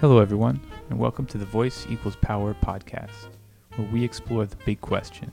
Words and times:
Hello, 0.00 0.20
everyone, 0.20 0.60
and 0.90 0.96
welcome 0.96 1.26
to 1.26 1.38
the 1.38 1.44
Voice 1.44 1.84
Equals 1.90 2.14
Power 2.14 2.54
podcast, 2.62 3.30
where 3.74 3.88
we 3.88 4.04
explore 4.04 4.46
the 4.46 4.54
big 4.64 4.80
question 4.80 5.32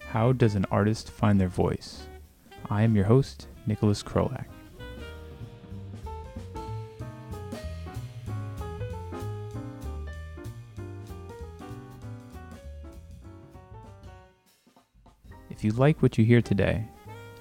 How 0.00 0.32
does 0.32 0.56
an 0.56 0.66
artist 0.72 1.12
find 1.12 1.40
their 1.40 1.46
voice? 1.46 2.08
I 2.68 2.82
am 2.82 2.96
your 2.96 3.04
host, 3.04 3.46
Nicholas 3.68 4.02
Krolak. 4.02 4.46
If 15.50 15.62
you 15.62 15.70
like 15.70 16.02
what 16.02 16.18
you 16.18 16.24
hear 16.24 16.42
today, 16.42 16.84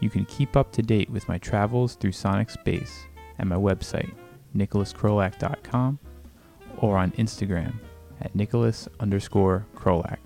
you 0.01 0.11
can 0.11 0.25
keep 0.25 0.55
up 0.55 0.71
to 0.73 0.83
date 0.83 1.09
with 1.09 1.27
my 1.27 1.39
travels 1.39 1.95
through 1.95 2.11
sonic 2.11 2.51
space 2.51 3.07
at 3.39 3.47
my 3.47 3.55
website, 3.55 4.13
nicholaskrolak.com, 4.55 5.97
or 6.77 6.97
on 6.97 7.11
Instagram 7.11 7.73
at 8.21 8.35
nicholas 8.35 8.87
underscore 8.99 9.65
krolak. 9.75 10.17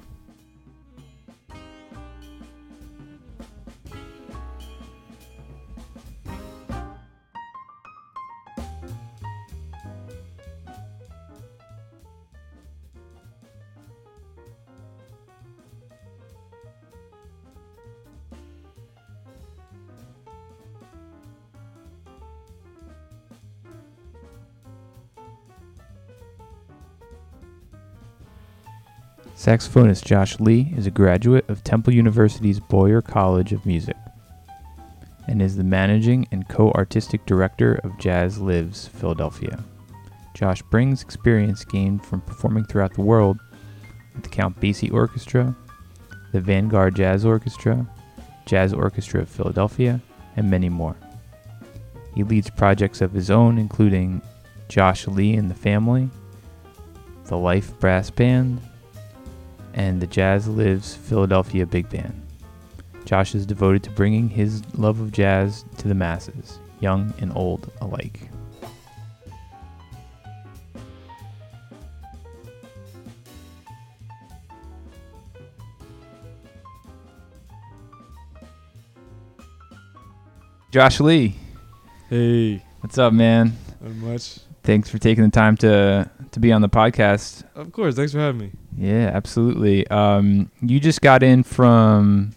Saxophonist 29.52 30.06
Josh 30.06 30.40
Lee 30.40 30.74
is 30.78 30.88
a 30.88 30.92
graduate 30.92 31.44
of 31.50 31.62
Temple 31.62 31.94
University's 31.94 32.62
Boyer 32.62 33.02
College 33.02 33.52
of 33.52 33.66
Music 33.66 33.98
and 35.28 35.42
is 35.42 35.58
the 35.58 35.64
managing 35.66 36.26
and 36.32 36.48
co 36.48 36.72
artistic 36.72 37.26
director 37.26 37.76
of 37.84 38.00
Jazz 38.00 38.40
Lives 38.40 38.88
Philadelphia. 38.88 39.62
Josh 40.34 40.62
brings 40.62 41.02
experience 41.02 41.66
gained 41.66 42.06
from 42.06 42.22
performing 42.22 42.64
throughout 42.64 42.94
the 42.94 43.02
world 43.02 43.40
with 44.16 44.24
the 44.24 44.30
Count 44.30 44.58
Basie 44.62 44.94
Orchestra, 44.94 45.54
the 46.32 46.40
Vanguard 46.40 46.96
Jazz 46.96 47.26
Orchestra, 47.26 47.86
Jazz 48.46 48.72
Orchestra 48.72 49.20
of 49.20 49.30
Philadelphia, 49.30 50.00
and 50.38 50.50
many 50.50 50.70
more. 50.70 50.96
He 52.16 52.24
leads 52.24 52.50
projects 52.50 53.02
of 53.02 53.12
his 53.12 53.30
own, 53.30 53.58
including 53.58 54.22
Josh 54.70 55.10
Lee 55.10 55.34
and 55.34 55.52
the 55.52 55.56
Family, 55.56 56.10
the 57.26 57.36
Life 57.36 57.78
Brass 57.82 58.10
Band, 58.10 58.62
and 59.74 60.02
the 60.02 60.08
Jazz 60.08 60.48
Lives 60.48 60.96
Philadelphia 60.96 61.66
Big 61.66 61.90
Band. 61.90 62.22
Josh 63.06 63.34
is 63.36 63.46
devoted 63.46 63.84
to 63.84 63.90
bringing 63.92 64.30
his 64.30 64.62
love 64.76 65.00
of 65.00 65.12
jazz 65.12 65.66
to 65.78 65.88
the 65.88 65.96
masses, 65.96 66.60
young 66.80 67.14
and 67.20 67.32
old 67.36 67.72
alike. 67.82 68.30
Josh 80.72 81.00
Lee, 81.00 81.36
Hey, 82.10 82.64
what's 82.80 82.98
up, 82.98 83.14
man? 83.14 83.58
not 83.82 83.92
much. 83.96 84.40
Thanks 84.64 84.90
for 84.90 85.00
taking 85.00 85.24
the 85.24 85.32
time 85.32 85.58
to 85.58 86.10
to 86.32 86.40
be 86.40 86.52
on 86.52 86.62
the 86.62 86.70
podcast. 86.70 87.44
Of 87.56 87.72
course, 87.72 87.96
thanks 87.96 88.12
for 88.12 88.20
having 88.20 88.40
me. 88.40 88.52
Yeah, 88.78 89.12
absolutely. 89.14 89.88
Um, 89.88 90.52
you 90.62 90.80
just 90.80 91.02
got 91.02 91.24
in 91.24 91.44
from 91.44 92.34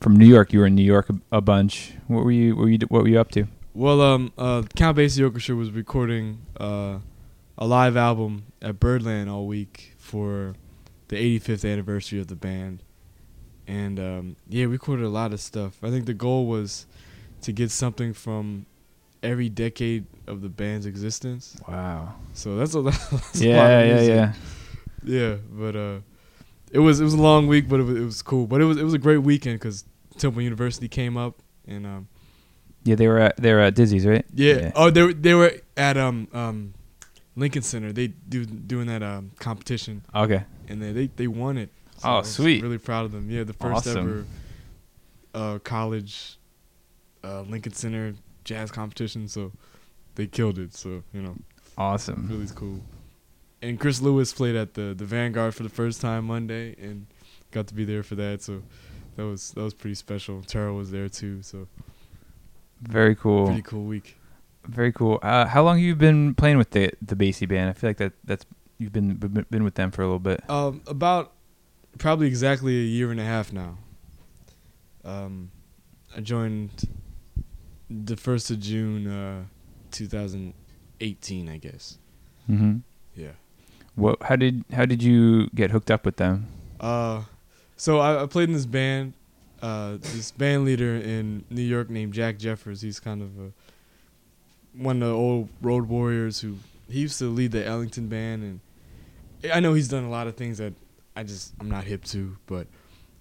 from 0.00 0.16
New 0.16 0.26
York. 0.26 0.52
You 0.52 0.60
were 0.60 0.66
in 0.66 0.74
New 0.74 0.84
York 0.84 1.08
a, 1.10 1.36
a 1.36 1.40
bunch. 1.40 1.94
What 2.08 2.24
were 2.24 2.32
you? 2.32 2.56
What 2.56 2.62
were 2.62 2.68
you? 2.70 2.78
What 2.88 3.02
were 3.02 3.08
you 3.08 3.20
up 3.20 3.30
to? 3.32 3.46
Well, 3.74 4.00
um, 4.00 4.32
uh, 4.36 4.62
Count 4.74 4.98
Basie 4.98 5.22
Orchestra 5.22 5.54
was 5.54 5.70
recording 5.70 6.44
uh, 6.58 6.98
a 7.56 7.66
live 7.66 7.96
album 7.96 8.46
at 8.60 8.80
Birdland 8.80 9.30
all 9.30 9.46
week 9.46 9.94
for 9.96 10.54
the 11.06 11.38
85th 11.38 11.70
anniversary 11.70 12.18
of 12.20 12.26
the 12.26 12.34
band, 12.34 12.82
and 13.68 14.00
um, 14.00 14.36
yeah, 14.48 14.66
we 14.66 14.72
recorded 14.72 15.04
a 15.04 15.08
lot 15.08 15.32
of 15.32 15.40
stuff. 15.40 15.78
I 15.82 15.90
think 15.90 16.06
the 16.06 16.14
goal 16.14 16.46
was 16.46 16.86
to 17.42 17.52
get 17.52 17.70
something 17.70 18.12
from 18.12 18.66
every 19.22 19.48
decade 19.48 20.06
of 20.26 20.40
the 20.42 20.48
band's 20.48 20.86
existence. 20.86 21.56
Wow. 21.68 22.14
So 22.32 22.56
that's 22.56 22.74
a, 22.74 22.82
that's 22.82 23.40
a 23.40 23.52
lot 23.56 23.68
Yeah, 23.70 23.82
yeah, 23.82 24.00
yeah. 24.02 24.32
Yeah, 25.02 25.36
but 25.50 25.76
uh, 25.76 25.98
it 26.72 26.78
was 26.78 27.00
it 27.00 27.04
was 27.04 27.14
a 27.14 27.20
long 27.20 27.46
week, 27.46 27.68
but 27.68 27.80
it 27.80 27.84
was, 27.84 27.96
it 27.96 28.04
was 28.04 28.22
cool. 28.22 28.46
But 28.46 28.60
it 28.60 28.64
was 28.64 28.76
it 28.76 28.84
was 28.84 28.94
a 28.94 28.98
great 28.98 29.18
weekend 29.18 29.58
because 29.58 29.84
Temple 30.18 30.42
University 30.42 30.88
came 30.88 31.16
up 31.16 31.36
and 31.66 31.86
um 31.86 32.08
Yeah, 32.84 32.96
they 32.96 33.08
were 33.08 33.18
at 33.18 33.36
they 33.36 33.52
were 33.52 33.60
at 33.60 33.74
Dizzy's, 33.74 34.06
right? 34.06 34.24
yeah, 34.34 34.72
oh 34.74 34.90
they 34.90 35.02
were, 35.02 35.12
they 35.14 35.34
were 35.34 35.52
at 35.76 35.96
um 35.96 36.28
um 36.32 36.74
Lincoln 37.36 37.62
Center. 37.62 37.92
They 37.92 38.08
do 38.08 38.44
doing 38.44 38.86
that 38.88 39.02
um 39.02 39.30
competition 39.38 40.02
Okay. 40.14 40.44
and 40.68 40.82
they 40.82 40.92
they, 40.92 41.06
they 41.06 41.26
won 41.26 41.56
it. 41.56 41.70
Oh, 42.04 42.08
I 42.10 42.18
was 42.18 42.30
sweet. 42.32 42.62
Really 42.62 42.78
proud 42.78 43.04
of 43.06 43.12
them. 43.12 43.30
Yeah, 43.30 43.44
the 43.44 43.52
first 43.54 43.86
Awesome. 43.86 43.98
ever 45.32 45.54
uh 45.54 45.58
college 45.60 46.36
uh 47.24 47.42
Lincoln 47.42 47.72
Center 47.72 48.14
jazz 48.44 48.70
competition. 48.70 49.28
So 49.28 49.52
they 50.14 50.26
killed 50.26 50.58
it. 50.58 50.74
So 50.74 51.02
you 51.12 51.22
know 51.22 51.36
Awesome. 51.78 52.28
really 52.30 52.46
cool. 52.54 52.80
And 53.62 53.78
Chris 53.78 54.00
Lewis 54.00 54.32
played 54.32 54.56
at 54.56 54.74
the 54.74 54.94
the 54.96 55.04
Vanguard 55.04 55.54
for 55.54 55.62
the 55.62 55.68
first 55.68 56.00
time 56.00 56.24
Monday, 56.26 56.74
and 56.80 57.06
got 57.50 57.66
to 57.68 57.74
be 57.74 57.84
there 57.84 58.02
for 58.02 58.14
that. 58.16 58.42
So 58.42 58.62
that 59.16 59.24
was 59.24 59.50
that 59.52 59.62
was 59.62 59.74
pretty 59.74 59.94
special. 59.94 60.42
Tara 60.42 60.72
was 60.72 60.90
there 60.90 61.08
too, 61.08 61.42
so 61.42 61.68
Very 62.82 63.14
cool. 63.14 63.46
pretty 63.46 63.62
cool 63.62 63.84
week. 63.84 64.16
Very 64.66 64.92
cool. 64.92 65.18
Uh, 65.22 65.46
how 65.46 65.62
long 65.62 65.76
have 65.76 65.84
you 65.84 65.94
been 65.96 66.34
playing 66.34 66.58
with 66.58 66.70
the 66.70 66.90
the 67.02 67.16
Basie 67.16 67.48
band? 67.48 67.70
I 67.70 67.72
feel 67.72 67.90
like 67.90 67.96
that 67.98 68.12
that's 68.24 68.44
you've 68.78 68.92
been 68.92 69.14
been 69.16 69.46
been 69.50 69.64
with 69.64 69.74
them 69.74 69.90
for 69.90 70.02
a 70.02 70.06
little 70.06 70.18
bit. 70.18 70.48
Um, 70.48 70.82
about 70.86 71.32
probably 71.98 72.26
exactly 72.26 72.76
a 72.78 72.84
year 72.84 73.10
and 73.10 73.20
a 73.20 73.24
half 73.24 73.52
now. 73.52 73.76
Um, 75.04 75.50
I 76.16 76.20
joined 76.20 76.88
the 77.90 78.16
first 78.16 78.50
of 78.50 78.60
June, 78.60 79.06
uh, 79.06 79.44
2018, 79.90 81.48
I 81.48 81.58
guess. 81.58 81.98
Mm-hmm. 82.48 82.78
Yeah. 83.16 83.32
What? 83.96 84.22
How 84.22 84.36
did 84.36 84.64
how 84.72 84.86
did 84.86 85.02
you 85.02 85.48
get 85.54 85.70
hooked 85.70 85.90
up 85.90 86.06
with 86.06 86.16
them? 86.16 86.46
Uh, 86.78 87.22
so 87.76 87.98
I, 87.98 88.22
I 88.22 88.26
played 88.26 88.48
in 88.48 88.54
this 88.54 88.66
band. 88.66 89.14
Uh, 89.60 89.98
this 90.00 90.30
band 90.30 90.64
leader 90.64 90.96
in 90.96 91.44
New 91.50 91.62
York 91.62 91.90
named 91.90 92.14
Jack 92.14 92.38
Jeffers. 92.38 92.80
He's 92.80 92.98
kind 92.98 93.20
of 93.20 93.28
a 93.38 93.52
one 94.72 95.02
of 95.02 95.08
the 95.08 95.14
old 95.14 95.48
road 95.60 95.88
warriors 95.88 96.40
who 96.40 96.56
he 96.88 97.00
used 97.00 97.18
to 97.18 97.26
lead 97.26 97.52
the 97.52 97.66
Ellington 97.66 98.08
band, 98.08 98.60
and 99.42 99.52
I 99.52 99.60
know 99.60 99.74
he's 99.74 99.88
done 99.88 100.04
a 100.04 100.10
lot 100.10 100.26
of 100.28 100.36
things 100.36 100.58
that 100.58 100.72
I 101.14 101.24
just 101.24 101.52
I'm 101.60 101.68
not 101.70 101.84
hip 101.84 102.04
to. 102.06 102.36
But 102.46 102.68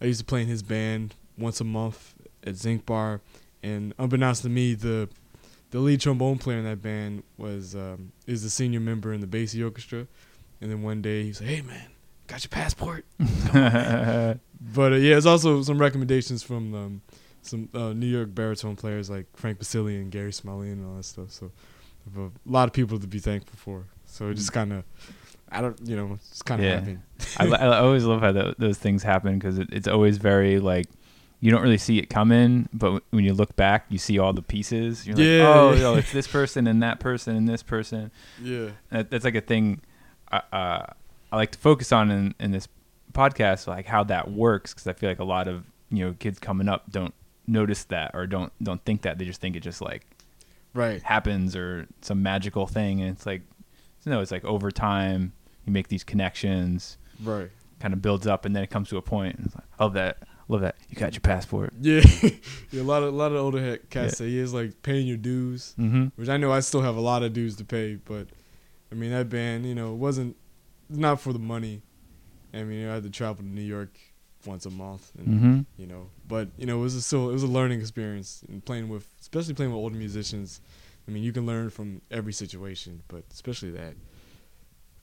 I 0.01 0.05
used 0.05 0.19
to 0.19 0.25
play 0.25 0.41
in 0.41 0.47
his 0.47 0.63
band 0.63 1.15
once 1.37 1.59
a 1.59 1.65
month 1.65 2.13
at 2.45 2.55
Zinc 2.55 2.85
Bar, 2.85 3.21
and 3.63 3.93
unbeknownst 3.97 4.43
to 4.43 4.49
me, 4.49 4.73
the 4.73 5.09
the 5.71 5.79
lead 5.79 6.01
trombone 6.01 6.37
player 6.39 6.57
in 6.57 6.63
that 6.65 6.81
band 6.81 7.23
was 7.37 7.75
um, 7.75 8.11
is 8.27 8.43
the 8.43 8.49
senior 8.49 8.79
member 8.79 9.13
in 9.13 9.21
the 9.21 9.27
Basie 9.27 9.63
Orchestra. 9.63 10.07
And 10.61 10.69
then 10.71 10.81
one 10.81 11.01
day 11.01 11.23
he 11.23 11.33
like, 11.33 11.41
"Hey 11.49 11.61
man, 11.61 11.87
got 12.27 12.43
your 12.43 12.49
passport?" 12.49 13.05
But 14.61 14.91
uh, 14.93 14.95
yeah, 14.97 15.15
it's 15.15 15.25
also 15.25 15.61
some 15.61 15.79
recommendations 15.79 16.43
from 16.43 16.73
um, 16.75 17.01
some 17.41 17.69
uh, 17.73 17.93
New 17.93 18.07
York 18.07 18.35
baritone 18.35 18.75
players 18.75 19.09
like 19.09 19.25
Frank 19.35 19.57
Basile 19.59 19.87
and 19.87 20.11
Gary 20.11 20.31
Smulyan 20.31 20.73
and 20.73 20.85
all 20.85 20.95
that 20.97 21.05
stuff. 21.05 21.31
So 21.31 21.51
a 22.17 22.29
lot 22.45 22.67
of 22.67 22.73
people 22.73 22.99
to 22.99 23.07
be 23.07 23.19
thankful 23.19 23.55
for. 23.57 23.85
So 24.05 24.29
it 24.29 24.33
just 24.33 24.51
kind 24.51 24.73
of, 24.73 24.83
I 25.51 25.61
don't, 25.61 25.79
you 25.87 25.95
know, 25.95 26.15
it's 26.15 26.41
kind 26.41 26.59
of 26.61 26.65
Yeah. 26.67 26.75
happened. 26.79 27.01
I, 27.37 27.45
I 27.47 27.79
always 27.79 28.03
love 28.03 28.19
how 28.21 28.31
tho- 28.33 28.55
those 28.57 28.77
things 28.77 29.01
happen 29.03 29.39
because 29.39 29.59
it, 29.59 29.69
it's 29.71 29.87
always 29.87 30.17
very 30.17 30.59
like 30.59 30.87
you 31.41 31.51
don't 31.51 31.61
really 31.61 31.77
see 31.77 31.99
it 31.99 32.09
coming, 32.09 32.67
but 32.73 33.01
when 33.11 33.23
you 33.23 33.33
look 33.33 33.55
back, 33.55 33.85
you 33.89 33.97
see 33.97 34.19
all 34.19 34.33
the 34.33 34.41
pieces. 34.41 35.07
You're 35.07 35.17
Yeah. 35.19 35.47
like, 35.47 35.55
oh, 35.55 35.75
no, 35.79 35.95
it's 35.99 36.11
this 36.11 36.27
person 36.27 36.67
and 36.67 36.83
that 36.83 36.99
person 36.99 37.35
and 37.35 37.47
this 37.47 37.63
person. 37.63 38.11
Yeah. 38.41 38.69
That, 38.89 39.09
that's 39.09 39.23
like 39.25 39.35
a 39.35 39.41
thing 39.41 39.81
uh, 40.31 40.41
uh, 40.53 40.85
I 41.31 41.35
like 41.35 41.51
to 41.51 41.57
focus 41.59 41.91
on 41.91 42.11
in, 42.11 42.35
in 42.39 42.51
this 42.51 42.67
podcast, 43.13 43.67
like 43.67 43.85
how 43.85 44.03
that 44.05 44.31
works, 44.31 44.73
because 44.73 44.87
I 44.87 44.93
feel 44.93 45.09
like 45.09 45.19
a 45.19 45.23
lot 45.23 45.47
of 45.47 45.63
you 45.91 46.05
know 46.05 46.13
kids 46.19 46.37
coming 46.39 46.67
up 46.69 46.91
don't 46.91 47.13
notice 47.47 47.83
that 47.85 48.11
or 48.13 48.27
don't 48.27 48.51
don't 48.61 48.83
think 48.85 49.01
that 49.03 49.17
they 49.17 49.25
just 49.25 49.41
think 49.41 49.55
it 49.55 49.61
just 49.61 49.81
like 49.81 50.05
Right. 50.75 51.01
happens 51.01 51.55
or 51.55 51.87
some 52.01 52.21
magical 52.21 52.67
thing, 52.67 53.01
and 53.01 53.09
it's 53.09 53.25
like 53.25 53.41
no, 54.05 54.21
it's 54.21 54.31
like 54.31 54.45
over 54.45 54.69
time 54.71 55.33
you 55.65 55.73
make 55.73 55.87
these 55.87 56.03
connections, 56.03 56.97
Right. 57.23 57.49
kind 57.79 57.93
of 57.93 58.01
builds 58.03 58.27
up, 58.27 58.45
and 58.45 58.55
then 58.55 58.61
it 58.63 58.69
comes 58.69 58.89
to 58.89 58.97
a 58.97 59.01
point. 59.01 59.35
And 59.37 59.45
it's 59.47 59.55
like, 59.55 59.65
love 59.79 59.93
that, 59.93 60.17
love 60.49 60.61
that. 60.61 60.75
You 60.89 60.97
got 60.97 61.13
your 61.13 61.21
passport. 61.21 61.71
Yeah. 61.79 62.01
yeah. 62.71 62.81
A 62.81 62.83
lot 62.83 63.03
of 63.03 63.13
a 63.13 63.17
lot 63.17 63.31
of 63.31 63.37
older 63.37 63.77
cats 63.89 64.17
say 64.17 64.27
he 64.27 64.37
is 64.39 64.53
like 64.53 64.81
paying 64.83 65.07
your 65.07 65.17
dues, 65.17 65.73
Mm-hmm. 65.79 66.07
which 66.17 66.27
I 66.29 66.35
know 66.37 66.51
I 66.51 66.59
still 66.59 66.81
have 66.81 66.97
a 66.97 67.01
lot 67.01 67.23
of 67.23 67.31
dues 67.33 67.55
to 67.57 67.63
pay, 67.65 67.95
but 67.95 68.27
I 68.91 68.95
mean, 68.95 69.11
that 69.11 69.29
band, 69.29 69.65
you 69.65 69.75
know, 69.75 69.93
it 69.93 69.97
wasn't 69.97 70.35
not 70.89 71.21
for 71.21 71.31
the 71.31 71.39
money. 71.39 71.81
I 72.53 72.63
mean, 72.63 72.87
I 72.89 72.95
had 72.95 73.03
to 73.03 73.09
travel 73.11 73.35
to 73.37 73.45
New 73.45 73.61
York 73.61 73.95
once 74.45 74.65
a 74.65 74.69
month, 74.71 75.11
and 75.17 75.27
Mm-hmm. 75.27 75.59
you 75.77 75.85
know, 75.87 76.09
but 76.27 76.49
you 76.57 76.65
know, 76.65 76.79
it 76.79 76.81
was 76.81 76.95
a 76.95 77.01
still 77.01 77.29
it 77.29 77.33
was 77.33 77.43
a 77.43 77.47
learning 77.47 77.79
experience 77.79 78.41
and 78.49 78.65
playing 78.65 78.89
with, 78.89 79.07
especially 79.21 79.53
playing 79.53 79.71
with 79.71 79.77
older 79.77 79.95
musicians. 79.95 80.61
I 81.07 81.11
mean, 81.11 81.23
you 81.23 81.31
can 81.31 81.45
learn 81.45 81.69
from 81.71 82.01
every 82.11 82.33
situation, 82.33 83.01
but 83.07 83.23
especially 83.31 83.71
that. 83.71 83.93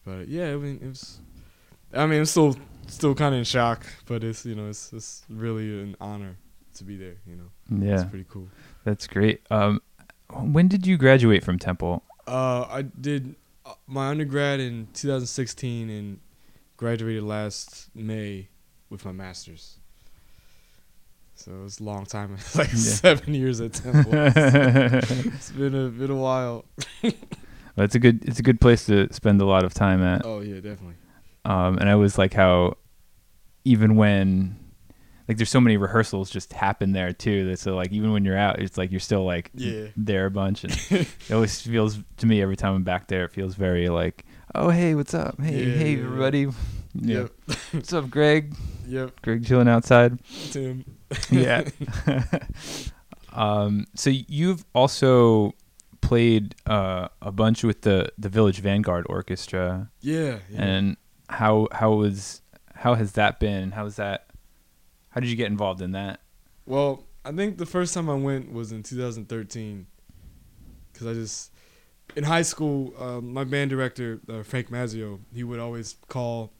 But 0.05 0.29
yeah, 0.29 0.53
I 0.53 0.57
mean, 0.57 0.79
it 0.83 0.87
was. 0.89 1.21
I 1.95 2.07
mean, 2.07 2.21
I'm 2.21 2.25
still 2.27 2.57
still 2.89 3.15
kind 3.15 3.35
of 3.35 3.39
in 3.39 3.45
shock, 3.45 3.87
but 4.07 4.23
it's 4.25 4.45
you 4.47 4.55
know, 4.55 4.69
it's 4.69 4.93
it's 4.93 5.25
really 5.29 5.83
an 5.83 5.97
honor 6.01 6.37
to 6.75 6.85
be 6.85 6.97
there. 6.97 7.17
You 7.27 7.37
know, 7.37 7.85
Yeah, 7.87 7.95
it's 8.01 8.11
pretty 8.11 8.27
cool. 8.29 8.49
that's 8.85 9.07
great. 9.07 9.41
Um, 9.51 9.81
when 10.31 10.69
did 10.69 10.87
you 10.87 10.97
graduate 10.97 11.45
from 11.45 11.59
Temple? 11.59 12.03
Uh, 12.27 12.67
I 12.69 12.83
did 12.83 13.37
uh, 13.65 13.75
my 13.87 14.09
undergrad 14.09 14.59
in 14.61 14.89
2016 14.93 15.89
and 15.91 16.19
graduated 16.77 17.23
last 17.23 17.89
May 17.95 18.49
with 18.91 19.05
my 19.05 19.13
master's. 19.13 19.79
So 21.37 21.53
it 21.53 21.63
was 21.63 21.81
a 21.81 21.85
long 21.85 22.07
time, 22.07 22.33
like 22.57 22.69
Yeah. 22.73 22.75
seven 22.77 23.35
years 23.35 23.61
at 23.61 23.75
Temple. 23.75 24.11
it's 24.15 25.51
been 25.53 25.75
a 25.75 25.89
been 25.89 26.11
a 26.11 26.17
while. 26.17 26.65
Well, 27.77 27.85
it's 27.85 27.95
a 27.95 27.99
good 27.99 28.25
it's 28.25 28.39
a 28.39 28.43
good 28.43 28.59
place 28.59 28.87
to 28.87 29.13
spend 29.13 29.39
a 29.43 29.45
lot 29.45 29.63
of 29.63 29.75
time 29.75 30.03
at. 30.03 30.25
Oh 30.25 30.41
yeah, 30.41 30.55
definitely. 30.55 30.95
Um, 31.47 31.79
and 31.79 31.89
I 31.89 31.95
was 31.95 32.19
like 32.19 32.33
how 32.35 32.77
even 33.65 33.97
when 33.97 34.57
like 35.29 35.37
there's 35.39 35.51
so 35.51 35.61
many 35.61 35.77
rehearsals 35.77 36.31
just 36.31 36.53
happen 36.53 36.93
there 36.93 37.13
too. 37.13 37.47
That 37.49 37.59
so 37.59 37.75
like 37.77 37.93
even 37.93 38.13
when 38.13 38.25
you're 38.25 38.37
out, 38.39 38.59
it's 38.61 38.77
like 38.79 38.91
you're 38.91 39.01
still 39.01 39.25
like 39.25 39.51
Yeah. 39.55 39.87
there 39.97 40.27
a 40.27 40.31
bunch, 40.31 40.65
and 40.65 40.73
it 40.91 41.33
always 41.33 41.61
feels 41.61 41.99
to 42.19 42.27
me 42.27 42.43
every 42.43 42.57
time 42.57 42.75
I'm 42.75 42.85
back 42.85 43.09
there, 43.09 43.25
it 43.25 43.33
feels 43.33 43.55
very 43.55 43.89
like 43.89 44.25
oh 44.55 44.71
hey 44.71 44.95
what's 44.95 45.15
up 45.15 45.41
hey 45.41 45.65
Yeah, 45.67 45.75
hey 45.77 45.93
yeah, 45.97 46.03
everybody 46.05 46.47
yeah. 46.95 47.19
Yep. 47.49 47.59
what's 47.73 47.93
up 47.93 48.09
Greg 48.11 48.55
Yep. 48.89 49.21
Greg 49.23 49.45
chilling 49.47 49.69
outside 49.69 50.19
Tim. 50.51 50.85
yeah. 51.31 51.69
um, 53.33 53.87
so 53.95 54.11
you've 54.11 54.65
also 54.75 55.53
played 56.01 56.55
uh, 56.67 57.09
a 57.21 57.33
bunch 57.33 57.65
with 57.65 57.83
the 57.83 58.11
the 58.19 58.29
Village 58.29 58.61
Vanguard 58.61 59.07
Orchestra, 59.09 59.91
yeah. 60.01 60.39
and 60.55 60.97
how 61.29 61.69
how 61.73 61.93
was 61.93 62.41
how 62.75 62.95
has 62.95 63.13
that 63.13 63.41
been? 63.41 63.73
How 63.73 63.85
was 63.85 63.97
that? 63.97 64.27
How 65.11 65.21
did 65.21 65.31
you 65.31 65.37
get 65.37 65.47
involved 65.47 65.81
in 65.81 65.93
that? 65.93 66.21
Well, 66.67 67.05
I 67.25 67.33
think 67.33 67.59
the 67.59 67.67
first 67.67 67.95
time 67.95 68.09
I 68.11 68.15
went 68.15 68.53
was 68.53 68.71
in 68.73 68.83
2013, 68.83 69.87
because 70.93 71.07
I 71.07 71.15
just 71.15 71.53
in 72.15 72.25
high 72.25 72.43
school, 72.43 72.95
um, 72.99 73.33
my 73.33 73.45
band 73.45 73.71
director 73.71 74.21
uh, 74.29 74.43
Frank 74.43 74.71
Mazzio, 74.71 75.21
he 75.35 75.43
would 75.43 75.59
always 75.59 75.97
call 76.09 76.53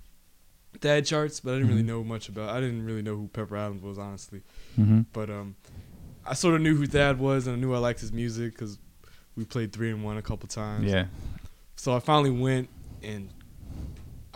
Thad 0.81 1.07
charts, 1.07 1.41
but 1.41 1.53
I 1.53 1.55
didn't 1.55 1.69
really 1.69 1.83
Mhm. 1.83 1.87
know 1.87 2.05
much 2.05 2.29
about. 2.29 2.51
I 2.51 2.61
didn't 2.61 2.85
really 2.85 3.03
know 3.03 3.17
who 3.17 3.29
Pepper 3.29 3.57
Adams 3.57 3.83
was 3.83 3.99
honestly, 3.99 4.43
Mm-hmm. 4.79 5.03
but 5.13 5.31
um, 5.31 5.55
I 6.25 6.35
sort 6.35 6.55
of 6.57 6.61
knew 6.63 6.77
who 6.77 6.87
Thad 6.87 7.19
was, 7.19 7.47
and 7.47 7.57
I 7.57 7.61
knew 7.61 7.73
I 7.75 7.79
liked 7.79 8.01
his 8.01 8.13
music 8.13 8.53
because 8.53 8.79
we 9.37 9.45
played 9.45 9.73
three 9.73 9.91
and 9.91 10.03
one 10.03 10.17
a 10.17 10.23
couple 10.23 10.49
times. 10.49 10.91
Yeah. 10.91 11.07
So 11.77 11.95
I 11.95 12.01
finally 12.01 12.31
went 12.31 12.69
and 13.03 13.29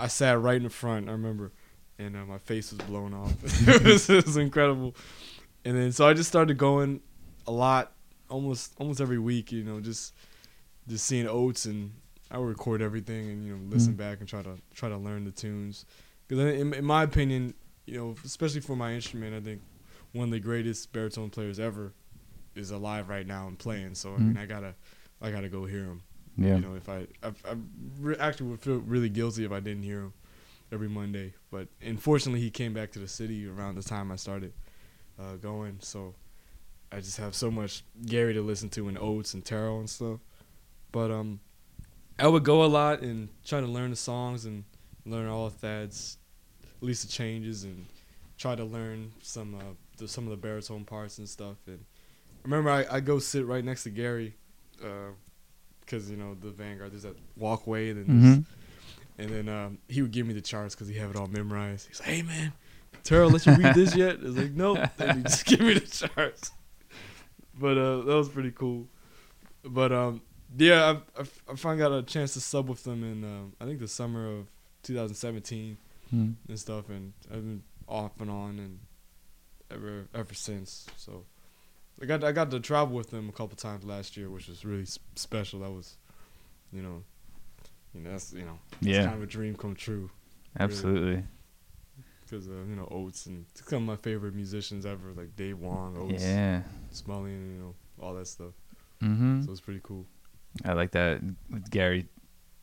I 0.00 0.08
sat 0.08 0.40
right 0.40 0.56
in 0.56 0.62
the 0.64 0.70
front. 0.70 1.08
I 1.08 1.12
remember, 1.12 1.52
and 1.98 2.16
uh, 2.16 2.24
my 2.24 2.38
face 2.38 2.72
was 2.72 2.80
blown 2.80 3.12
off. 3.14 3.32
it, 3.68 3.82
was, 3.84 4.08
it 4.10 4.24
was 4.26 4.36
incredible. 4.36 4.94
And 5.64 5.76
then 5.76 5.92
so 5.92 6.06
I 6.08 6.14
just 6.14 6.28
started 6.28 6.56
going 6.58 7.00
a 7.46 7.52
lot, 7.52 7.92
almost 8.28 8.72
almost 8.78 9.00
every 9.00 9.18
week. 9.18 9.52
You 9.52 9.64
know, 9.64 9.80
just 9.80 10.14
just 10.88 11.06
seeing 11.06 11.26
Oatts, 11.26 11.66
and 11.66 11.92
I 12.30 12.38
would 12.38 12.48
record 12.48 12.80
everything 12.82 13.28
and 13.30 13.44
you 13.46 13.56
know 13.56 13.60
listen 13.68 13.94
Mhm. 13.94 13.98
back 13.98 14.20
and 14.20 14.28
try 14.28 14.42
to 14.42 14.56
try 14.74 14.88
to 14.88 14.96
learn 14.96 15.24
the 15.24 15.30
tunes. 15.32 15.84
Because 16.26 16.54
in, 16.54 16.72
in 16.74 16.84
my 16.84 17.02
opinion, 17.02 17.54
you 17.86 17.98
know, 17.98 18.14
especially 18.24 18.60
for 18.60 18.76
my 18.76 18.94
instrument, 18.94 19.34
I 19.34 19.40
think 19.40 19.60
one 20.12 20.24
of 20.28 20.30
the 20.32 20.40
greatest 20.40 20.92
baritone 20.92 21.28
players 21.30 21.58
ever 21.60 21.92
is 22.54 22.70
alive 22.70 23.08
right 23.08 23.26
now 23.26 23.48
and 23.48 23.58
playing. 23.58 23.94
So 23.94 24.14
I 24.14 24.18
mean, 24.18 24.34
Mhm. 24.34 24.40
I 24.40 24.46
gotta 24.46 24.74
I 25.20 25.30
gotta 25.30 25.48
go 25.48 25.66
hear 25.66 25.84
him. 25.84 26.02
Yeah. 26.40 26.54
You 26.54 26.60
know, 26.62 26.74
if 26.74 26.88
I, 26.88 27.06
I, 27.22 27.28
I 27.28 27.54
re- 28.00 28.16
actually 28.18 28.48
would 28.48 28.60
feel 28.60 28.78
really 28.78 29.10
guilty 29.10 29.44
if 29.44 29.52
I 29.52 29.60
didn't 29.60 29.82
hear 29.82 30.00
him 30.00 30.12
every 30.72 30.88
Monday. 30.88 31.34
But 31.50 31.68
unfortunately, 31.82 32.40
he 32.40 32.50
came 32.50 32.72
back 32.72 32.92
to 32.92 32.98
the 32.98 33.08
city 33.08 33.46
around 33.46 33.74
the 33.74 33.82
time 33.82 34.10
I 34.10 34.16
started 34.16 34.54
uh, 35.18 35.36
going. 35.36 35.76
So 35.80 36.14
I 36.90 36.96
just 36.96 37.18
have 37.18 37.34
so 37.34 37.50
much 37.50 37.84
Gary 38.06 38.32
to 38.32 38.40
listen 38.40 38.70
to 38.70 38.88
and 38.88 38.96
Oatts 38.96 39.34
and 39.34 39.44
Terell 39.44 39.80
and 39.80 39.90
stuff. 39.90 40.18
But 40.92 41.10
um, 41.10 41.40
I 42.18 42.26
would 42.26 42.42
go 42.42 42.64
a 42.64 42.66
lot 42.66 43.02
and 43.02 43.28
try 43.44 43.60
to 43.60 43.66
learn 43.66 43.90
the 43.90 43.96
songs 43.96 44.46
and 44.46 44.64
learn 45.04 45.28
all 45.28 45.46
of 45.46 45.54
Thad's, 45.54 46.16
at 46.64 46.82
least 46.82 47.06
the 47.06 47.12
changes, 47.12 47.64
and 47.64 47.84
try 48.38 48.54
to 48.54 48.64
learn 48.64 49.12
some 49.20 49.56
uh, 49.56 49.74
the, 49.98 50.08
some 50.08 50.24
of 50.24 50.30
the 50.30 50.38
baritone 50.38 50.86
parts 50.86 51.18
and 51.18 51.28
stuff. 51.28 51.56
And 51.66 51.84
remember 52.44 52.70
I 52.70 52.86
I 52.90 53.00
go 53.00 53.18
sit 53.18 53.44
right 53.44 53.62
next 53.64 53.82
to 53.82 53.90
Gary. 53.90 54.36
Uh, 54.82 55.12
because 55.90 56.10
you 56.10 56.16
know 56.16 56.34
the 56.40 56.50
Vanguard. 56.50 56.92
There's 56.92 57.02
that 57.02 57.16
walkway, 57.36 57.90
and 57.90 58.06
then 58.06 58.22
Mhm. 58.22 58.44
and 59.18 59.30
then 59.30 59.48
um, 59.48 59.78
he 59.88 60.02
would 60.02 60.12
give 60.12 60.26
me 60.26 60.34
the 60.34 60.40
charts 60.40 60.74
because 60.74 60.88
he 60.88 60.94
have 60.94 61.10
it 61.10 61.16
all 61.16 61.26
memorized. 61.26 61.88
He's 61.88 62.00
like, 62.00 62.08
"Hey 62.08 62.22
man, 62.22 62.52
Terell, 63.02 63.30
let 63.30 63.44
you 63.46 63.54
read 63.54 63.74
this 63.74 63.94
yet?" 63.94 64.18
I 64.20 64.22
was 64.22 64.36
like, 64.36 64.52
"Nope." 64.52 64.78
And 64.98 65.18
he 65.18 65.22
just 65.24 65.46
give 65.46 65.60
me 65.60 65.74
the 65.74 65.80
charts. 65.80 66.52
But 67.58 67.76
uh, 67.76 68.02
that 68.02 68.14
was 68.14 68.28
pretty 68.28 68.52
cool. 68.52 68.86
But 69.64 69.92
um, 69.92 70.22
yeah, 70.56 71.00
I, 71.16 71.20
I, 71.20 71.24
I 71.52 71.56
finally 71.56 71.78
got 71.82 71.92
a 71.92 72.02
chance 72.02 72.32
to 72.34 72.40
sub 72.40 72.68
with 72.68 72.84
them 72.84 73.02
in 73.04 73.24
um, 73.24 73.52
I 73.60 73.64
think 73.66 73.78
the 73.80 73.88
summer 73.88 74.26
of 74.38 74.46
2017 74.84 75.76
Mhm. 76.14 76.34
and 76.48 76.58
stuff, 76.58 76.88
and 76.88 77.12
I've 77.30 77.42
been 77.42 77.62
off 77.86 78.20
and 78.20 78.30
on 78.30 78.58
and 78.58 78.78
ever 79.70 80.08
ever 80.14 80.34
since. 80.34 80.86
So 80.96 81.24
I 82.02 82.06
got 82.06 82.24
I 82.24 82.32
got 82.32 82.50
to 82.50 82.60
travel 82.60 82.94
with 82.96 83.10
them 83.10 83.28
a 83.28 83.32
couple 83.32 83.56
times 83.56 83.84
last 83.84 84.16
year, 84.16 84.30
which 84.30 84.48
was 84.48 84.64
really 84.64 84.86
special. 85.14 85.60
That 85.60 85.70
was, 85.70 85.96
you 86.72 86.82
know, 86.82 87.02
you 87.94 88.00
know 88.02 88.10
that's 88.10 88.32
you 88.32 88.44
know 88.44 88.58
it's 88.80 88.86
Yeah. 88.88 89.04
kind 89.04 89.16
of 89.16 89.22
a 89.22 89.26
dream 89.26 89.54
come 89.54 89.74
true 89.74 90.10
Absolutely. 90.58 91.22
because 92.24 92.48
uh, 92.48 92.52
you 92.68 92.76
know 92.76 92.86
Oatts 92.90 93.26
and 93.26 93.44
some 93.54 93.82
of 93.82 93.86
my 93.88 93.96
favorite 93.96 94.34
musicians 94.34 94.86
ever 94.86 95.12
like 95.14 95.36
Dave 95.36 95.58
Wong, 95.58 95.94
Oatts, 95.96 96.20
Yeah. 96.20 96.62
You 97.06 97.58
know 97.60 97.74
all 98.00 98.14
that 98.14 98.26
stuff. 98.26 98.52
Mm-hmm. 99.02 99.42
So 99.44 99.52
it's 99.52 99.60
pretty 99.60 99.80
cool. 99.82 100.06
I 100.64 100.72
like 100.72 100.92
that 100.92 101.20
with 101.50 101.70
Gary. 101.70 102.06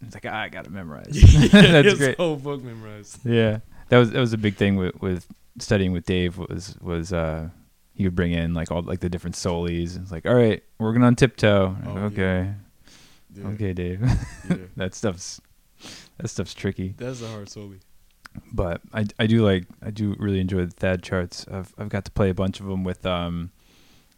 It's 0.01 0.13
like 0.15 0.25
ah, 0.27 0.41
I 0.41 0.49
got 0.49 0.65
to 0.65 0.71
memorize. 0.71 1.07
That's 1.11 1.51
That's 1.51 1.97
great. 1.97 2.17
Whole 2.17 2.35
book 2.35 2.63
memorized. 2.63 3.19
Yeah, 3.25 3.59
that 3.89 3.97
was 3.97 4.11
that 4.11 4.19
was 4.19 4.33
a 4.33 4.37
big 4.37 4.55
thing 4.55 4.75
with 4.77 4.99
with 5.01 5.25
studying 5.59 5.91
with 5.91 6.05
Dave 6.05 6.37
was 6.37 6.75
was 6.81 7.11
uh 7.13 7.49
he 7.97 8.03
would 8.05 8.15
bring 8.15 8.31
in 8.31 8.53
like 8.53 8.71
all 8.71 8.81
like 8.83 8.99
the 9.01 9.09
different 9.09 9.35
solis. 9.35 9.95
It's 9.97 10.11
like 10.11 10.25
all 10.25 10.35
right, 10.35 10.63
working 10.79 11.03
on 11.03 11.15
tiptoe. 11.15 11.75
Oh, 11.85 11.97
okay, 12.11 12.53
Yeah, 13.35 13.47
okay, 13.49 13.73
Dave. 13.73 14.01
yeah. 14.49 14.55
that 14.77 14.93
stuff's 14.95 15.41
that 16.17 16.29
stuff's 16.29 16.53
tricky. 16.53 16.93
That's 16.97 17.21
a 17.21 17.27
hard 17.27 17.49
soli. 17.49 17.79
But 18.53 18.81
I, 18.93 19.05
I 19.17 19.25
do 19.25 19.43
like 19.43 19.65
I 19.81 19.89
do 19.89 20.15
really 20.19 20.39
enjoy 20.39 20.65
the 20.65 20.71
Thad 20.71 21.01
charts. 21.03 21.45
I've 21.51 21.73
I've 21.77 21.89
got 21.89 22.05
to 22.05 22.11
play 22.11 22.29
a 22.29 22.33
bunch 22.35 22.59
of 22.59 22.67
them 22.67 22.83
with 22.83 23.03
um 23.05 23.51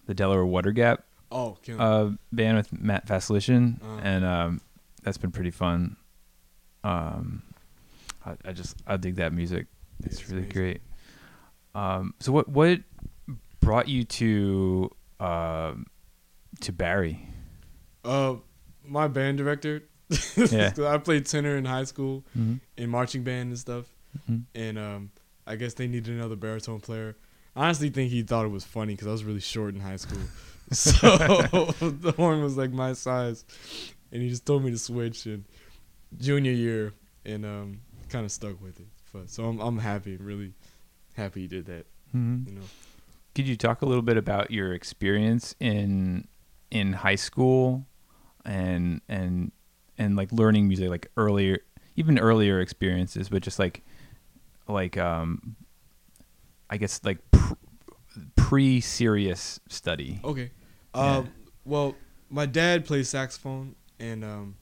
the 0.07 0.13
Delaware 0.13 0.45
Water 0.45 0.71
Gap 0.73 1.03
Oh, 1.31 1.57
Kim. 1.63 1.79
uh 1.79 2.11
band 2.33 2.57
with 2.57 2.73
Matt 2.73 3.07
Vashlishan, 3.07 3.81
Uh. 3.81 3.99
and 4.03 4.25
um 4.25 4.61
that's 5.03 5.17
been 5.17 5.31
pretty 5.31 5.51
fun. 5.51 5.95
Um, 6.83 7.43
I, 8.25 8.35
I 8.45 8.51
just 8.51 8.75
I 8.87 8.97
dig 8.97 9.15
that 9.15 9.31
music. 9.33 9.67
It's 10.03 10.19
it's 10.19 10.29
really 10.29 10.43
amazing. 10.43 10.53
great. 10.61 10.81
Um, 11.75 12.13
so 12.19 12.31
what 12.31 12.49
what 12.49 12.79
brought 13.59 13.87
you 13.87 14.03
to 14.03 14.91
um 15.19 15.85
to 16.61 16.71
bari? 16.71 17.27
Uh, 18.03 18.35
my 18.85 19.07
band 19.07 19.37
director. 19.37 19.83
Yeah. 20.51 20.71
I 20.85 20.97
played 20.97 21.25
tenor 21.27 21.55
in 21.57 21.65
high 21.65 21.83
school 21.83 22.25
Mm-hmm. 22.37 22.55
in 22.77 22.89
marching 22.89 23.23
band 23.23 23.49
and 23.49 23.59
stuff, 23.59 23.85
and 24.55 24.79
um, 24.79 25.11
I 25.45 25.55
guess 25.55 25.73
they 25.75 25.87
needed 25.87 26.15
another 26.15 26.35
baritone 26.35 26.79
player. 26.79 27.15
I 27.55 27.65
honestly 27.65 27.89
think 27.89 28.09
he 28.11 28.23
thought 28.23 28.45
it 28.45 28.49
was 28.49 28.63
funny 28.65 28.93
because 28.93 29.07
I 29.07 29.11
was 29.11 29.23
really 29.23 29.39
short 29.39 29.75
in 29.75 29.81
high 29.81 29.97
school, 29.97 30.21
so 30.71 30.95
the 31.81 32.13
horn 32.17 32.41
was 32.41 32.57
like 32.57 32.71
my 32.71 32.93
size, 32.93 33.45
and 34.11 34.21
he 34.23 34.29
just 34.29 34.45
told 34.45 34.63
me 34.63 34.71
to 34.71 34.77
switch 34.79 35.27
in 35.27 35.45
junior 36.17 36.51
year, 36.53 36.93
and 37.25 37.45
um, 37.45 37.81
kind 38.07 38.25
of 38.25 38.31
stuck 38.31 38.59
with 38.61 38.79
it. 38.79 38.87
But 39.13 39.29
so 39.29 39.43
I'm 39.45 39.59
I'm 39.59 39.77
happy, 39.77 40.17
really 40.17 40.53
happy 41.13 41.41
he 41.41 41.47
did 41.47 41.65
that. 41.67 41.85
hmm 42.11 42.37
You 42.47 42.53
know. 42.53 42.65
Could 43.35 43.47
you 43.47 43.55
talk 43.55 43.81
a 43.81 43.85
little 43.85 44.01
bit 44.01 44.17
about 44.17 44.51
your 44.51 44.73
experience 44.73 45.55
in 45.59 46.27
in 46.71 46.93
high 46.93 47.15
school 47.15 47.85
and 48.45 49.01
and 49.07 49.51
and 49.97 50.15
like 50.15 50.31
learning 50.31 50.67
music 50.67 50.89
like 50.89 51.07
earlier 51.17 51.59
even 51.95 52.17
earlier 52.19 52.59
experiences 52.61 53.27
but 53.29 53.41
just 53.41 53.59
like 53.59 53.83
like 54.67 54.97
um 54.97 55.55
I 56.69 56.77
guess 56.77 57.01
like 57.03 57.17
pre-serious 58.35 59.59
study. 59.69 60.19
Okay. 60.23 60.51
Yeah. 60.95 61.17
Um, 61.17 61.31
well, 61.65 61.95
my 62.29 62.45
dad 62.45 62.85
plays 62.85 63.09
saxophone, 63.09 63.75
and 63.99 64.23
um, 64.23 64.55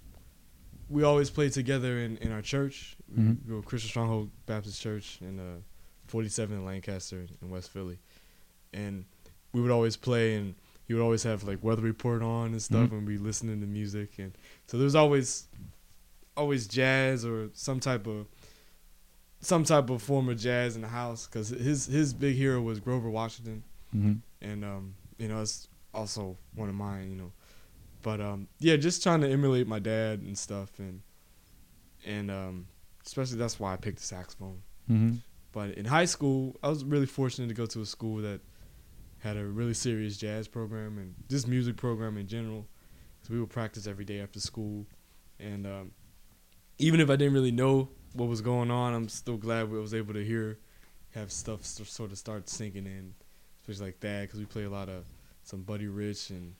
we 0.89 1.03
always 1.03 1.29
played 1.29 1.53
together 1.53 1.99
in, 1.99 2.17
in 2.17 2.31
our 2.31 2.41
church. 2.41 2.95
Mhm. 3.13 3.37
We 3.45 3.55
go 3.55 3.61
Christian 3.61 3.89
Stronghold 3.89 4.29
Baptist 4.45 4.81
Church 4.81 5.19
in 5.21 5.39
uh, 5.39 5.61
47 6.07 6.57
in 6.57 6.65
Lancaster 6.65 7.25
in 7.41 7.49
West 7.49 7.71
Philly, 7.71 7.99
and 8.77 9.05
we 9.53 9.61
would 9.61 9.71
always 9.71 9.97
play, 9.97 10.35
and 10.35 10.55
he 10.87 10.93
would 10.93 11.03
always 11.03 11.23
have 11.23 11.43
like 11.43 11.63
weather 11.63 11.81
report 11.81 12.21
on 12.21 12.51
and 12.51 12.61
stuff, 12.61 12.89
Mhm. 12.89 12.97
and 12.99 13.07
we 13.07 13.17
listening 13.17 13.59
to 13.61 13.67
music, 13.67 14.19
and 14.19 14.31
so 14.67 14.77
there's 14.77 14.95
always 14.95 15.47
always 16.35 16.67
jazz 16.67 17.25
or 17.25 17.49
some 17.53 17.79
type 17.79 18.05
of 18.07 18.27
some 19.39 19.63
type 19.63 19.89
of 19.89 20.01
form 20.01 20.29
of 20.29 20.37
jazz 20.39 20.75
in 20.75 20.81
the 20.81 20.87
house 20.87 21.27
because 21.27 21.49
his 21.49 21.85
his 21.87 22.13
big 22.13 22.35
hero 22.35 22.61
was 22.61 22.79
Grover 22.79 23.09
Washington 23.09 23.63
hmm 23.91 24.13
and 24.41 24.63
um, 24.63 24.93
you 25.17 25.27
know, 25.27 25.41
it's 25.41 25.67
also 25.95 26.37
one 26.53 26.69
of 26.69 26.75
mine, 26.75 27.09
you 27.09 27.15
know. 27.17 27.31
But 28.03 28.21
um, 28.21 28.47
yeah, 28.59 28.75
just 28.75 29.01
trying 29.01 29.21
to 29.21 29.27
emulate 29.29 29.67
my 29.67 29.79
dad 29.79 30.21
and 30.21 30.37
stuff, 30.37 30.69
and 30.77 31.01
and 32.05 32.29
um, 32.29 32.67
especially 33.05 33.37
that's 33.37 33.59
why 33.59 33.73
I 33.73 33.77
picked 33.77 33.97
the 33.97 34.03
saxophone. 34.03 34.61
hmm 34.87 35.15
But 35.53 35.71
in 35.71 35.85
high 35.85 36.05
school, 36.05 36.55
I 36.61 36.69
was 36.69 36.83
really 36.83 37.07
fortunate 37.07 37.47
to 37.47 37.55
go 37.55 37.65
to 37.65 37.81
a 37.81 37.85
school 37.85 38.17
that 38.21 38.41
had 39.27 39.37
a 39.37 39.45
really 39.45 39.73
serious 39.73 40.17
jazz 40.17 40.47
program 40.47 40.97
and 40.97 41.13
just 41.29 41.47
music 41.47 41.75
program 41.75 42.17
in 42.17 42.27
general. 42.27 42.65
So 43.23 43.33
we 43.33 43.39
would 43.39 43.49
practice 43.49 43.87
every 43.87 44.05
day 44.05 44.19
after 44.21 44.39
school, 44.39 44.85
and 45.39 45.65
um, 45.67 45.91
even 46.77 46.99
if 46.99 47.09
I 47.09 47.15
didn't 47.15 47.33
really 47.33 47.51
know 47.51 47.89
what 48.13 48.29
was 48.29 48.41
going 48.41 48.71
on, 48.71 48.93
I'm 48.93 49.09
still 49.09 49.37
glad 49.37 49.59
I 49.61 49.63
was 49.65 49.93
able 49.93 50.13
to 50.13 50.23
hear, 50.23 50.59
have 51.13 51.31
stuff 51.31 51.61
s- 51.61 51.81
sort 51.89 52.11
of 52.11 52.17
start 52.17 52.47
sinking 52.47 52.85
in, 52.85 53.13
especially 53.61 53.87
like 53.87 53.99
that 54.01 54.21
because 54.21 54.39
we 54.39 54.45
play 54.45 54.63
a 54.63 54.69
lot 54.69 54.87
of 54.87 55.03
some 55.43 55.63
Buddy 55.63 55.87
Rich 55.87 56.29
and 56.29 56.53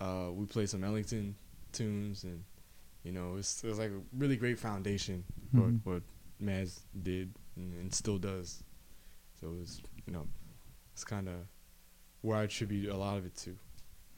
uh, 0.00 0.30
we 0.32 0.46
play 0.46 0.66
some 0.66 0.82
Ellington 0.84 1.34
tunes 1.72 2.24
and 2.24 2.42
you 3.02 3.12
know 3.12 3.36
it's 3.38 3.64
it 3.64 3.68
was 3.68 3.78
like 3.78 3.90
a 3.90 4.00
really 4.16 4.36
great 4.36 4.58
foundation 4.58 5.24
Mhm. 5.54 5.80
what 5.84 5.94
what 5.94 6.02
Maz 6.42 6.80
did 7.02 7.32
and, 7.56 7.72
and 7.80 7.94
still 7.94 8.18
does. 8.18 8.62
So 9.40 9.48
it 9.48 9.58
was 9.58 9.80
you 10.06 10.12
know 10.12 10.26
it's 10.92 11.04
kind 11.04 11.28
of 11.28 11.34
where 12.22 12.38
I 12.38 12.44
attribute 12.44 12.88
a 12.88 12.96
lot 12.96 13.18
of 13.18 13.26
it 13.26 13.36
to. 13.36 13.56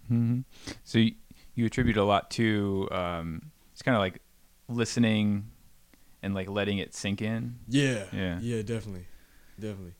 hmm 0.08 0.40
So 0.84 0.98
you, 0.98 1.14
you 1.54 1.66
attribute 1.66 1.96
a 1.96 2.04
lot 2.04 2.30
to 2.32 2.88
um, 2.92 3.50
it's 3.72 3.82
kind 3.82 3.96
of 3.96 4.00
like 4.00 4.20
listening 4.68 5.50
and 6.22 6.34
like 6.34 6.48
letting 6.48 6.78
it 6.78 6.94
sink 6.94 7.20
in. 7.22 7.56
Yeah. 7.68 8.04
Yeah. 8.12 8.38
Yeah, 8.40 8.62
definitely. 8.62 9.06
Definitely. 9.58 9.94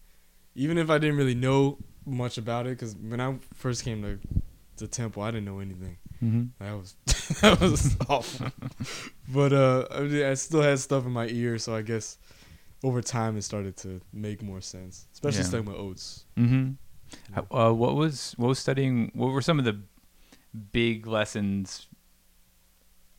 Even 0.55 0.79
if 0.79 0.89
I 0.91 0.99
didn't 0.99 1.17
really 1.17 1.35
know 1.35 1.79
much 2.07 2.39
about 2.39 2.67
it 2.67 2.79
cuz 2.79 2.95
when 2.97 3.21
I 3.21 3.39
first 3.55 3.85
came 3.85 4.03
to 4.03 4.19
the 4.77 4.87
Temple, 4.89 5.23
I 5.23 5.31
didn't 5.31 5.45
know 5.47 5.61
anything. 5.61 5.97
Mm-hmm. 6.23 6.45
That 6.65 6.73
was 6.79 6.95
that 7.41 7.61
was 7.61 7.97
awful. 8.09 8.49
But 9.29 9.53
uh 9.53 9.87
I, 9.91 10.01
mean, 10.01 10.25
I 10.25 10.35
still 10.35 10.63
had 10.63 10.79
stuff 10.79 11.05
in 11.07 11.13
my 11.13 11.27
ear, 11.29 11.59
so 11.59 11.75
I 11.75 11.83
guess 11.83 12.19
over 12.83 13.01
time 13.01 13.37
it 13.37 13.43
started 13.43 13.77
to 13.79 14.01
make 14.13 14.43
more 14.43 14.61
sense, 14.61 15.07
especially 15.15 15.39
Yeah. 15.41 15.45
studying 15.47 15.69
with 15.71 15.77
Oatts. 15.79 16.25
Mm-hmm. 16.37 16.73
Uh, 17.51 17.73
what 17.73 17.95
was 17.95 18.35
what 18.37 18.49
was 18.49 18.59
studying? 18.59 19.11
What 19.15 19.29
were 19.33 19.43
some 19.43 19.59
of 19.59 19.65
the 19.65 19.81
big 20.73 21.07
lessons 21.07 21.87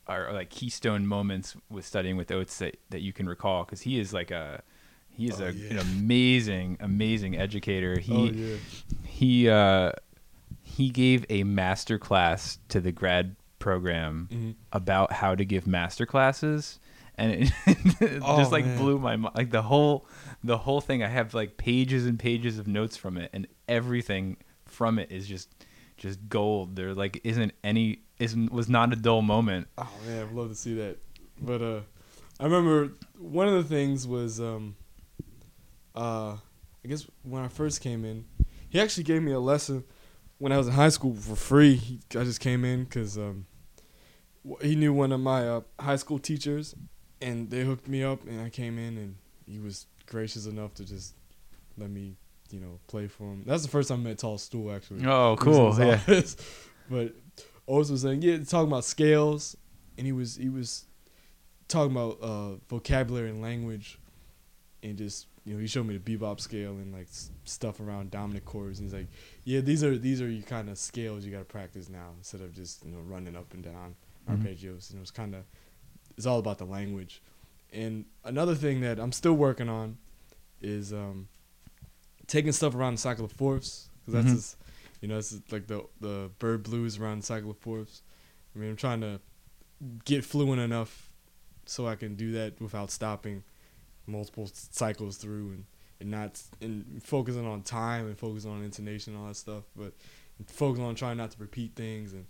or, 0.08 0.30
like 0.32 0.50
keystone 0.50 1.06
moments 1.08 1.56
with 1.70 1.86
studying 1.86 2.16
with 2.18 2.30
Oatts 2.30 2.58
that, 2.60 2.78
that 2.90 3.02
you 3.02 3.12
can 3.14 3.28
recall? 3.28 3.64
Because 3.64 3.82
he 3.82 4.00
is 4.00 4.14
like 4.14 4.32
a 4.32 4.62
he 5.10 5.28
is 5.28 5.42
Oh, 5.42 5.46
a, 5.48 5.52
yeah. 5.52 5.72
an 5.72 5.78
amazing 5.80 6.78
amazing 6.80 7.38
educator. 7.38 8.00
He 8.00 8.14
oh 8.14 8.26
yeah. 8.26 8.56
he 9.04 9.50
uh, 9.50 9.92
he 10.62 10.90
gave 10.90 11.26
a 11.30 11.44
master 11.44 11.98
class 11.98 12.60
to 12.70 12.80
the 12.80 12.92
grad 12.92 13.36
program 13.60 14.28
hmm 14.32 14.52
about 14.72 15.12
how 15.12 15.34
to 15.34 15.44
give 15.46 15.66
master 15.66 16.06
classes 16.06 16.80
and 17.18 17.32
it, 17.32 17.52
Oh, 18.24 18.38
just 18.38 18.52
like 18.52 18.66
man. 18.66 18.78
blew 18.78 19.00
my 19.00 19.16
mind 19.16 19.34
like 19.36 19.50
the 19.50 19.62
whole 19.64 20.06
the 20.46 20.58
whole 20.60 20.82
thing 20.82 21.04
i 21.04 21.08
have 21.08 21.34
like 21.34 21.58
pages 21.58 22.06
and 22.06 22.20
pages 22.20 22.58
of 22.60 22.68
notes 22.68 22.96
from 22.98 23.18
it 23.18 23.30
and 23.34 23.48
everything 23.68 24.38
from 24.66 25.00
it 25.00 25.12
is 25.12 25.28
just 25.28 25.50
just 25.98 26.20
gold 26.28 26.76
there 26.76 26.94
like 26.94 27.22
isn't 27.24 27.54
any 27.64 28.00
isn't 28.20 28.52
was 28.52 28.68
not 28.70 28.92
a 28.94 28.96
dull 28.96 29.22
moment 29.22 29.68
Oh 29.78 29.90
man, 30.06 30.26
I'd 30.26 30.34
love 30.34 30.50
to 30.50 30.56
see 30.56 30.74
that. 30.76 30.98
But 31.42 31.62
uh 31.62 31.82
I 32.40 32.44
remember 32.44 32.94
one 33.18 33.48
of 33.48 33.54
the 33.54 33.64
things 33.64 34.08
was 34.08 34.40
um 34.40 34.76
uh 35.96 36.38
I 36.84 36.88
guess 36.88 37.08
when 37.24 37.44
I 37.44 37.48
first 37.48 37.82
came 37.82 38.06
in, 38.06 38.26
he 38.70 38.80
actually 38.80 39.04
gave 39.04 39.22
me 39.22 39.32
a 39.32 39.40
lesson 39.40 39.84
when 40.38 40.52
I 40.52 40.58
was 40.58 40.68
in 40.68 40.74
high 40.74 40.90
school 40.90 41.16
for 41.16 41.36
free. 41.36 41.76
He, 41.76 42.00
I 42.12 42.24
just 42.24 42.40
came 42.40 42.64
in 42.66 42.86
cuz 42.86 43.18
um 43.18 43.46
he 44.62 44.76
knew 44.76 44.94
one 44.94 45.12
of 45.12 45.20
my 45.20 45.48
uh, 45.48 45.62
high 45.80 45.96
school 45.96 46.20
teachers 46.20 46.76
and 47.22 47.50
they 47.50 47.64
hooked 47.64 47.88
me 47.88 48.04
up 48.04 48.28
and 48.28 48.42
I 48.42 48.50
came 48.50 48.78
in 48.78 48.98
and 48.98 49.16
he 49.48 49.60
was 49.60 49.88
gracious 50.06 50.46
enough 50.46 50.74
to 50.76 50.86
just 50.86 51.14
let 51.78 51.90
me, 51.90 52.16
you 52.52 52.60
know, 52.60 52.80
play 52.88 53.08
for 53.08 53.24
him. 53.32 53.44
That's 53.46 53.64
the 53.64 53.70
first 53.70 53.90
time 53.90 54.02
I 54.02 54.10
met 54.10 54.18
Tall 54.20 54.38
Stool 54.38 54.72
actually. 54.74 55.06
oh 55.06 55.36
He 55.42 55.50
was 55.50 55.58
in 55.58 55.64
cool 55.76 55.88
yeah 55.88 55.94
office. 55.96 56.38
but 56.90 57.14
Oatts 57.68 57.90
was 57.92 58.02
saying, 58.04 58.22
yeah, 58.22 58.38
talking 58.44 58.68
about 58.72 58.86
scales, 58.86 59.58
and 59.98 60.06
he 60.06 60.12
was 60.14 60.36
he 60.36 60.50
was 60.50 60.86
talking 61.68 61.92
about 61.96 62.20
uh, 62.22 62.56
vocabulary 62.70 63.30
and 63.30 63.42
language, 63.42 63.98
and 64.84 64.98
just 64.98 65.28
you 65.46 65.54
know 65.56 65.60
he 65.60 65.68
showed 65.68 65.86
me 65.88 65.98
the 65.98 66.18
bebop 66.18 66.40
scale 66.40 66.72
and 66.74 66.94
like 66.94 67.08
s- 67.08 67.32
stuff 67.44 67.80
around 67.80 68.12
dominant 68.12 68.46
chords. 68.46 68.80
And 68.80 68.88
he's 68.88 68.94
like, 68.94 69.08
yeah, 69.44 69.62
these 69.62 69.84
are 69.84 69.98
these 69.98 70.22
are 70.22 70.30
your 70.30 70.44
kind 70.44 70.70
of 70.70 70.78
scales 70.78 71.26
you 71.26 71.32
got 71.32 71.40
to 71.40 71.46
practice 71.46 71.90
now 71.90 72.10
instead 72.18 72.42
of 72.42 72.54
just 72.54 72.86
you 72.86 72.92
know 72.92 73.00
running 73.00 73.36
up 73.36 73.54
and 73.54 73.64
down 73.64 73.96
Mhm. 74.30 74.38
arpeggios. 74.44 74.90
And 74.92 74.98
it 74.98 75.02
was 75.02 75.12
kind 75.12 75.34
of 75.36 75.44
it's 76.18 76.26
all 76.28 76.40
about 76.40 76.58
the 76.60 76.66
language. 76.66 77.22
And 77.74 78.06
another 78.24 78.56
thing 78.56 78.82
that 78.82 79.00
I'm 79.00 79.12
still 79.12 79.34
working 79.34 79.70
on 79.70 79.98
is 80.62 80.94
um, 80.94 81.28
taking 82.28 82.52
stuff 82.52 82.74
around 82.76 82.96
the 82.96 83.02
cycle 83.02 83.26
of 83.26 83.32
fourths 83.32 83.90
because 84.00 84.14
that's 84.14 84.28
Mhm. 84.28 84.36
just, 84.36 84.58
you 85.02 85.08
know, 85.08 85.18
it's 85.18 85.36
like 85.52 85.68
the 85.68 85.86
the 86.00 86.32
bird 86.40 86.64
blues 86.64 86.98
around 86.98 87.20
the 87.22 87.26
cycle 87.26 87.52
of 87.52 87.58
fourths. 87.58 88.02
I 88.56 88.60
mean, 88.60 88.70
I'm 88.72 88.76
trying 88.78 89.02
to 89.02 89.20
get 90.06 90.24
fluent 90.24 90.62
enough 90.62 91.10
so 91.66 91.86
I 91.88 91.96
can 91.96 92.16
do 92.16 92.32
that 92.34 92.62
without 92.62 92.92
stopping 92.92 93.44
multiple 94.08 94.50
cycles 94.54 95.18
through 95.18 95.50
and 95.50 95.66
and 96.00 96.12
not 96.12 96.42
and 96.62 97.02
focusing 97.04 97.46
on 97.46 97.62
time 97.64 98.06
and 98.08 98.18
focusing 98.18 98.52
on 98.52 98.64
intonation 98.64 99.14
and 99.14 99.22
all 99.22 99.28
that 99.30 99.36
stuff, 99.36 99.64
but 99.76 99.94
focusing 100.48 100.86
on 100.86 100.94
trying 100.96 101.18
not 101.18 101.32
to 101.32 101.38
repeat 101.40 101.74
things 101.76 102.14
and 102.14 102.26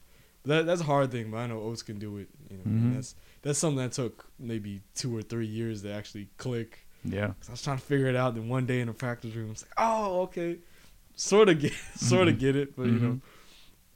that 0.46 0.66
that's 0.66 0.82
a 0.82 0.86
hard 0.86 1.12
thing. 1.12 1.32
But 1.32 1.38
I 1.38 1.48
know 1.48 1.60
Oatts 1.60 1.84
can 1.86 1.98
do 2.00 2.18
it. 2.18 2.30
You 2.50 2.58
know, 2.58 2.64
Mhm. 2.64 2.68
and 2.84 2.96
that's 2.96 3.16
that's 3.46 3.60
something 3.60 3.78
that 3.78 3.92
took 3.94 4.26
maybe 4.40 4.82
two 4.96 5.16
or 5.16 5.22
three 5.22 5.46
years 5.46 5.84
to 5.84 5.92
actually 5.94 6.28
click. 6.38 6.86
Yeah. 7.04 7.34
I 7.48 7.52
was 7.52 7.62
trying 7.62 7.78
to 7.78 7.84
figure 7.84 8.08
it 8.08 8.16
out. 8.16 8.34
Then 8.36 8.50
one 8.50 8.66
day 8.66 8.80
in 8.82 8.88
the 8.88 8.94
practice 8.94 9.34
room, 9.36 9.48
I 9.48 9.52
was 9.52 9.62
like, 9.62 9.72
"Oh, 9.78 10.22
okay, 10.24 10.58
sort 11.16 11.48
of 11.50 11.60
get, 11.60 11.72
sort 11.96 12.28
of 12.28 12.36
Mhm. 12.36 12.40
get 12.40 12.56
it." 12.56 12.76
But 12.76 12.88
you 12.88 13.00
know, 13.00 13.22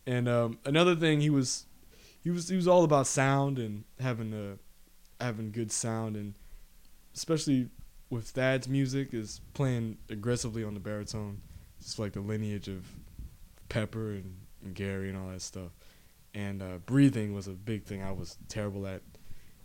and 0.06 0.29
um, 0.29 0.60
another 0.65 0.96
thing, 0.96 1.20
he 1.20 1.29
was, 1.32 1.65
he 2.24 2.29
was, 2.29 2.48
he 2.50 2.56
was 2.56 2.68
all 2.68 2.84
about 2.84 3.08
sound 3.08 3.58
and 3.58 3.84
having 4.00 4.34
a, 4.34 5.24
having 5.24 5.51
good 5.51 5.72
sound, 5.72 6.15
and 6.15 6.36
especially 7.15 7.70
with 8.12 8.29
Thad's 8.29 8.68
music 8.68 9.13
is 9.13 9.41
playing 9.53 9.98
aggressively 10.10 10.63
on 10.63 10.74
the 10.75 10.79
baritone, 10.79 11.41
just 11.82 11.98
like 12.00 12.13
the 12.13 12.22
lineage 12.22 12.68
of 12.68 12.86
Pepper 13.70 14.12
and, 14.12 14.36
and 14.63 14.74
Gary 14.75 15.10
and 15.10 15.18
all 15.18 15.29
that 15.29 15.41
stuff. 15.41 15.72
And 16.34 16.62
uh, 16.62 16.77
breathing 16.86 17.34
was 17.34 17.48
a 17.48 17.51
big 17.51 17.84
thing 17.84 18.01
I 18.03 18.12
was 18.12 18.38
terrible 18.48 18.86
at, 18.88 19.01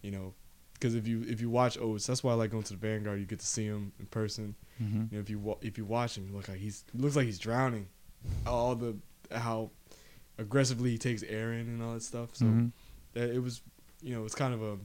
you 0.04 0.10
know, 0.10 0.34
because 0.74 0.94
if 0.94 1.06
you 1.08 1.24
if 1.26 1.40
you 1.40 1.48
watch 1.50 1.78
Oatts, 1.78 2.06
that's 2.06 2.22
why 2.22 2.32
I 2.32 2.34
like 2.34 2.50
going 2.50 2.62
to 2.64 2.72
the 2.74 2.78
Vanguard. 2.78 3.18
You 3.18 3.26
get 3.26 3.40
to 3.40 3.46
see 3.46 3.64
him 3.64 3.92
in 3.98 4.06
person. 4.06 4.54
Mhm. 4.82 5.10
You 5.10 5.16
know, 5.16 5.20
if 5.20 5.30
you 5.30 5.38
wa- 5.38 5.58
if 5.62 5.78
you 5.78 5.84
watch 5.84 6.16
him, 6.18 6.26
you 6.28 6.34
look 6.36 6.48
like 6.48 6.58
he's 6.58 6.84
looks 6.94 7.16
like 7.16 7.26
he's 7.26 7.38
drowning. 7.38 7.86
All 8.46 8.74
the 8.74 8.96
how 9.32 9.70
aggressively 10.38 10.90
he 10.90 10.98
takes 10.98 11.22
air 11.22 11.52
in 11.52 11.68
and 11.68 11.82
all 11.82 11.94
that 11.94 12.02
stuff. 12.02 12.34
So 12.36 12.44
Mhm. 12.44 12.72
that 13.14 13.30
it 13.30 13.38
was, 13.40 13.62
you 14.02 14.14
know, 14.14 14.24
it's 14.26 14.34
kind 14.34 14.52
of 14.52 14.62
a 14.62 14.78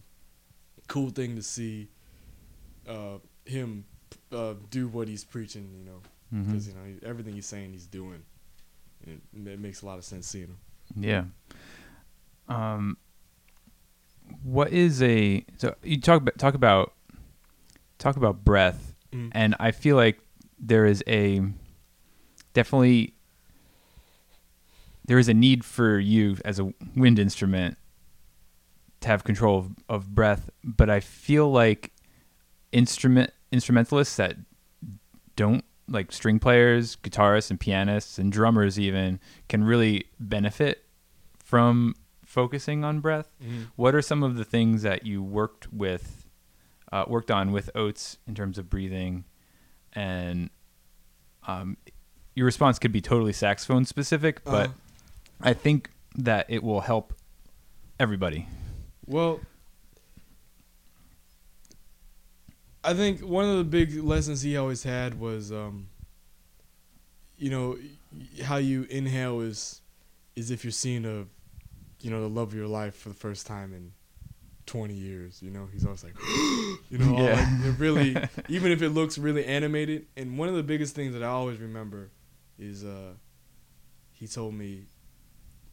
cool 0.88 1.10
thing 1.10 1.36
to 1.36 1.44
see 1.44 1.90
uh, 2.88 3.18
him 3.46 3.84
uh, 4.32 4.54
do 4.72 4.88
what 4.88 5.08
he's 5.08 5.24
preaching. 5.26 5.68
You 5.78 5.86
know, 5.86 6.02
because 6.46 6.68
you 6.68 6.74
know 6.76 6.82
everything 7.04 7.34
he's 7.34 7.46
saying 7.48 7.72
he's 7.74 7.88
doing. 7.88 8.24
And 9.06 9.22
it, 9.48 9.52
it 9.54 9.60
makes 9.60 9.82
a 9.82 9.86
lot 9.86 9.98
of 9.98 10.06
sense 10.06 10.28
seeing 10.28 10.48
him. 10.48 10.58
Yeah. 10.96 11.26
Um, 12.48 12.98
what 14.44 14.72
is 14.72 15.02
a 15.02 15.46
so 15.58 15.76
you 15.84 16.00
talk 16.00 16.22
about 16.22 16.38
talk 16.38 16.54
about 16.54 16.94
talk 17.98 18.16
about 18.16 18.44
breath, 18.44 18.94
Mm. 19.12 19.30
and 19.32 19.56
I 19.60 19.72
feel 19.72 19.96
like 19.96 20.20
there 20.60 20.86
is 20.86 21.04
a 21.08 21.42
definitely 22.54 23.14
there 25.06 25.18
is 25.18 25.28
a 25.28 25.34
need 25.34 25.66
for 25.66 25.98
you 25.98 26.38
as 26.46 26.60
a 26.60 26.72
wind 26.96 27.18
instrument 27.18 27.78
to 29.02 29.08
have 29.08 29.24
control 29.24 29.58
of, 29.58 29.72
of 29.88 30.14
breath, 30.14 30.50
but 30.64 30.90
I 30.90 31.00
feel 31.00 31.52
like 31.52 31.92
instrument 32.72 33.32
instrumentalists 33.52 34.16
that 34.18 34.36
don't 35.36 35.64
like 35.88 36.12
string 36.12 36.38
players, 36.38 36.96
guitarists 36.98 37.50
and 37.50 37.60
pianists 37.60 38.20
and 38.20 38.32
drummers 38.32 38.80
even 38.80 39.20
can 39.48 39.64
really 39.64 40.06
benefit 40.20 40.86
from 41.44 41.96
focusing 42.30 42.84
on 42.84 43.00
breath. 43.00 43.32
What 43.76 43.96
are 43.96 44.04
some 44.04 44.22
of 44.22 44.36
the 44.36 44.46
things 44.46 44.84
that 44.84 45.04
you 45.04 45.24
worked 45.24 45.74
with, 45.74 46.28
uh, 46.92 47.06
worked 47.08 47.32
on 47.32 47.52
with 47.52 47.72
Oatts 47.74 48.18
in 48.28 48.36
terms 48.36 48.60
of 48.60 48.70
breathing, 48.70 49.24
and 49.94 50.52
um, 51.48 51.76
your 52.36 52.46
response 52.46 52.78
could 52.78 52.92
be 52.92 53.02
totally 53.02 53.34
saxophone 53.34 53.84
specific, 53.84 54.44
but 54.46 54.70
Uh, 54.70 54.74
I 55.42 55.54
think 55.54 55.90
that 56.16 56.46
it 56.50 56.62
will 56.62 56.82
help 56.82 57.14
everybody. 58.00 58.48
Well, 59.08 59.40
I 62.84 62.94
think 62.94 63.22
one 63.22 63.46
of 63.46 63.58
the 63.58 63.64
big 63.64 64.04
lessons 64.04 64.42
he 64.44 64.56
always 64.56 64.84
had 64.84 65.20
was, 65.20 65.52
um, 65.52 65.88
you 67.38 67.50
know, 67.50 67.78
how 68.44 68.58
you 68.58 68.84
inhale 68.84 69.42
is, 69.42 69.82
is 70.36 70.52
if 70.52 70.64
you're 70.64 70.72
seeing 70.72 71.06
a, 71.06 71.26
you 72.02 72.10
know, 72.12 72.22
the 72.22 72.30
love 72.30 72.50
of 72.50 72.54
your 72.56 72.68
life 72.68 72.96
for 72.96 73.10
the 73.10 73.16
first 73.16 73.46
time 73.48 73.74
in 73.74 73.92
20 74.66 74.94
years. 74.94 75.42
You 75.42 75.52
know, 75.52 75.68
he's 75.72 75.86
always 75.86 76.04
like, 76.04 76.16
you 76.90 76.98
know, 76.98 77.18
Yeah. 77.18 77.34
like, 77.34 77.66
it 77.66 77.80
really, 77.80 78.16
even 78.50 78.72
if 78.72 78.82
it 78.82 78.90
looks 78.90 79.18
really 79.18 79.46
animated. 79.46 80.08
And 80.16 80.38
one 80.38 80.48
of 80.50 80.56
the 80.56 80.64
biggest 80.64 80.96
things 80.96 81.14
that 81.14 81.24
I 81.24 81.28
always 81.28 81.60
remember 81.60 82.12
is, 82.58 82.84
uh, 82.84 83.14
he 84.12 84.28
told 84.28 84.54
me, 84.54 84.86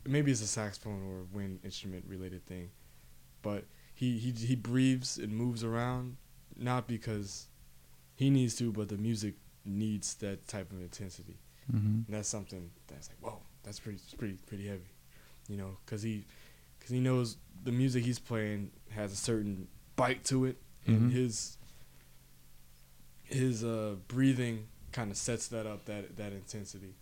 maybe 0.05 0.31
it's 0.31 0.41
a 0.43 0.47
saxophone 0.47 1.03
or 1.09 1.25
wind 1.37 1.61
instrument 1.65 2.05
related 2.09 2.47
thing, 2.47 2.71
but 3.43 3.65
he, 3.95 4.19
he 4.19 4.31
he 4.31 4.55
breathes 4.55 5.19
and 5.19 5.33
moves 5.33 5.65
around 5.65 6.17
not 6.57 6.87
because 6.87 7.49
he 8.15 8.31
needs 8.31 8.55
to, 8.57 8.71
but 8.73 8.89
the 8.89 8.97
music 8.97 9.35
needs 9.65 10.15
that 10.17 10.47
type 10.47 10.71
of 10.71 10.81
intensity. 10.81 11.39
Mm-hmm. 11.73 11.87
And 11.87 12.07
that's 12.09 12.29
something 12.29 12.71
that's 12.87 13.09
like, 13.09 13.19
whoa, 13.21 13.41
that's 13.65 13.81
pretty, 13.81 13.99
pretty, 14.17 14.39
pretty 14.47 14.69
heavy, 14.69 14.89
you 15.49 15.57
know, 15.57 15.77
because 15.85 16.03
he, 16.03 16.25
because 16.79 16.91
he 16.93 17.01
knows 17.01 17.37
the 17.65 17.73
music 17.73 18.05
he's 18.05 18.19
playing 18.19 18.71
has 18.91 19.13
a 19.13 19.17
certain 19.17 19.69
bite 19.97 20.25
to 20.25 20.45
it, 20.45 20.57
and 20.87 21.11
Mhm. 21.11 21.13
his, 21.13 21.59
his 23.25 23.65
uh, 23.65 23.97
breathing 24.09 24.69
kind 24.93 25.11
of 25.11 25.17
sets 25.17 25.49
that 25.49 25.67
up, 25.67 25.85
that 25.87 26.17
that 26.17 26.33
intensity, 26.33 26.95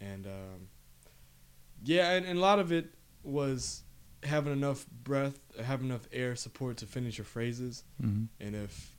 and 0.00 0.26
um, 0.26 0.68
yeah, 1.84 2.10
and, 2.12 2.24
and 2.26 2.38
a 2.38 2.42
lot 2.42 2.58
of 2.58 2.72
it 2.72 2.94
was 3.22 3.82
having 4.22 4.52
enough 4.52 4.86
breath, 5.04 5.38
having 5.64 5.88
enough 5.88 6.08
air 6.12 6.34
support 6.36 6.76
to 6.78 6.86
finish 6.86 7.18
your 7.18 7.24
phrases, 7.24 7.84
Mm-hmm. 8.02 8.24
and 8.40 8.54
if, 8.56 8.94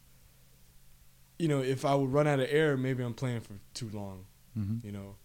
you 1.38 1.48
know, 1.48 1.62
if 1.62 1.86
I 1.86 1.96
would 1.96 2.12
run 2.12 2.28
out 2.28 2.40
of 2.40 2.48
air, 2.50 2.76
maybe 2.78 3.04
I'm 3.04 3.14
playing 3.14 3.42
for 3.42 3.54
too 3.74 3.90
long 3.94 4.26
Mm-hmm. 4.58 4.86
you 4.86 4.92
know 4.92 5.16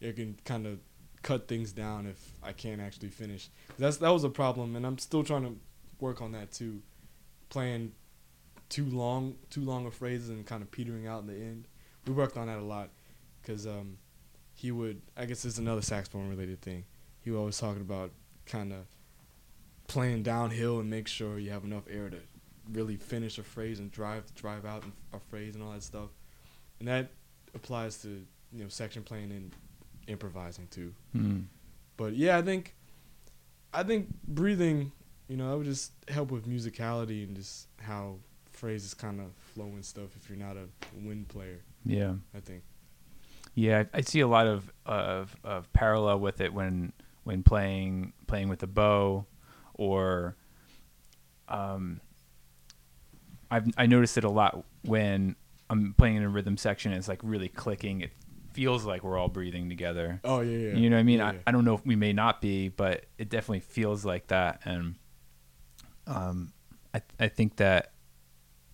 it 0.00 0.16
can 0.16 0.36
kind 0.46 0.66
of 0.66 0.78
cut 1.22 1.46
things 1.46 1.72
down 1.72 2.06
if 2.06 2.32
i 2.42 2.52
can't 2.52 2.80
actually 2.80 3.08
finish. 3.08 3.48
That's 3.78 3.98
that 3.98 4.10
was 4.10 4.24
a 4.24 4.28
problem 4.28 4.76
and 4.76 4.86
i'm 4.86 4.98
still 4.98 5.24
trying 5.24 5.44
to 5.44 5.56
work 6.00 6.20
on 6.20 6.32
that 6.32 6.52
too. 6.52 6.82
Playing 7.48 7.92
too 8.68 8.86
long 8.86 9.36
too 9.50 9.62
long 9.62 9.86
of 9.86 9.94
phrases 9.94 10.30
and 10.30 10.46
kind 10.46 10.62
of 10.62 10.70
petering 10.70 11.06
out 11.06 11.20
in 11.22 11.26
the 11.26 11.34
end. 11.34 11.68
We 12.06 12.12
worked 12.12 12.36
on 12.36 12.46
that 12.48 12.58
a 12.58 12.62
lot 12.62 12.90
because 13.40 13.66
um 13.66 13.98
he 14.54 14.70
would 14.70 15.00
i 15.16 15.24
guess 15.24 15.44
it's 15.44 15.58
another 15.58 15.82
saxophone 15.82 16.28
related 16.28 16.60
thing. 16.60 16.84
He 17.20 17.30
was 17.30 17.38
always 17.38 17.58
talking 17.58 17.82
about 17.82 18.10
kind 18.46 18.72
of 18.72 18.86
playing 19.86 20.22
downhill 20.22 20.80
and 20.80 20.88
make 20.88 21.06
sure 21.06 21.38
you 21.38 21.50
have 21.50 21.64
enough 21.64 21.84
air 21.90 22.08
to 22.10 22.18
really 22.72 22.96
finish 22.96 23.38
a 23.38 23.42
phrase 23.42 23.78
and 23.78 23.90
drive 23.90 24.34
drive 24.34 24.64
out 24.64 24.84
a 25.12 25.18
phrase 25.18 25.54
and 25.54 25.62
all 25.62 25.72
that 25.72 25.82
stuff. 25.82 26.10
And 26.78 26.88
that 26.88 27.10
applies 27.54 27.98
to 28.02 28.08
you 28.08 28.62
know 28.62 28.68
section 28.68 29.02
playing 29.02 29.30
and 29.32 29.54
improvising 30.06 30.66
too. 30.68 30.92
Mm-hmm. 31.16 31.40
But 31.96 32.14
yeah, 32.14 32.38
I 32.38 32.42
think 32.42 32.74
I 33.72 33.82
think 33.82 34.08
breathing, 34.26 34.92
you 35.28 35.36
know, 35.36 35.50
that 35.50 35.56
would 35.56 35.66
just 35.66 35.92
help 36.08 36.30
with 36.30 36.46
musicality 36.46 37.24
and 37.24 37.36
just 37.36 37.68
how 37.80 38.16
phrases 38.50 38.94
kind 38.94 39.20
of 39.20 39.26
flow 39.54 39.66
and 39.66 39.84
stuff 39.84 40.14
if 40.16 40.28
you're 40.28 40.38
not 40.38 40.56
a 40.56 40.66
wind 41.02 41.28
player, 41.28 41.60
Yeah. 41.84 42.14
I 42.34 42.40
think. 42.40 42.62
Yeah, 43.54 43.84
I 43.92 43.98
I 43.98 44.00
see 44.00 44.20
a 44.20 44.26
lot 44.26 44.46
of, 44.46 44.72
of 44.86 45.36
of 45.44 45.72
parallel 45.72 46.20
with 46.20 46.40
it 46.40 46.52
when 46.54 46.92
when 47.24 47.42
playing 47.42 48.12
playing 48.26 48.48
with 48.48 48.62
a 48.62 48.66
bow, 48.66 49.26
or 49.74 50.36
um, 51.48 52.00
I've 53.50 53.66
I 53.76 53.86
noticed 53.86 54.16
it 54.16 54.24
a 54.24 54.30
lot 54.30 54.64
when 54.84 55.36
I'm 55.68 55.94
playing 55.98 56.16
in 56.16 56.22
a 56.22 56.28
rhythm 56.28 56.56
section. 56.56 56.92
And 56.92 56.98
it's 56.98 57.08
like 57.08 57.20
really 57.22 57.48
clicking. 57.48 58.00
It 58.00 58.12
feels 58.54 58.84
like 58.84 59.02
we're 59.02 59.18
all 59.18 59.28
breathing 59.28 59.68
together. 59.68 60.20
Oh 60.24 60.40
yeah, 60.40 60.56
yeah. 60.70 60.74
You 60.76 60.90
know 60.90 60.96
what 60.96 61.00
I 61.00 61.04
mean? 61.04 61.18
Yeah, 61.18 61.28
I, 61.28 61.32
yeah. 61.32 61.38
I 61.46 61.50
don't 61.52 61.64
know 61.64 61.74
if 61.74 61.84
we 61.86 61.96
may 61.96 62.12
not 62.12 62.40
be, 62.40 62.68
but 62.68 63.06
it 63.18 63.28
definitely 63.28 63.60
feels 63.60 64.04
like 64.04 64.28
that. 64.28 64.60
And 64.64 64.94
um, 66.06 66.52
I 66.94 67.02
I 67.18 67.28
think 67.28 67.56
that 67.56 67.92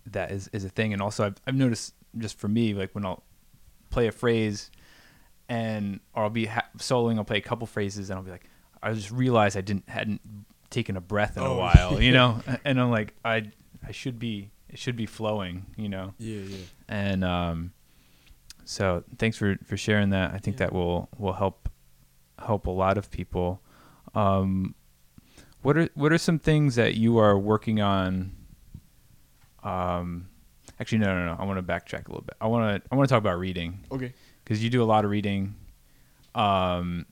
that 0.07 0.31
is, 0.31 0.49
is 0.53 0.65
a 0.65 0.69
thing. 0.69 0.93
And 0.93 1.03
also 1.03 1.27
I've 1.27 1.37
I've 1.47 1.55
noticed 1.55 1.95
just 2.17 2.39
for 2.39 2.49
me, 2.49 2.75
like 2.75 2.95
when 2.95 3.05
I'll 3.05 3.23
play 3.91 4.07
a 4.07 4.13
phrase 4.13 4.71
and 5.49 6.01
or 6.15 6.25
I'll 6.25 6.31
be 6.31 6.47
ha- 6.47 6.69
soloing, 6.79 7.17
I'll 7.19 7.25
play 7.25 7.39
a 7.39 7.43
couple 7.43 7.67
phrases 7.67 8.11
and 8.11 8.19
I'll 8.19 8.25
be 8.25 8.31
like, 8.31 8.45
I 8.83 8.93
just 8.93 9.11
realized 9.11 9.57
I 9.57 9.61
didn't 9.61 9.89
hadn't 9.89 10.21
taken 10.71 10.97
a 10.97 11.01
breath 11.01 11.37
in 11.37 11.43
a 11.43 11.47
Oh, 11.47 11.57
while, 11.59 12.01
you 12.03 12.13
know? 12.13 12.41
And 12.65 12.81
I'm 12.81 12.91
like, 12.91 13.15
I 13.25 13.51
I 13.87 13.93
should 13.93 14.19
be 14.19 14.51
it 14.69 14.79
should 14.79 14.97
be 14.97 15.07
flowing, 15.07 15.65
you 15.77 15.89
know? 15.89 16.13
yeah, 16.19 16.41
yeah. 16.43 16.57
and 16.89 17.25
um, 17.25 17.73
so 18.71 19.03
thanks 19.17 19.39
for 19.39 19.57
for 19.65 19.77
sharing 19.79 20.11
that. 20.11 20.33
I 20.35 20.39
think 20.39 20.57
Yeah. 20.61 20.67
that 20.67 20.73
will 20.75 21.09
will 21.17 21.33
help 21.33 21.69
help 22.39 22.67
a 22.67 22.71
lot 22.71 22.99
of 22.99 23.11
people. 23.11 23.63
Um, 24.15 24.75
what 25.63 25.77
are 25.79 25.89
what 25.95 26.13
are 26.13 26.19
some 26.19 26.39
things 26.39 26.75
that 26.75 26.95
you 26.95 27.17
are 27.19 27.37
working 27.39 27.81
on? 27.81 28.33
Um, 29.63 30.29
actually, 30.79 30.99
no, 30.99 31.07
no, 31.19 31.27
no. 31.35 31.37
I 31.41 31.45
want 31.45 31.59
to 31.59 31.63
backtrack 31.73 32.07
a 32.07 32.11
little 32.11 32.23
bit. 32.23 32.37
I 32.41 32.47
want 32.47 32.83
to 32.85 32.89
I 32.93 32.97
want 32.97 33.09
to 33.09 33.13
talk 33.13 33.21
about 33.21 33.39
reading 33.39 33.81
Okay. 33.91 34.13
because 34.45 34.63
you 34.63 34.71
do 34.71 34.83
a 34.83 34.85
lot 34.87 35.05
of 35.05 35.11
reading. 35.11 35.55
Um, 36.35 37.07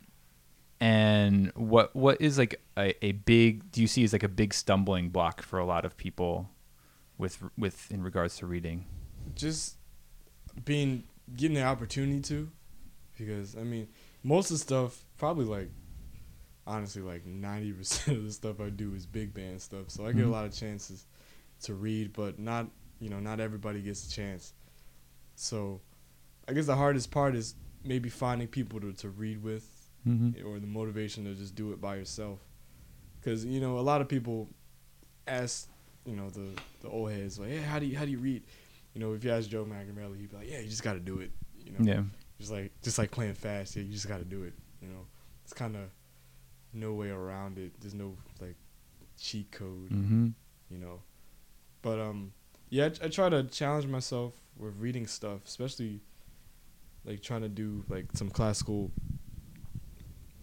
and 0.78 1.52
what 1.56 1.96
what 1.96 2.20
is 2.20 2.36
like 2.38 2.60
a, 2.76 2.92
a 3.04 3.12
big 3.12 3.72
do 3.72 3.80
you 3.80 3.86
see 3.86 4.04
is 4.04 4.12
like 4.12 4.22
a 4.22 4.28
big 4.28 4.52
stumbling 4.52 5.08
block 5.08 5.40
for 5.40 5.58
a 5.58 5.64
lot 5.64 5.84
of 5.86 5.96
people 5.96 6.50
with 7.16 7.42
with 7.56 7.90
in 7.90 8.02
regards 8.02 8.36
to 8.38 8.46
reading? 8.46 8.84
Just 9.34 9.76
being 10.64 11.04
getting 11.34 11.54
the 11.56 11.62
opportunity 11.64 12.20
to, 12.20 12.50
because 13.18 13.56
I 13.56 13.62
mean, 13.62 13.88
most 14.22 14.50
of 14.50 14.56
the 14.56 14.62
stuff 14.62 15.04
probably 15.16 15.44
like 15.46 15.70
honestly 16.66 17.02
like 17.02 17.24
ninety 17.26 17.72
percent 17.78 18.18
of 18.18 18.24
the 18.24 18.32
stuff 18.32 18.60
I 18.60 18.70
do 18.70 18.94
is 18.94 19.06
big 19.06 19.32
band 19.34 19.60
stuff. 19.62 19.90
So 19.90 20.04
I 20.06 20.12
get 20.12 20.22
a 20.22 20.28
Mhm. 20.28 20.32
lot 20.32 20.44
of 20.46 20.52
chances 20.54 21.06
to 21.62 21.74
read, 21.74 22.12
but 22.12 22.38
not 22.38 22.68
you 23.00 23.08
know 23.08 23.20
not 23.20 23.40
everybody 23.40 23.80
gets 23.82 24.06
a 24.06 24.10
chance. 24.10 24.52
So 25.34 25.80
I 26.48 26.52
guess 26.52 26.66
the 26.66 26.76
hardest 26.76 27.10
part 27.10 27.34
is 27.34 27.54
maybe 27.84 28.08
finding 28.08 28.48
people 28.48 28.80
to, 28.80 28.92
to 28.94 29.08
read 29.10 29.42
with 29.42 29.72
Mm-hmm. 30.06 30.46
or 30.46 30.60
the 30.60 30.68
motivation 30.68 31.24
to 31.24 31.34
just 31.34 31.56
do 31.56 31.72
it 31.72 31.80
by 31.80 31.96
yourself. 31.96 32.38
Because 33.18 33.44
you 33.44 33.58
know, 33.60 33.78
a 33.78 33.80
lot 33.80 34.00
of 34.00 34.08
people 34.08 34.48
ask, 35.26 35.68
you 36.04 36.14
know, 36.14 36.30
the 36.30 36.50
the 36.80 36.88
old 36.88 37.10
heads 37.10 37.40
like, 37.40 37.48
"Hey, 37.50 37.56
how 37.58 37.80
do 37.80 37.86
you 37.86 37.96
how 37.98 38.04
do 38.04 38.12
you 38.12 38.18
read?" 38.18 38.44
You 38.96 39.02
know, 39.02 39.12
if 39.12 39.22
you 39.24 39.30
ask 39.30 39.50
Joe 39.50 39.66
Magnarelli, 39.66 40.18
he'd 40.18 40.30
be 40.30 40.36
like, 40.38 40.50
"Yeah, 40.50 40.60
you 40.60 40.70
just 40.70 40.82
got 40.82 40.94
to 40.94 41.00
do 41.00 41.18
it." 41.18 41.30
You 41.62 41.72
know, 41.72 41.78
Yeah. 41.80 42.02
just 42.38 42.50
like 42.50 42.72
just 42.80 42.96
like 42.96 43.10
playing 43.10 43.34
fast. 43.34 43.76
Yeah, 43.76 43.82
you 43.82 43.92
just 43.92 44.08
got 44.08 44.16
to 44.20 44.24
do 44.24 44.42
it. 44.44 44.54
You 44.80 44.88
know, 44.88 45.06
it's 45.44 45.52
kind 45.52 45.76
of 45.76 45.82
no 46.72 46.94
way 46.94 47.10
around 47.10 47.58
it. 47.58 47.78
There's 47.78 47.92
no 47.92 48.16
like 48.40 48.56
cheat 49.20 49.52
code. 49.52 49.90
Mm-hmm. 49.90 50.28
You 50.70 50.78
know, 50.78 51.02
but 51.82 52.00
um, 52.00 52.32
yeah, 52.70 52.88
I, 53.02 53.04
I 53.04 53.08
try 53.08 53.28
to 53.28 53.42
challenge 53.42 53.86
myself 53.86 54.32
with 54.56 54.74
reading 54.78 55.06
stuff, 55.06 55.40
especially 55.44 56.00
like 57.04 57.20
trying 57.20 57.42
to 57.42 57.50
do 57.50 57.84
like 57.90 58.06
some 58.14 58.30
classical 58.30 58.90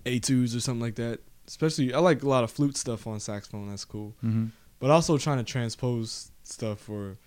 etudes 0.06 0.56
or 0.56 0.60
something 0.60 0.80
like 0.82 0.96
that. 0.96 1.22
Especially, 1.48 1.92
I 1.92 1.98
like 1.98 2.22
a 2.22 2.30
lot 2.30 2.44
of 2.44 2.52
flute 2.52 2.78
stuff 2.78 3.08
on 3.08 3.20
saxophone. 3.20 3.68
That's 3.70 3.84
cool. 3.84 4.14
Mm-hmm. 4.24 4.46
But 4.80 4.92
also 4.92 5.18
trying 5.18 5.40
to 5.40 5.44
transpose 5.44 6.30
stuff 6.44 6.78
for 6.82 7.18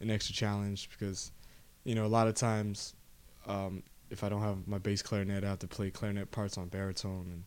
an 0.00 0.10
extra 0.10 0.34
challenge 0.34 0.88
because, 0.90 1.32
you 1.84 1.94
know, 1.94 2.04
a 2.04 2.08
lot 2.08 2.26
of 2.28 2.34
times, 2.34 2.94
um, 3.46 3.82
if 4.10 4.22
I 4.24 4.28
don't 4.28 4.42
have 4.42 4.66
my 4.68 4.78
bass 4.78 5.02
clarinet, 5.02 5.44
I 5.44 5.48
have 5.48 5.58
to 5.60 5.66
play 5.68 5.90
clarinet 5.90 6.30
parts 6.30 6.58
on 6.58 6.68
baritone 6.68 7.26
and 7.32 7.44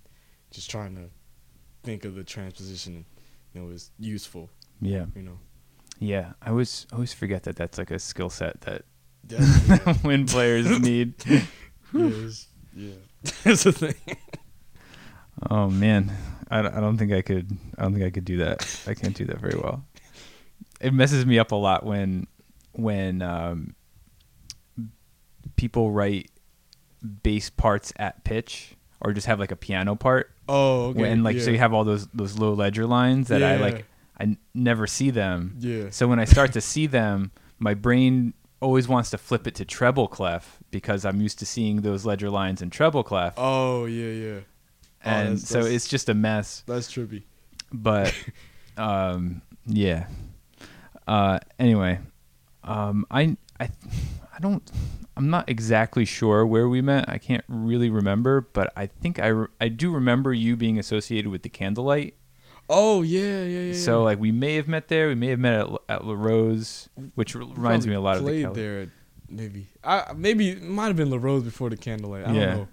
just 0.52 0.70
trying 0.70 0.96
to 0.96 1.10
think 1.84 2.06
of 2.06 2.16
the 2.16 2.24
transposition, 2.24 3.06
you 3.54 3.62
know, 3.62 3.70
is 3.70 3.92
useful. 4.00 4.50
Yeah. 4.82 5.06
You 5.16 5.24
know, 5.24 5.40
Yeah. 6.00 6.34
I 6.42 6.50
always 6.50 6.86
always 6.94 7.14
forget 7.14 7.44
that 7.44 7.56
that's 7.56 7.78
like 7.78 7.92
a 7.92 8.00
skill 8.00 8.30
set 8.30 8.62
that 8.62 8.84
wind 10.04 10.28
players 10.30 10.80
need. 10.82 11.14
yeah, 11.26 11.42
it's- 11.94 12.48
yeah. 12.76 12.94
that's 13.44 13.64
the 13.64 13.72
thing. 13.72 13.96
Oh 15.50 15.70
man, 15.70 16.12
I, 16.52 16.60
I 16.60 16.80
don't 16.82 16.98
think 16.98 17.12
I 17.14 17.22
could. 17.22 17.50
I 17.78 17.84
don't 17.84 17.94
think 17.94 18.06
I 18.06 18.10
could 18.10 18.26
do 18.26 18.38
that. 18.38 18.84
I 18.88 18.94
can't 18.94 19.16
do 19.16 19.26
that 19.26 19.40
very 19.40 19.58
well. 19.60 19.84
It 20.82 20.94
messes 20.94 21.26
me 21.26 21.40
up 21.40 21.52
a 21.52 21.56
lot 21.56 21.86
when 21.86 22.28
when 22.80 23.22
um, 23.22 23.76
people 25.56 25.92
write 25.92 26.32
bass 27.24 27.50
parts 27.50 27.94
at 27.98 28.24
pitch 28.24 28.76
or 29.02 29.14
just 29.14 29.28
have 29.28 29.40
like 29.40 29.52
a 29.52 29.56
piano 29.56 29.96
part 29.96 30.32
Oh, 30.48 30.88
okay. 30.88 31.10
and 31.12 31.24
like 31.24 31.38
yeah. 31.38 31.44
so 31.44 31.52
you 31.52 31.58
have 31.60 31.74
all 31.74 31.84
those 31.84 32.08
those 32.08 32.38
low 32.38 32.54
ledger 32.54 32.86
lines 32.86 33.28
that 33.30 33.44
I 33.44 33.58
like 33.58 33.86
I 34.20 34.24
n- 34.24 34.38
never 34.54 34.88
see 34.88 35.12
them. 35.12 35.56
Yeah. 35.60 35.92
So 35.92 36.08
when 36.08 36.20
I 36.20 36.26
start 36.26 36.54
to 36.54 36.62
see 36.62 36.88
them, 36.88 37.32
my 37.60 37.74
brain 37.74 38.34
always 38.62 38.88
wants 38.88 39.12
to 39.12 39.18
flip 39.18 39.48
it 39.48 39.56
to 39.56 39.64
treble 39.66 40.08
clef 40.10 40.58
because 40.72 41.06
I'm 41.06 41.22
used 41.22 41.40
to 41.40 41.46
seeing 41.46 41.82
those 41.82 42.06
ledger 42.06 42.30
lines 42.30 42.62
in 42.62 42.70
treble 42.70 43.04
clef, 43.04 43.36
Oh 43.38 43.86
yeah, 43.86 44.10
yeah. 44.12 44.40
Oh, 45.06 45.10
and 45.10 45.28
that's- 45.38 45.48
so 45.48 45.60
that's- 45.60 45.74
it's 45.76 45.88
just 45.88 46.10
a 46.10 46.14
mess. 46.14 46.64
That's 46.66 46.92
trippy. 46.92 47.24
But 47.72 48.14
um, 48.78 49.42
yeah. 49.66 50.08
Uh, 51.08 51.40
anyway, 51.58 52.00
um, 52.64 53.06
I 53.12 53.38
I 53.60 53.70
I 54.36 54.40
don't. 54.42 54.70
I'm 55.18 55.30
not 55.30 55.50
exactly 55.50 56.06
sure 56.06 56.46
where 56.46 56.70
we 56.70 56.82
met. 56.82 57.10
I 57.10 57.18
can't 57.18 57.44
really 57.50 57.90
remember, 57.90 58.48
but 58.54 58.72
I 58.78 58.86
think 58.88 59.20
I, 59.20 59.28
re- 59.28 59.48
I 59.60 59.68
do 59.68 59.92
remember 59.92 60.34
you 60.34 60.56
being 60.56 60.80
associated 60.80 61.30
with 61.30 61.42
the 61.44 61.50
Candlelight. 61.50 62.14
Oh 62.70 63.02
yeah, 63.02 63.44
yeah, 63.44 63.60
yeah. 63.62 63.74
So 63.74 64.04
like 64.04 64.18
we 64.20 64.32
may 64.32 64.56
have 64.56 64.68
met 64.70 64.88
there. 64.88 65.08
We 65.10 65.16
may 65.16 65.28
have 65.28 65.40
met 65.40 65.60
at, 65.62 65.70
at 65.90 66.06
La 66.06 66.14
Rose, 66.14 66.88
which 67.16 67.36
reminds 67.36 67.86
me 67.86 67.96
a 67.96 68.00
lot 68.00 68.16
of 68.18 68.24
the 68.24 68.30
played 68.30 68.44
Cali- 68.46 68.56
there. 68.62 68.82
At, 68.84 68.90
maybe 69.30 69.68
I 69.84 70.14
maybe 70.16 70.52
it 70.52 70.62
might 70.64 70.88
have 70.88 70.96
been 70.96 71.10
La 71.10 71.18
Rose 71.20 71.44
before 71.44 71.70
the 71.70 71.78
candlelight. 71.78 72.26
I 72.28 72.32
Yeah. 72.34 72.46
don't 72.46 72.58
know. 72.60 72.68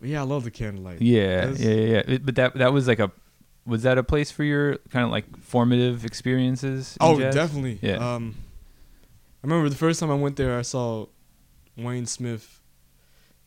But 0.00 0.08
yeah, 0.10 0.20
I 0.20 0.24
love 0.24 0.44
the 0.44 0.50
candlelight. 0.50 1.00
Yeah, 1.00 1.36
That's- 1.46 1.60
yeah, 1.60 1.70
yeah. 1.70 2.02
It- 2.06 2.26
But 2.26 2.34
that 2.34 2.54
that 2.56 2.72
was 2.72 2.86
like 2.88 2.98
a 2.98 3.10
was 3.64 3.82
that 3.84 3.96
a 3.96 4.02
place 4.02 4.30
for 4.30 4.44
your 4.44 4.76
kind 4.90 5.04
of 5.04 5.10
like 5.10 5.38
formative 5.38 6.04
experiences? 6.04 6.96
Oh, 7.00 7.18
jazz? 7.18 7.34
definitely. 7.34 7.78
Yeah. 7.80 8.14
Um, 8.14 8.34
remember 9.42 9.68
the 9.68 9.76
first 9.76 10.00
time 10.00 10.10
I 10.10 10.14
went 10.14 10.36
there, 10.36 10.58
I 10.58 10.62
saw 10.62 11.06
Wayne 11.76 12.06
Smith, 12.06 12.60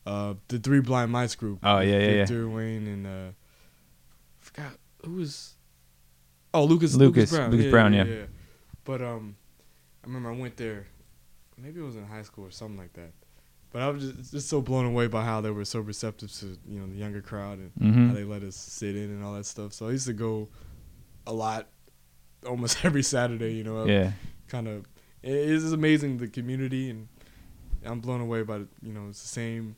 uh, 0.06 0.36
the 0.48 0.60
Three 0.60 0.80
Blind 0.82 1.12
Mice 1.12 1.36
group. 1.36 1.60
Oh, 1.64 1.80
yeah, 1.80 1.92
yeah, 1.92 2.00
yeah. 2.00 2.08
Victor 2.26 2.50
Wayne 2.50 2.88
and 2.88 3.08
uh, 3.08 3.32
forgot 4.40 4.72
who 5.06 5.14
was. 5.16 5.54
Oh, 6.54 6.66
Lucas. 6.66 6.94
Lucas- 6.96 7.32
Lucas 7.32 7.32
Brown. 7.32 7.52
Lucas 7.52 7.72
Brown, 7.72 7.94
yeah. 7.94 8.26
But 8.86 9.02
um, 9.02 9.36
I 10.04 10.08
remember 10.08 10.30
I 10.32 10.36
went 10.38 10.58
there. 10.58 10.86
Maybe 11.58 11.80
it 11.80 11.84
was 11.84 11.96
in 11.96 12.06
high 12.06 12.22
school 12.24 12.46
or 12.46 12.52
something 12.52 12.78
like 12.78 12.94
that. 12.94 13.12
But 13.72 13.82
I 13.82 13.90
was 13.90 14.04
just, 14.12 14.32
just 14.32 14.50
so 14.50 14.62
blown 14.62 14.86
away 14.86 15.08
by 15.08 15.24
how 15.24 15.42
they 15.42 15.50
were 15.50 15.66
so 15.66 15.80
receptive 15.80 16.32
to 16.40 16.58
you 16.68 16.80
know 16.80 16.86
the 16.88 16.96
younger 16.96 17.22
crowd 17.22 17.58
and 17.60 17.72
Mhm. 17.82 18.08
how 18.10 18.14
they 18.14 18.24
let 18.24 18.44
us 18.44 18.56
sit 18.56 18.96
in 18.96 19.06
and 19.06 19.24
all 19.24 19.34
that 19.34 19.46
stuff. 19.48 19.74
So 19.74 19.88
I 19.88 19.92
used 19.92 20.06
to 20.08 20.14
go 20.14 20.50
a 21.26 21.34
lot, 21.34 21.68
almost 22.46 22.78
every 22.86 23.02
Saturday. 23.02 23.54
You 23.54 23.64
know, 23.64 23.86
Yeah, 23.86 24.12
kind 24.48 24.68
of 24.68 24.86
it 25.24 25.32
is 25.34 25.72
amazing 25.74 26.18
the 26.18 26.28
community 26.28 26.90
and 26.90 27.08
I'm 27.86 28.00
blown 28.00 28.22
away 28.22 28.44
by 28.44 28.60
the, 28.60 28.68
you 28.82 28.94
know 28.94 29.08
it's 29.10 29.22
the 29.22 29.28
same 29.28 29.76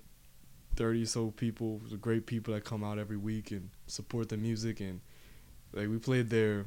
thirty 0.75 1.05
so 1.05 1.31
people, 1.31 1.81
the 1.89 1.97
great 1.97 2.25
people 2.25 2.53
that 2.53 2.63
come 2.65 2.84
out 2.84 2.99
every 2.99 3.17
week 3.17 3.51
and 3.51 3.69
support 3.88 4.29
the 4.29 4.38
music 4.38 4.79
and 4.81 4.99
like 5.73 5.89
we 5.89 5.97
played 5.97 6.29
there, 6.29 6.65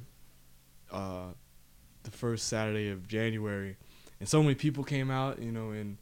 uh, 0.90 1.28
the 2.02 2.10
first 2.10 2.48
Saturday 2.48 2.90
of 2.90 3.06
January, 3.08 3.76
and 4.20 4.28
so 4.28 4.42
many 4.42 4.54
people 4.54 4.84
came 4.84 5.10
out. 5.10 5.40
You 5.40 5.52
know, 5.52 5.70
and 5.70 5.96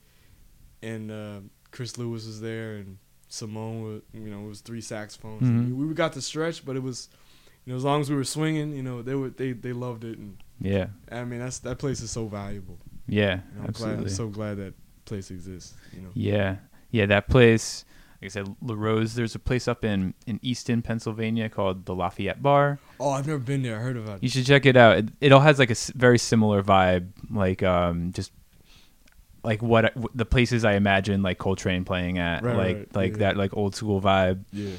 and 0.83 1.11
uh, 1.11 1.41
Chris 1.71 1.99
Lewis 1.99 2.27
was 2.27 2.41
there 2.41 2.77
and 2.77 2.99
Simone, 3.29 3.83
was, 3.83 4.03
you 4.13 4.31
know, 4.31 4.45
it 4.45 4.49
was 4.49 4.61
three 4.61 4.81
saxophones. 4.81 5.43
Mhm. 5.43 5.77
We, 5.77 5.87
we 5.87 5.95
got 5.95 6.13
the 6.13 6.23
stretch, 6.23 6.65
but 6.65 6.77
it 6.77 6.83
was, 6.83 7.09
you 7.65 7.73
know, 7.73 7.77
as 7.77 7.85
long 7.85 8.01
as 8.01 8.09
we 8.11 8.17
were 8.17 8.25
swinging, 8.25 8.75
you 8.75 8.83
know, 8.83 9.03
they 9.03 9.15
were 9.15 9.31
they 9.31 9.53
they 9.53 9.73
loved 9.73 10.05
it 10.05 10.19
and. 10.19 10.39
Yeah, 10.61 10.87
I 11.11 11.25
mean, 11.25 11.41
that's 11.41 11.59
that 11.61 11.79
place 11.79 12.01
is 12.01 12.11
so 12.11 12.27
valuable. 12.27 12.79
yeah. 13.07 13.23
You 13.23 13.27
know, 13.29 13.37
I'm 13.37 13.57
glad. 13.57 13.69
absolutely. 13.69 14.05
I'm 14.05 14.11
so 14.11 14.29
glad 14.29 14.57
that 14.59 14.75
place 15.05 15.31
exists. 15.31 15.75
You 15.93 16.01
know. 16.03 16.09
Yeah, 16.15 16.57
yeah. 16.91 17.07
That 17.07 17.29
place, 17.29 17.85
like 18.21 18.27
I 18.27 18.29
said, 18.29 18.55
La 18.63 18.75
Rose. 18.75 19.15
There's 19.15 19.35
a 19.35 19.39
place 19.39 19.69
up 19.69 19.85
in 19.85 20.15
in 20.27 20.39
Easton, 20.43 20.83
Pennsylvania 20.83 21.49
called 21.49 21.85
the 21.87 21.95
Lafayette 21.95 22.43
Bar. 22.43 22.79
Oh, 22.99 23.11
I've 23.11 23.27
never 23.27 23.39
been 23.39 23.63
there. 23.63 23.77
I 23.77 23.81
heard 23.81 23.97
about 23.97 24.17
it. 24.19 24.23
You 24.23 24.29
should 24.29 24.47
check 24.47 24.65
it 24.67 24.77
out. 24.77 24.99
It, 24.99 25.09
it 25.21 25.33
all 25.33 25.41
has 25.41 25.59
like 25.59 25.69
a 25.71 25.73
s- 25.73 25.93
very 25.95 26.19
similar 26.19 26.63
vibe, 26.63 27.09
like 27.31 27.63
um 27.63 28.13
just 28.13 28.33
like 29.45 29.63
what 29.63 29.93
the 30.15 30.25
places 30.25 30.65
I 30.65 30.73
imagine 30.75 31.23
like 31.23 31.39
Coltrane 31.39 31.85
playing 31.85 32.19
at, 32.19 32.43
Right, 32.43 32.57
like 32.57 32.77
right, 32.77 32.95
like 32.97 33.13
yeah. 33.13 33.19
that 33.19 33.37
like 33.37 33.57
old 33.57 33.77
school 33.77 34.01
vibe. 34.01 34.45
Yeah. 34.53 34.75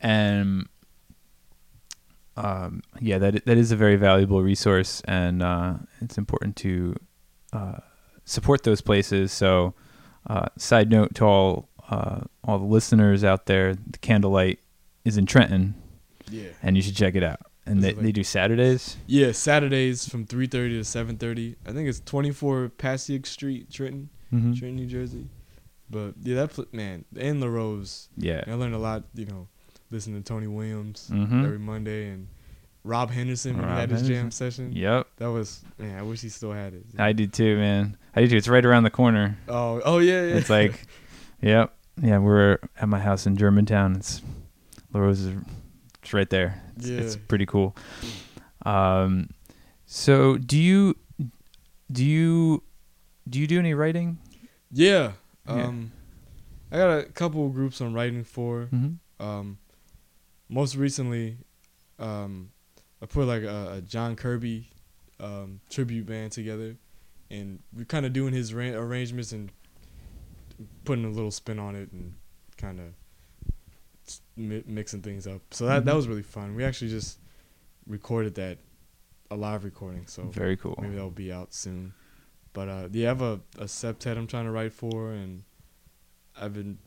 and 0.00 0.68
um, 2.36 2.82
yeah, 3.00 3.18
that 3.18 3.44
that 3.44 3.58
is 3.58 3.72
a 3.72 3.76
very 3.76 3.96
valuable 3.96 4.42
resource, 4.42 5.02
and 5.06 5.42
uh, 5.42 5.74
it's 6.00 6.16
important 6.18 6.56
to 6.56 6.94
uh, 7.52 7.78
support 8.24 8.62
those 8.62 8.80
places. 8.80 9.32
So, 9.32 9.74
uh, 10.28 10.46
side 10.56 10.90
note 10.90 11.14
to 11.16 11.24
all 11.24 11.68
uh, 11.90 12.20
all 12.44 12.58
the 12.58 12.64
listeners 12.64 13.22
out 13.24 13.46
there, 13.46 13.74
the 13.74 13.98
Candlelight 14.00 14.60
is 15.04 15.16
in 15.18 15.26
Trenton, 15.26 15.74
Yeah. 16.30 16.48
and 16.62 16.76
you 16.76 16.82
should 16.82 16.96
check 16.96 17.14
it 17.16 17.22
out. 17.22 17.40
And 17.66 17.82
they, 17.82 17.92
like- 17.92 18.02
they 18.02 18.12
do 18.12 18.24
Saturdays. 18.24 18.96
Yeah. 19.06 19.32
Saturdays 19.32 20.08
from 20.08 20.24
3:30 20.26 20.50
to 20.50 20.84
7:30. 20.84 21.56
I 21.66 21.72
think 21.72 21.88
it's 21.88 22.00
24 22.00 22.70
Passaic 22.70 23.26
Street, 23.26 23.70
Trenton, 23.70 24.08
Mm-hmm. 24.32 24.52
Trenton, 24.54 24.76
New 24.76 24.86
Jersey. 24.86 25.26
But 25.90 26.14
yeah, 26.22 26.36
that 26.36 26.54
pl- 26.54 26.64
man 26.72 27.04
and 27.18 27.40
La 27.42 27.46
Rose. 27.48 28.08
Yeah. 28.16 28.42
I 28.46 28.54
learned 28.54 28.74
a 28.74 28.78
lot. 28.78 29.04
You 29.14 29.26
know, 29.26 29.48
listening 29.92 30.22
to 30.22 30.26
Tony 30.26 30.46
Williams 30.46 31.08
Mhm. 31.12 31.44
every 31.44 31.58
Monday 31.58 32.08
and 32.10 32.28
Rob 32.84 33.10
Henderson 33.10 33.56
when 33.56 33.64
he 33.64 33.70
Rob 33.70 33.78
had 33.80 33.90
his 33.90 34.08
jam 34.08 34.30
session. 34.30 34.72
Yep. 34.72 35.06
That 35.18 35.30
was 35.30 35.62
man. 35.78 35.98
I 35.98 36.02
wish 36.02 36.20
he 36.22 36.28
still 36.28 36.52
had 36.52 36.74
it. 36.74 36.84
I 36.98 37.12
do 37.12 37.26
too, 37.26 37.56
man. 37.56 37.96
I 38.16 38.22
do 38.22 38.28
too. 38.28 38.36
It's 38.36 38.48
right 38.48 38.64
around 38.64 38.82
the 38.82 38.90
corner. 38.90 39.38
Oh. 39.48 39.80
Oh 39.84 39.98
yeah. 39.98 40.24
yeah. 40.26 40.34
It's 40.34 40.50
like, 40.50 40.86
yep. 41.40 41.74
Yeah, 42.00 42.18
we're 42.18 42.58
at 42.80 42.88
my 42.88 42.98
house 42.98 43.26
in 43.26 43.36
Germantown. 43.36 43.96
It's 43.96 44.22
La 44.92 45.06
it's 45.08 46.12
right 46.12 46.28
there. 46.30 46.60
It's, 46.76 46.88
it's 46.88 47.16
pretty 47.16 47.46
cool. 47.46 47.76
Um, 48.66 49.28
so 49.86 50.38
do 50.38 50.58
you 50.58 50.96
do 51.90 52.04
you 52.04 52.62
do 53.28 53.38
you 53.38 53.46
do 53.46 53.58
any 53.58 53.74
writing? 53.74 54.18
Yeah. 54.70 55.12
Yeah. 55.46 55.52
Um, 55.66 55.92
I 56.70 56.76
got 56.78 56.98
a 56.98 57.02
couple 57.04 57.46
of 57.46 57.52
groups 57.52 57.80
I'm 57.80 57.92
writing 57.92 58.24
for. 58.24 58.68
Mm-hmm. 58.72 59.22
Um, 59.24 59.58
most 60.52 60.76
recently, 60.76 61.38
um, 61.98 62.50
I 63.00 63.06
put 63.06 63.26
like 63.26 63.42
a, 63.42 63.74
a 63.78 63.80
John 63.80 64.16
Kirby 64.16 64.68
um, 65.18 65.60
tribute 65.70 66.06
band 66.06 66.32
together, 66.32 66.76
and 67.30 67.60
we're 67.74 67.84
kind 67.86 68.04
of 68.06 68.12
doing 68.12 68.34
his 68.34 68.52
ra- 68.52 68.64
arrangements 68.66 69.32
and 69.32 69.50
putting 70.84 71.04
a 71.04 71.08
little 71.10 71.30
spin 71.30 71.58
on 71.58 71.74
it 71.74 71.90
and 71.92 72.14
kind 72.58 72.78
of 72.78 72.86
mi- 74.36 74.64
mixing 74.66 75.00
things 75.02 75.26
up. 75.26 75.40
So 75.52 75.66
that 75.66 75.84
that 75.86 75.92
Mhm. 75.92 75.96
was 75.96 76.08
really 76.08 76.22
fun. 76.22 76.54
We 76.54 76.64
actually 76.64 76.90
just 76.90 77.18
recorded 77.86 78.34
that 78.36 78.58
a 79.30 79.36
live 79.36 79.64
recording, 79.64 80.06
so 80.06 80.24
Very 80.24 80.56
cool. 80.56 80.78
maybe 80.80 80.94
that'll 80.94 81.10
be 81.10 81.32
out 81.32 81.54
soon. 81.54 81.94
But 82.52 82.68
uh, 82.68 82.88
yeah, 82.92 83.06
I 83.06 83.08
have 83.08 83.22
a, 83.22 83.40
a 83.58 83.64
septet 83.64 84.18
I'm 84.18 84.26
trying 84.26 84.44
to 84.44 84.50
write 84.50 84.72
for, 84.74 85.12
and 85.12 85.44
I've 86.38 86.52
been 86.52 86.78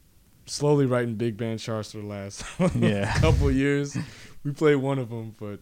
slowly 0.45 0.86
writing 0.86 1.15
big 1.15 1.38
band 1.38 1.60
charts 1.60 1.91
for 1.91 1.97
the 1.99 2.05
last 2.05 2.43
Yeah. 2.75 3.13
couple 3.19 3.51
years. 3.51 3.97
We 4.43 4.51
played 4.51 4.75
one 4.75 4.99
of 4.99 5.10
them, 5.10 5.36
but 5.39 5.60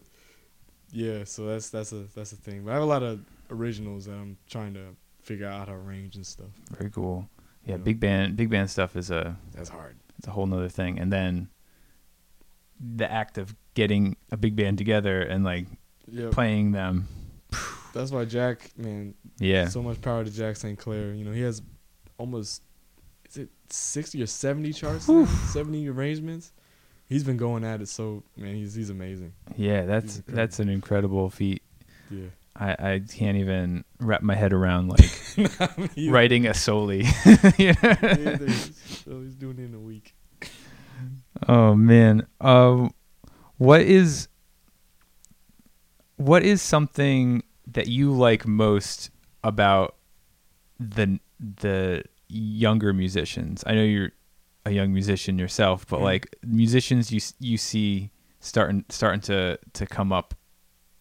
yeah, 0.92 1.24
so 1.24 1.46
that's 1.46 1.70
that's 1.70 1.92
a 1.92 2.04
that's 2.14 2.32
a 2.32 2.36
thing. 2.36 2.64
But 2.64 2.72
I 2.72 2.74
have 2.74 2.82
a 2.82 2.86
lot 2.86 3.02
of 3.02 3.20
originals 3.50 4.04
that 4.06 4.12
I'm 4.14 4.36
trying 4.48 4.74
to 4.74 4.94
figure 5.22 5.46
out 5.46 5.58
how 5.60 5.64
to 5.66 5.72
arrange 5.72 6.16
and 6.16 6.26
stuff. 6.26 6.48
Very 6.78 6.90
cool. 6.90 7.28
Yeah, 7.64 7.72
You 7.72 7.78
know. 7.78 7.84
big 7.84 8.00
band 8.00 8.36
big 8.36 8.50
band 8.50 8.70
stuff 8.70 8.94
is 8.96 9.10
a 9.10 9.36
That's 9.54 9.70
hard. 9.70 9.96
it's 10.18 10.28
a 10.28 10.30
whole 10.30 10.46
nother 10.46 10.68
thing. 10.68 10.98
And 10.98 11.12
then 11.12 11.48
the 12.78 13.10
act 13.10 13.38
of 13.38 13.54
getting 13.74 14.16
a 14.30 14.36
big 14.36 14.56
band 14.56 14.78
together 14.78 15.22
and 15.22 15.44
like 15.44 15.66
Yeah, 16.06 16.28
playing 16.30 16.72
them. 16.72 17.08
that's 17.94 18.10
why 18.10 18.24
Jack, 18.26 18.70
man, 18.76 19.14
Yeah. 19.38 19.68
so 19.68 19.82
much 19.82 20.00
power 20.00 20.24
to 20.24 20.30
Jack 20.30 20.56
St. 20.56 20.78
Clair. 20.78 21.14
You 21.14 21.24
know, 21.24 21.32
he 21.32 21.40
has 21.42 21.62
almost 22.18 22.62
sixty 23.68 24.22
or 24.22 24.26
seventy 24.26 24.72
charts, 24.72 25.08
now? 25.08 25.24
seventy 25.24 25.88
arrangements. 25.88 26.52
He's 27.06 27.24
been 27.24 27.36
going 27.36 27.64
at 27.64 27.80
it, 27.82 27.88
so 27.88 28.22
man, 28.36 28.54
he's 28.54 28.74
he's 28.74 28.90
amazing. 28.90 29.32
Yeah, 29.56 29.84
that's 29.84 30.22
that's 30.26 30.58
an 30.58 30.68
incredible 30.68 31.28
feat. 31.30 31.62
Yeah, 32.10 32.28
I, 32.56 32.70
I 32.72 33.02
can't 33.08 33.36
even 33.36 33.84
wrap 34.00 34.22
my 34.22 34.34
head 34.34 34.52
around 34.52 34.88
like 34.88 35.10
writing 36.08 36.46
a 36.46 36.54
soli. 36.54 37.02
Yeah, 37.58 37.74
so 39.04 39.20
he's 39.20 39.34
doing 39.34 39.58
it 39.58 39.64
in 39.64 39.74
a 39.74 39.80
week. 39.80 40.14
Oh 41.48 41.74
man. 41.74 42.26
Um 42.40 42.94
what 43.58 43.82
is 43.82 44.28
what 46.16 46.42
is 46.42 46.62
something 46.62 47.42
that 47.66 47.88
you 47.88 48.12
like 48.12 48.46
most 48.46 49.10
about 49.42 49.96
the 50.78 51.18
the 51.38 52.02
younger 52.38 52.92
musicians? 52.92 53.62
I 53.66 53.74
know 53.74 53.82
you're 53.82 54.10
a 54.66 54.70
young 54.70 54.92
musician 54.92 55.38
yourself, 55.38 55.86
but 55.86 56.00
like 56.00 56.34
musicians 56.44 57.12
you 57.12 57.20
you 57.38 57.56
see 57.58 58.10
starting 58.40 58.84
starting 58.88 59.20
to 59.22 59.58
to 59.74 59.86
come 59.86 60.12
up. 60.12 60.34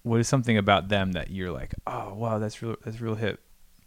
What 0.03 0.19
is 0.19 0.27
something 0.27 0.57
about 0.57 0.89
them 0.89 1.13
that 1.13 1.29
you're 1.31 1.51
like, 1.51 1.73
"Oh, 1.87 2.13
wow, 2.13 2.37
that's 2.39 2.61
real 2.61 2.75
that's 2.83 2.99
real 2.99 3.15
hip." 3.15 3.41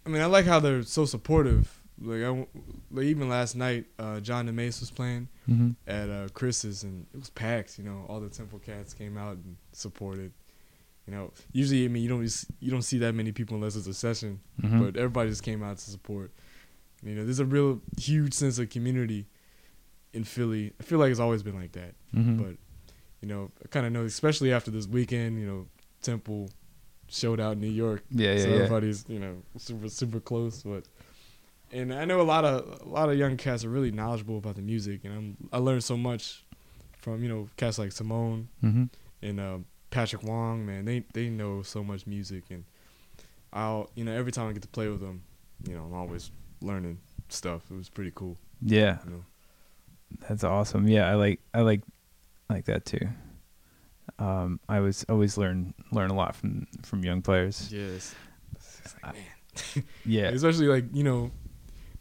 I 0.07 0.09
mean, 0.09 0.23
I 0.23 0.27
like 0.27 0.47
how 0.47 0.61
they're 0.61 0.83
so 0.83 1.05
supportive 1.05 1.83
like 2.01 2.23
I 2.23 2.47
like 2.91 3.05
even 3.07 3.29
last 3.29 3.57
night, 3.57 3.87
uh, 3.99 4.21
John 4.21 4.47
DeMace 4.49 4.81
was 4.81 4.91
playing 4.91 5.29
Mm-hmm. 5.49 5.71
at 5.87 6.11
uh, 6.11 6.27
Chris's 6.35 6.83
and 6.83 7.07
it 7.15 7.19
was 7.19 7.31
packed. 7.31 7.79
You 7.79 7.85
know, 7.85 8.05
all 8.09 8.19
the 8.21 8.29
Temple 8.29 8.59
cats 8.59 8.93
came 8.95 9.17
out 9.17 9.37
and 9.37 9.57
supported. 9.73 10.33
You 11.07 11.15
know, 11.15 11.33
usually 11.53 11.85
I 11.85 11.89
mean 11.89 12.03
you 12.03 12.09
don't 12.09 12.45
you 12.61 12.71
don't 12.71 12.83
see 12.83 12.99
that 12.99 13.15
many 13.15 13.31
people 13.33 13.57
unless 13.57 13.77
it's 13.77 13.87
a 13.87 13.95
session, 13.95 14.41
Mm-hmm. 14.63 14.83
but 14.83 14.97
everybody 14.97 15.31
just 15.31 15.43
came 15.45 15.63
out 15.63 15.77
to 15.79 15.91
support. 15.91 16.33
You 17.07 17.15
know, 17.15 17.25
there's 17.25 17.39
a 17.41 17.45
real 17.45 17.81
huge 17.99 18.35
sense 18.35 18.59
of 18.59 18.71
community 18.71 19.27
in 20.13 20.25
Philly. 20.25 20.73
I 20.81 20.83
feel 20.83 20.99
like 20.99 21.11
it's 21.11 21.21
always 21.21 21.43
been 21.43 21.59
like 21.59 21.73
that, 21.73 21.95
mm-hmm. 22.15 22.37
but 22.43 22.57
you 23.21 23.29
know, 23.29 23.51
I 23.65 23.69
kind 23.69 23.87
of 23.87 23.93
know, 23.93 24.05
especially 24.05 24.53
after 24.53 24.71
this 24.71 24.87
weekend. 24.87 25.39
You 25.41 25.47
know, 25.47 25.67
Temple 26.03 26.51
showed 27.09 27.41
out 27.41 27.53
in 27.53 27.61
New 27.61 27.71
York 27.71 28.03
yeah, 28.11 28.33
yeah, 28.33 28.43
so 28.43 28.49
yeah. 28.49 28.55
everybody's 28.57 29.05
you 29.09 29.19
know 29.19 29.37
super 29.57 29.89
super 29.89 30.19
close 30.19 30.63
but 30.65 30.85
and 31.73 31.95
i 31.95 32.05
know 32.05 32.21
a 32.21 32.23
lot 32.23 32.45
of 32.45 32.81
a 32.83 32.89
lot 32.89 33.09
of 33.09 33.17
young 33.17 33.37
cats 33.37 33.65
are 33.65 33.69
really 33.69 33.91
knowledgeable 33.93 34.39
about 34.39 34.57
the 34.57 34.63
music 34.63 35.05
and 35.05 35.15
I'm, 35.15 35.37
i 35.53 35.59
learned 35.59 35.85
so 35.85 35.97
much 35.97 36.45
from 36.99 37.23
you 37.23 37.29
know 37.29 37.49
cats 37.57 37.79
like 37.79 37.93
simone 37.93 38.49
Mm-hmm. 38.65 38.85
and 39.23 39.41
uh, 39.41 39.59
patrick 39.91 40.23
wong 40.25 40.67
man 40.67 40.85
they 40.85 41.05
they 41.13 41.29
know 41.29 41.63
so 41.63 41.85
much 41.85 42.07
music 42.07 42.45
and 42.51 42.65
i'll 43.53 43.89
you 43.95 44.05
know 44.05 44.13
every 44.13 44.33
time 44.33 44.49
i 44.49 44.53
get 44.53 44.63
to 44.63 44.69
play 44.69 44.89
with 44.89 45.01
them 45.01 45.23
you 45.65 45.77
know 45.77 45.85
i'm 45.85 45.95
always 45.95 46.31
learning 46.61 46.99
stuff. 47.29 47.63
It 47.71 47.75
was 47.75 47.89
pretty 47.89 48.13
cool. 48.15 48.37
Yeah, 48.63 48.99
you 49.05 49.11
know? 49.11 49.25
That's 50.29 50.45
awesome. 50.45 50.89
Yeah, 50.89 51.09
I 51.11 51.15
like 51.15 51.41
I 51.53 51.61
like 51.63 51.83
like 52.49 52.65
that 52.67 52.85
too. 52.85 53.09
Um, 54.19 54.61
I 54.69 54.81
was 54.81 55.05
always 55.09 55.37
learn 55.37 55.75
learn 55.93 56.11
a 56.11 56.15
lot 56.15 56.35
from 56.37 56.67
from 56.83 57.05
young 57.05 57.23
players. 57.23 57.71
yes. 57.73 58.15
I- 59.03 59.13
Yeah, 60.05 60.27
especially 60.29 60.67
like 60.67 60.85
you 60.93 61.03
know 61.03 61.31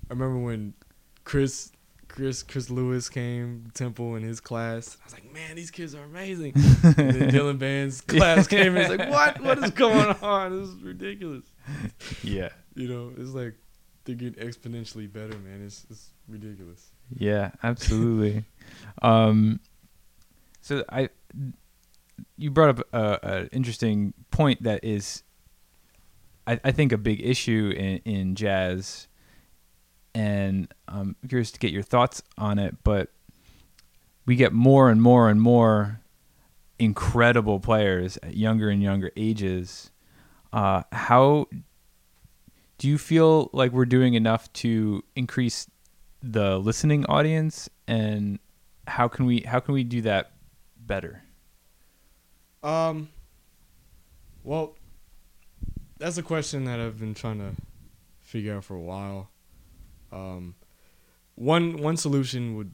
i 0.10 0.14
remember 0.14 0.38
when 0.38 0.74
chris 1.24 1.72
chris 2.10 2.44
chris 2.44 2.70
lewis 2.70 3.08
came 3.10 3.72
temple 3.74 4.16
in 4.16 4.24
his 4.24 4.40
class. 4.42 4.98
I 5.02 5.06
was 5.06 5.14
like 5.14 5.34
man 5.34 5.56
these 5.56 5.72
kids 5.72 5.96
are 5.96 6.04
amazing. 6.04 6.54
And 6.84 6.96
then 6.96 7.30
dylan 7.32 7.58
band's 7.58 8.02
class 8.02 8.48
came 8.48 8.76
and 8.76 8.78
it's 8.78 8.90
like 8.90 9.10
what? 9.10 9.42
What 9.42 9.58
is 9.64 9.72
going 9.72 10.16
on? 10.22 10.60
This 10.60 10.70
is 10.70 10.82
ridiculous. 10.84 11.46
Yeah, 12.24 12.50
you 12.76 12.88
know 12.90 13.12
it's 13.18 13.32
like 13.32 13.56
they're 14.06 14.16
getting 14.16 14.42
exponentially 14.44 15.12
better 15.12 15.38
man 15.40 15.62
it's, 15.64 15.86
it's 15.90 16.12
ridiculous 16.28 16.92
yeah, 17.14 17.52
absolutely. 17.64 18.46
um, 19.02 19.60
so 20.62 20.84
I, 20.90 21.10
you 22.38 22.52
brought 22.52 22.80
up 22.80 22.88
a, 22.94 23.20
a 23.24 23.56
interesting 23.56 24.14
point 24.32 24.64
that 24.64 24.84
is, 24.84 25.24
I, 26.48 26.60
I 26.64 26.72
think 26.72 26.92
a 26.92 26.98
big 26.98 27.26
issue 27.26 27.74
in 27.76 27.98
in 28.12 28.36
jazz, 28.36 29.08
and 30.14 30.72
I'm 30.88 31.16
curious 31.28 31.52
to 31.52 31.60
get 31.60 31.72
your 31.72 31.84
thoughts 31.84 32.22
on 32.38 32.60
it. 32.60 32.76
But 32.84 33.10
we 34.26 34.36
get 34.36 34.54
more 34.54 34.90
and 34.90 35.02
more 35.02 35.30
and 35.30 35.42
more 35.42 36.02
incredible 36.80 37.60
players 37.60 38.18
at 38.24 38.36
younger 38.36 38.70
and 38.70 38.82
younger 38.82 39.12
ages. 39.16 39.92
Uh, 40.52 40.84
how 40.92 41.48
do 42.78 42.88
you 42.88 42.98
feel 42.98 43.50
like 43.54 43.72
we're 43.72 43.86
doing 43.86 44.14
enough 44.16 44.52
to 44.54 45.04
increase 45.16 45.70
the 46.22 46.58
listening 46.58 47.06
audience, 47.06 47.70
and 47.88 48.40
how 48.88 49.08
can 49.08 49.26
we 49.26 49.42
how 49.42 49.60
can 49.60 49.74
we 49.74 49.84
do 49.84 50.02
that 50.02 50.32
better? 50.78 51.22
um 52.64 53.10
well 54.44 54.76
that's 56.00 56.18
a 56.18 56.24
question 56.24 56.66
that 56.66 56.80
i've 56.80 57.00
been 57.00 57.14
trying 57.14 57.38
to 57.38 57.52
figure 58.22 58.56
out 58.56 58.64
for 58.64 58.74
a 58.76 58.82
while 58.82 59.30
um 60.12 60.56
one 61.36 61.78
one 61.78 61.96
solution 61.96 62.56
would 62.56 62.74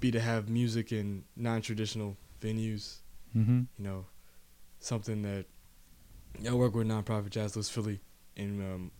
be 0.00 0.10
to 0.10 0.18
have 0.20 0.48
music 0.48 0.90
in 0.90 1.22
non-traditional 1.36 2.16
venues 2.40 2.96
Mm-hmm. 3.36 3.60
you 3.78 3.84
know, 3.84 4.04
something 4.80 5.22
that 5.22 5.46
I 6.46 6.52
work 6.52 6.74
with 6.74 6.86
nonprofit 6.86 7.30
Jazz 7.30 7.56
Lives 7.56 7.70
Philly, 7.70 8.00
and 8.36 8.60
um, 8.60 8.90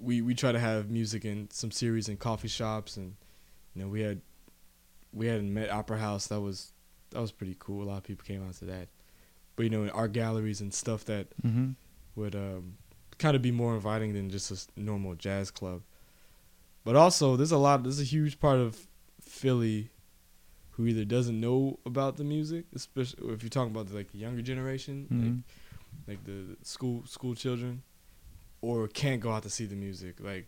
we 0.00 0.20
we 0.22 0.34
try 0.34 0.52
to 0.52 0.58
have 0.58 0.90
music 0.90 1.24
in 1.24 1.48
some 1.50 1.70
series 1.70 2.08
in 2.08 2.16
coffee 2.16 2.48
shops, 2.48 2.96
and 2.96 3.14
you 3.74 3.82
know 3.82 3.88
we 3.88 4.00
had 4.00 4.20
we 5.12 5.26
had 5.26 5.42
Met 5.44 5.70
Opera 5.70 5.98
House 5.98 6.26
that 6.28 6.40
was 6.40 6.72
that 7.10 7.20
was 7.20 7.32
pretty 7.32 7.56
cool. 7.58 7.82
A 7.82 7.86
lot 7.86 7.98
of 7.98 8.04
people 8.04 8.24
came 8.24 8.46
out 8.46 8.54
to 8.54 8.64
that, 8.66 8.88
but 9.56 9.62
you 9.64 9.70
know 9.70 9.82
in 9.84 9.90
art 9.90 10.12
galleries 10.12 10.60
and 10.60 10.72
stuff 10.72 11.04
that 11.06 11.28
Mm-hmm. 11.46 11.70
would 12.16 12.34
um, 12.34 12.76
kind 13.18 13.34
of 13.36 13.42
be 13.42 13.50
more 13.50 13.74
inviting 13.74 14.12
than 14.12 14.30
just 14.30 14.50
a 14.76 14.80
normal 14.80 15.14
jazz 15.14 15.50
club. 15.50 15.82
But 16.84 16.96
also, 16.96 17.36
there's 17.36 17.52
a 17.52 17.58
lot. 17.58 17.82
There's 17.82 18.00
a 18.00 18.04
huge 18.04 18.40
part 18.40 18.58
of 18.58 18.86
Philly 19.20 19.90
who 20.72 20.86
either 20.86 21.04
doesn't 21.04 21.38
know 21.40 21.78
about 21.84 22.16
the 22.16 22.24
music, 22.24 22.64
especially 22.74 23.32
if 23.32 23.42
you're 23.42 23.50
talking 23.50 23.72
about 23.74 23.90
like 23.92 24.12
the 24.12 24.18
younger 24.18 24.42
generation, 24.42 25.08
Mhm. 25.12 25.22
like 26.06 26.16
like 26.18 26.24
the 26.24 26.56
school 26.62 27.04
school 27.06 27.34
children, 27.34 27.82
or 28.60 28.88
can't 28.88 29.20
go 29.20 29.30
out 29.32 29.42
to 29.44 29.50
see 29.50 29.66
the 29.66 29.76
music, 29.76 30.16
like 30.20 30.46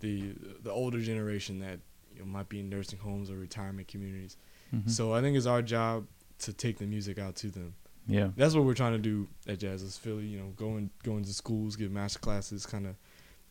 the 0.00 0.34
the 0.62 0.70
older 0.70 1.00
generation 1.00 1.58
that 1.60 1.80
you 2.14 2.20
know, 2.20 2.26
might 2.26 2.48
be 2.48 2.60
in 2.60 2.68
nursing 2.68 2.98
homes 2.98 3.30
or 3.30 3.36
retirement 3.36 3.88
communities. 3.88 4.36
Mm-hmm. 4.74 4.88
So 4.88 5.12
I 5.12 5.20
think 5.20 5.36
it's 5.36 5.46
our 5.46 5.62
job 5.62 6.06
to 6.40 6.52
take 6.52 6.78
the 6.78 6.86
music 6.86 7.18
out 7.18 7.36
to 7.36 7.48
them 7.48 7.74
yeah, 8.06 8.30
that's 8.36 8.54
what 8.54 8.64
we're 8.64 8.74
trying 8.74 8.92
to 8.92 8.98
do 8.98 9.28
at 9.46 9.58
Jazz 9.60 9.82
is 9.82 9.96
Philly. 9.96 10.24
You 10.26 10.38
know, 10.38 10.48
going 10.56 10.90
going 11.04 11.24
to 11.24 11.32
schools, 11.32 11.76
give 11.76 11.92
master 11.92 12.18
classes, 12.18 12.66
kind 12.66 12.86
of 12.86 12.96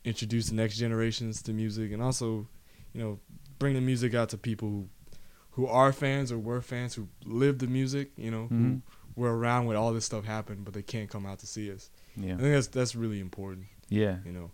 introduce 0.04 0.50
the 0.50 0.56
next 0.56 0.78
generations 0.78 1.42
to 1.44 1.54
music, 1.54 1.92
and 1.92 2.02
also, 2.02 2.48
you 2.94 3.02
know, 3.02 3.20
bring 3.58 3.76
the 3.76 3.82
music 3.82 4.14
out 4.14 4.30
to 4.30 4.38
people 4.38 4.68
who, 4.70 4.90
who 5.52 5.68
are 5.68 5.94
fans 5.94 6.32
or 6.32 6.38
were 6.40 6.62
fans 6.62 6.96
who 6.96 7.08
live 7.26 7.60
the 7.60 7.68
music. 7.68 8.12
You 8.18 8.32
know, 8.32 8.50
Mhm. 8.52 8.82
who 9.16 9.22
were 9.22 9.38
around 9.38 9.66
when 9.66 9.78
all 9.78 9.94
this 9.94 10.06
stuff 10.06 10.26
happened, 10.26 10.66
but 10.66 10.74
they 10.74 10.84
can't 10.84 11.10
come 11.10 11.26
out 11.26 11.40
to 11.40 11.48
see 11.48 11.72
us. 11.72 11.90
Yeah, 12.18 12.34
I 12.34 12.38
think 12.38 12.54
that's 12.54 12.68
that's 12.68 12.96
really 12.96 13.20
important. 13.20 13.68
Yeah, 13.90 14.18
You 14.26 14.32
know, 14.32 14.52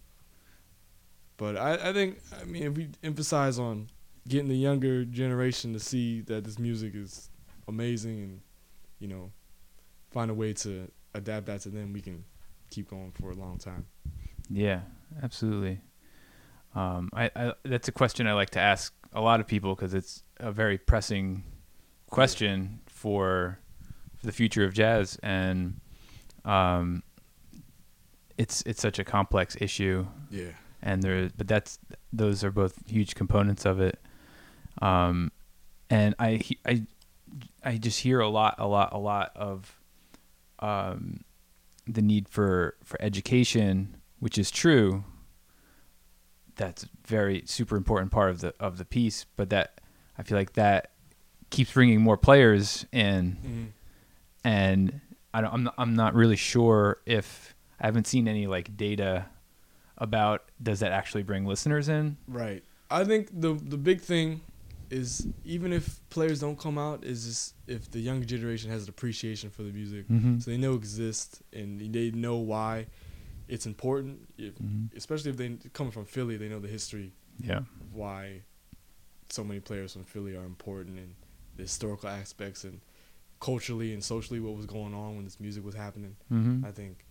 but 1.37 1.57
I 1.57 1.89
I 1.89 1.93
think 1.93 2.19
I 2.41 2.45
mean 2.45 2.63
if 2.63 2.73
we 2.73 2.89
emphasize 3.03 3.59
on 3.59 3.87
getting 4.27 4.47
the 4.47 4.55
younger 4.55 5.05
generation 5.05 5.73
to 5.73 5.79
see 5.79 6.21
that 6.21 6.43
this 6.43 6.57
music 6.57 6.95
is 6.95 7.29
amazing 7.67 8.23
and 8.23 8.41
you 8.99 9.07
know 9.07 9.31
find 10.11 10.31
a 10.31 10.33
way 10.33 10.53
to 10.53 10.89
adapt 11.13 11.45
that 11.47 11.61
to 11.61 11.69
them 11.69 11.93
we 11.93 12.01
can 12.01 12.23
keep 12.69 12.89
going 12.89 13.11
for 13.11 13.31
a 13.31 13.35
long 13.35 13.57
time. 13.57 13.85
Yeah, 14.49 14.81
absolutely. 15.23 15.81
Um, 16.73 17.09
I, 17.13 17.31
I 17.35 17.53
that's 17.63 17.87
a 17.87 17.91
question 17.91 18.27
I 18.27 18.33
like 18.33 18.51
to 18.51 18.59
ask 18.59 18.93
a 19.13 19.21
lot 19.21 19.39
of 19.39 19.47
people 19.47 19.75
because 19.75 19.93
it's 19.93 20.23
a 20.39 20.51
very 20.51 20.77
pressing 20.77 21.43
question 22.09 22.81
for 22.87 23.59
for 24.17 24.25
the 24.25 24.31
future 24.31 24.63
of 24.63 24.73
jazz, 24.73 25.17
and 25.23 25.79
um, 26.43 27.03
it's 28.37 28.61
it's 28.65 28.81
such 28.81 28.99
a 28.99 29.03
complex 29.03 29.55
issue. 29.59 30.05
yeah 30.29 30.51
and 30.81 31.01
there 31.01 31.29
but 31.35 31.47
that's 31.47 31.79
those 32.13 32.43
are 32.43 32.51
both 32.51 32.87
huge 32.87 33.15
components 33.15 33.65
of 33.65 33.79
it 33.79 33.99
um 34.81 35.31
and 35.89 36.13
i 36.19 36.39
i 36.65 36.83
i 37.63 37.77
just 37.77 37.99
hear 38.01 38.19
a 38.19 38.29
lot 38.29 38.55
a 38.59 38.67
lot 38.67 38.93
a 38.93 38.97
lot 38.97 39.31
of 39.35 39.79
um 40.59 41.21
the 41.87 42.01
need 42.01 42.29
for 42.29 42.75
for 42.83 43.01
education 43.01 43.97
which 44.19 44.37
is 44.37 44.51
true 44.51 45.03
that's 46.55 46.87
very 47.05 47.43
super 47.45 47.75
important 47.75 48.11
part 48.11 48.29
of 48.29 48.41
the 48.41 48.53
of 48.59 48.77
the 48.77 48.85
piece 48.85 49.25
but 49.35 49.49
that 49.49 49.81
i 50.17 50.23
feel 50.23 50.37
like 50.37 50.53
that 50.53 50.91
keeps 51.49 51.73
bringing 51.73 52.01
more 52.01 52.17
players 52.17 52.85
in 52.91 53.37
mm-hmm. 53.43 53.63
and 54.43 55.01
I 55.33 55.41
don't, 55.41 55.53
I'm 55.53 55.63
not, 55.63 55.73
I'm 55.77 55.95
not 55.95 56.13
really 56.13 56.37
sure 56.37 56.99
if 57.05 57.54
I 57.79 57.85
haven't 57.87 58.07
seen 58.07 58.27
any 58.27 58.47
like 58.47 58.75
data 58.77 59.25
about 59.97 60.43
does 60.61 60.79
that 60.81 60.91
actually 60.91 61.23
bring 61.23 61.45
listeners 61.45 61.87
in? 61.89 62.17
right 62.27 62.63
i 62.91 63.03
think 63.03 63.29
the 63.33 63.53
the 63.53 63.77
big 63.77 64.01
thing 64.01 64.41
is 64.89 65.27
even 65.43 65.73
if 65.73 65.99
players 66.09 66.39
don't 66.41 66.59
come 66.59 66.77
out 66.77 67.03
is 67.03 67.25
just 67.25 67.55
if 67.67 67.89
the 67.91 67.99
younger 67.99 68.25
generation 68.25 68.69
has 68.69 68.83
an 68.83 68.89
appreciation 68.89 69.49
for 69.49 69.63
the 69.63 69.71
music 69.71 70.07
Mm-hmm. 70.09 70.39
so 70.39 70.51
they 70.51 70.57
know 70.57 70.73
it 70.73 70.77
exists 70.77 71.41
and 71.53 71.79
they 71.93 72.11
know 72.11 72.35
why 72.37 72.87
it's 73.47 73.65
important 73.65 74.27
if, 74.37 74.53
Mm-hmm. 74.55 74.95
especially 74.97 75.31
if 75.31 75.37
they 75.37 75.57
coming 75.73 75.91
from 75.91 76.05
philly 76.05 76.35
they 76.37 76.49
know 76.49 76.59
the 76.59 76.67
history 76.67 77.13
Yeah. 77.39 77.61
why 77.93 78.41
so 79.29 79.43
many 79.43 79.59
players 79.59 79.93
from 79.93 80.03
Philly 80.03 80.35
are 80.35 80.45
important 80.45 80.99
and 80.99 81.15
the 81.55 81.63
historical 81.63 82.09
aspects 82.09 82.63
and 82.63 82.79
culturally 83.39 83.91
and 83.93 84.03
socially 84.03 84.39
what 84.39 84.55
was 84.55 84.65
going 84.65 84.93
on 84.93 85.15
when 85.15 85.25
this 85.25 85.39
music 85.39 85.65
was 85.65 85.73
happening. 85.75 86.15
Mm-hmm. 86.31 86.63
I 86.65 86.71
think 86.71 87.04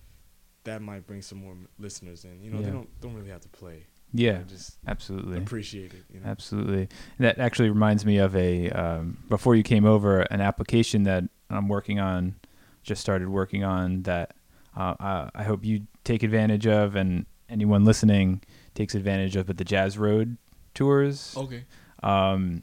that 0.64 0.82
might 0.82 1.06
bring 1.06 1.22
some 1.22 1.38
more 1.38 1.54
listeners 1.78 2.24
in. 2.24 2.40
You 2.42 2.50
know, 2.50 2.58
Yeah. 2.60 2.66
they 2.66 2.72
don't 2.72 3.00
don't 3.00 3.14
really 3.14 3.30
have 3.30 3.40
to 3.42 3.48
play. 3.48 3.86
Yeah. 4.12 4.42
Just 4.46 4.78
Absolutely. 4.86 5.38
appreciate 5.38 5.92
it. 5.92 6.04
You 6.12 6.20
know, 6.20 6.26
Absolutely. 6.26 6.88
That 7.18 7.38
actually 7.38 7.68
reminds 7.70 8.06
me 8.06 8.18
of 8.18 8.34
a 8.36 8.70
um, 8.70 9.18
before 9.28 9.54
you 9.56 9.62
came 9.62 9.84
over 9.84 10.20
an 10.22 10.40
application 10.40 11.02
that 11.04 11.24
I'm 11.50 11.68
working 11.68 11.98
on, 11.98 12.36
just 12.82 13.00
started 13.00 13.28
working 13.28 13.64
on 13.64 14.02
that 14.02 14.36
uh, 14.76 14.94
I, 15.00 15.30
I 15.34 15.42
hope 15.44 15.64
you 15.64 15.86
take 16.04 16.22
advantage 16.22 16.66
of 16.66 16.94
and 16.96 17.26
anyone 17.48 17.84
listening 17.84 18.42
takes 18.74 18.94
advantage 18.94 19.36
of, 19.36 19.46
but 19.46 19.56
the 19.58 19.64
Jazz 19.64 19.96
Road 19.98 20.36
tours. 20.74 21.34
Okay. 21.36 21.64
Um, 22.02 22.62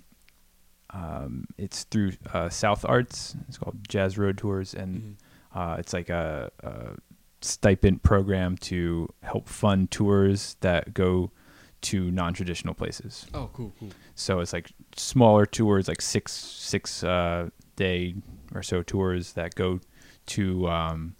um, 0.92 1.46
it's 1.58 1.84
through 1.86 2.14
uh, 2.34 2.50
South 2.50 2.84
Arts. 2.88 3.36
It's 3.48 3.58
called 3.58 3.78
Jazz 3.88 4.18
Road 4.18 4.38
Tours, 4.38 4.74
and 4.74 5.18
Mhm. 5.56 5.74
uh, 5.74 5.76
it's 5.80 5.94
like 5.94 6.10
a, 6.10 6.52
a 6.64 6.96
stipend 7.42 8.04
program 8.04 8.58
to 8.58 9.08
help 9.24 9.48
fund 9.48 9.90
tours 9.92 10.56
that 10.62 10.94
go 10.94 11.32
to 11.82 12.12
non-traditional 12.12 12.74
places. 12.76 13.26
Oh, 13.34 13.50
cool, 13.54 13.74
cool. 13.80 13.90
So 14.16 14.40
it's 14.40 14.54
like 14.54 14.72
smaller 14.96 15.46
tours, 15.46 15.88
like 15.88 16.02
six 16.02 16.32
six 16.34 17.04
uh, 17.04 17.50
day 17.76 18.16
or 18.54 18.62
so 18.62 18.84
tours 18.84 19.34
that 19.34 19.56
go 19.56 19.80
to 20.28 20.68
um, 20.70 21.16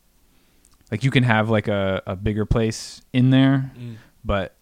like 0.92 1.04
you 1.04 1.10
can 1.10 1.24
have 1.24 1.50
like 1.50 1.68
a, 1.68 2.04
a 2.06 2.16
bigger 2.16 2.46
place 2.46 3.02
in 3.14 3.30
there, 3.32 3.72
Mm. 3.80 3.96
but 4.24 4.56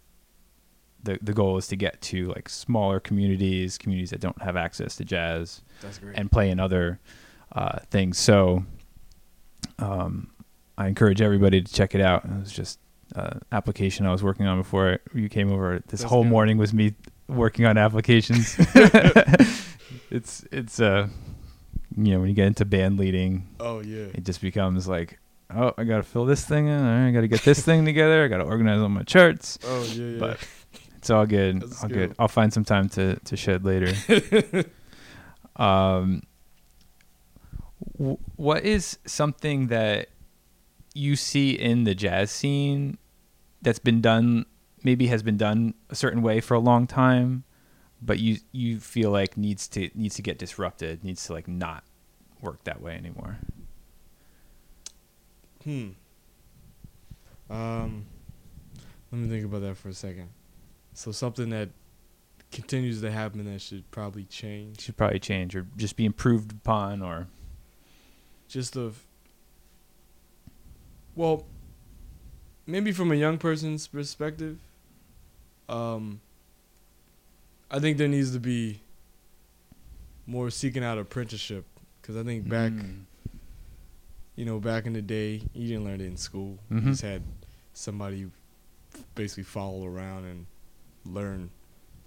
the 1.04 1.18
the 1.22 1.34
goal 1.34 1.58
is 1.58 1.68
to 1.68 1.76
get 1.76 2.00
to 2.02 2.28
like 2.28 2.48
smaller 2.48 3.00
communities, 3.02 3.78
communities 3.78 4.10
that 4.12 4.22
don't 4.22 4.42
have 4.42 4.56
access 4.56 4.96
to 4.98 5.04
jazz 5.06 5.62
and 6.16 6.32
play 6.32 6.50
in 6.50 6.60
other 6.60 7.00
uh, 7.54 7.80
things. 7.90 8.18
So 8.18 8.64
um, 9.80 10.32
I 10.80 10.88
encourage 10.88 11.22
everybody 11.22 11.62
to 11.62 11.72
check 11.72 11.94
it 11.94 12.00
out. 12.00 12.24
It 12.24 12.40
was 12.40 12.54
just 12.54 12.80
uh, 13.14 13.40
application 13.52 14.06
I 14.06 14.12
was 14.14 14.24
working 14.24 14.48
on 14.48 14.58
before 14.58 15.00
you 15.14 15.28
came 15.28 15.52
over. 15.52 15.84
This 15.88 16.00
That's 16.00 16.04
whole 16.04 16.24
good. 16.24 16.30
morning 16.30 16.58
was 16.58 16.74
me 16.74 16.96
working 17.28 17.66
on 17.66 17.78
applications. 17.78 18.56
it's 20.10 20.46
it's 20.52 20.80
uh 20.80 21.08
you 21.98 22.14
know 22.14 22.22
when 22.22 22.30
you 22.30 22.34
get 22.34 22.48
into 22.48 22.64
band 22.64 22.98
leading, 22.98 23.48
oh 23.60 23.82
yeah. 23.82 24.06
it 24.14 24.24
just 24.24 24.42
becomes 24.42 24.88
like. 24.88 25.20
Oh, 25.52 25.74
I 25.80 25.84
gotta 25.84 26.04
fill 26.04 26.26
this 26.26 26.46
thing 26.46 26.68
in. 26.68 26.80
I 26.80 27.10
gotta 27.10 27.28
get 27.28 27.42
this 27.42 27.66
thing 27.66 27.84
together. 27.84 28.24
I 28.24 28.28
gotta 28.28 28.44
organize 28.44 28.80
all 28.80 28.88
my 28.88 29.02
charts. 29.02 29.58
Oh 29.66 29.84
yeah, 29.84 30.04
yeah. 30.04 30.20
But 30.20 30.48
it's 30.96 31.10
all 31.10 31.26
good. 31.26 31.62
That's 31.64 31.82
all 31.82 31.90
good. 31.90 32.10
good. 32.10 32.16
I'll 32.20 32.28
find 32.28 32.54
some 32.54 32.64
time 32.64 32.88
to 32.90 33.16
to 33.16 33.36
shed 33.36 33.66
later. 33.66 33.92
um, 35.56 36.22
w- 37.98 38.20
what 38.36 38.64
is 38.64 39.00
something 39.08 39.68
that 39.68 40.10
you 40.94 41.16
see 41.16 41.52
in 41.52 41.84
the 41.84 41.96
jazz 41.96 42.32
scene 42.32 42.98
that's 43.62 43.80
been 43.80 44.02
done, 44.02 44.46
maybe 44.84 45.08
has 45.08 45.24
been 45.24 45.38
done 45.38 45.74
a 45.90 45.96
certain 45.96 46.22
way 46.22 46.40
for 46.42 46.54
a 46.54 46.60
long 46.60 46.88
time, 46.88 47.44
but 48.02 48.20
you 48.20 48.38
you 48.52 48.80
feel 48.80 49.12
like 49.12 49.38
needs 49.38 49.68
to 49.70 49.90
needs 49.94 50.16
to 50.16 50.22
get 50.22 50.38
disrupted, 50.38 51.04
needs 51.04 51.26
to 51.26 51.34
like 51.34 51.48
not 51.48 51.84
work 52.42 52.64
that 52.64 52.82
way 52.82 52.96
anymore. 52.96 53.38
Hmm. 55.64 55.90
Um, 57.50 58.06
let 59.12 59.20
me 59.20 59.28
think 59.28 59.46
about 59.46 59.62
that 59.62 59.78
for 59.78 59.90
a 59.90 59.94
second. 59.94 60.30
So 60.94 61.12
something 61.12 61.50
that 61.50 61.70
continues 62.52 63.02
to 63.02 63.12
happen 63.12 63.52
that 63.52 63.62
should 63.62 63.90
probably 63.92 64.24
change. 64.24 64.82
Should 64.82 64.98
probably 64.98 65.20
change 65.20 65.56
or 65.56 65.68
just 65.78 65.96
be 65.96 66.06
improved 66.06 66.52
upon, 66.52 67.02
or 67.02 67.28
Just 68.48 68.76
of. 68.76 69.04
Well, 71.20 71.44
maybe 72.66 72.94
from 72.94 73.12
a 73.12 73.16
young 73.16 73.38
person's 73.38 73.88
perspective, 73.88 74.58
um, 75.68 76.22
I 77.70 77.80
think 77.82 77.98
there 77.98 78.08
needs 78.08 78.32
to 78.32 78.40
be 78.40 78.80
more 80.26 80.50
seeking 80.50 80.82
out 80.82 80.98
apprenticeship 80.98 81.66
because 82.02 82.16
I 82.16 82.24
think 82.24 82.48
back, 82.48 82.72
Mm. 82.72 83.02
you 84.38 84.46
know, 84.46 84.62
back 84.62 84.86
in 84.86 84.94
the 84.94 85.02
day, 85.02 85.42
you 85.54 85.68
didn't 85.68 85.84
learn 85.84 86.00
it 86.00 86.06
in 86.06 86.16
school. 86.16 86.58
Mhm. 86.72 86.84
You 86.86 86.90
just 86.92 87.02
had 87.02 87.22
somebody 87.74 88.32
basically 89.14 89.44
follow 89.44 89.86
around 89.86 90.24
and 90.24 90.46
learn 91.06 91.50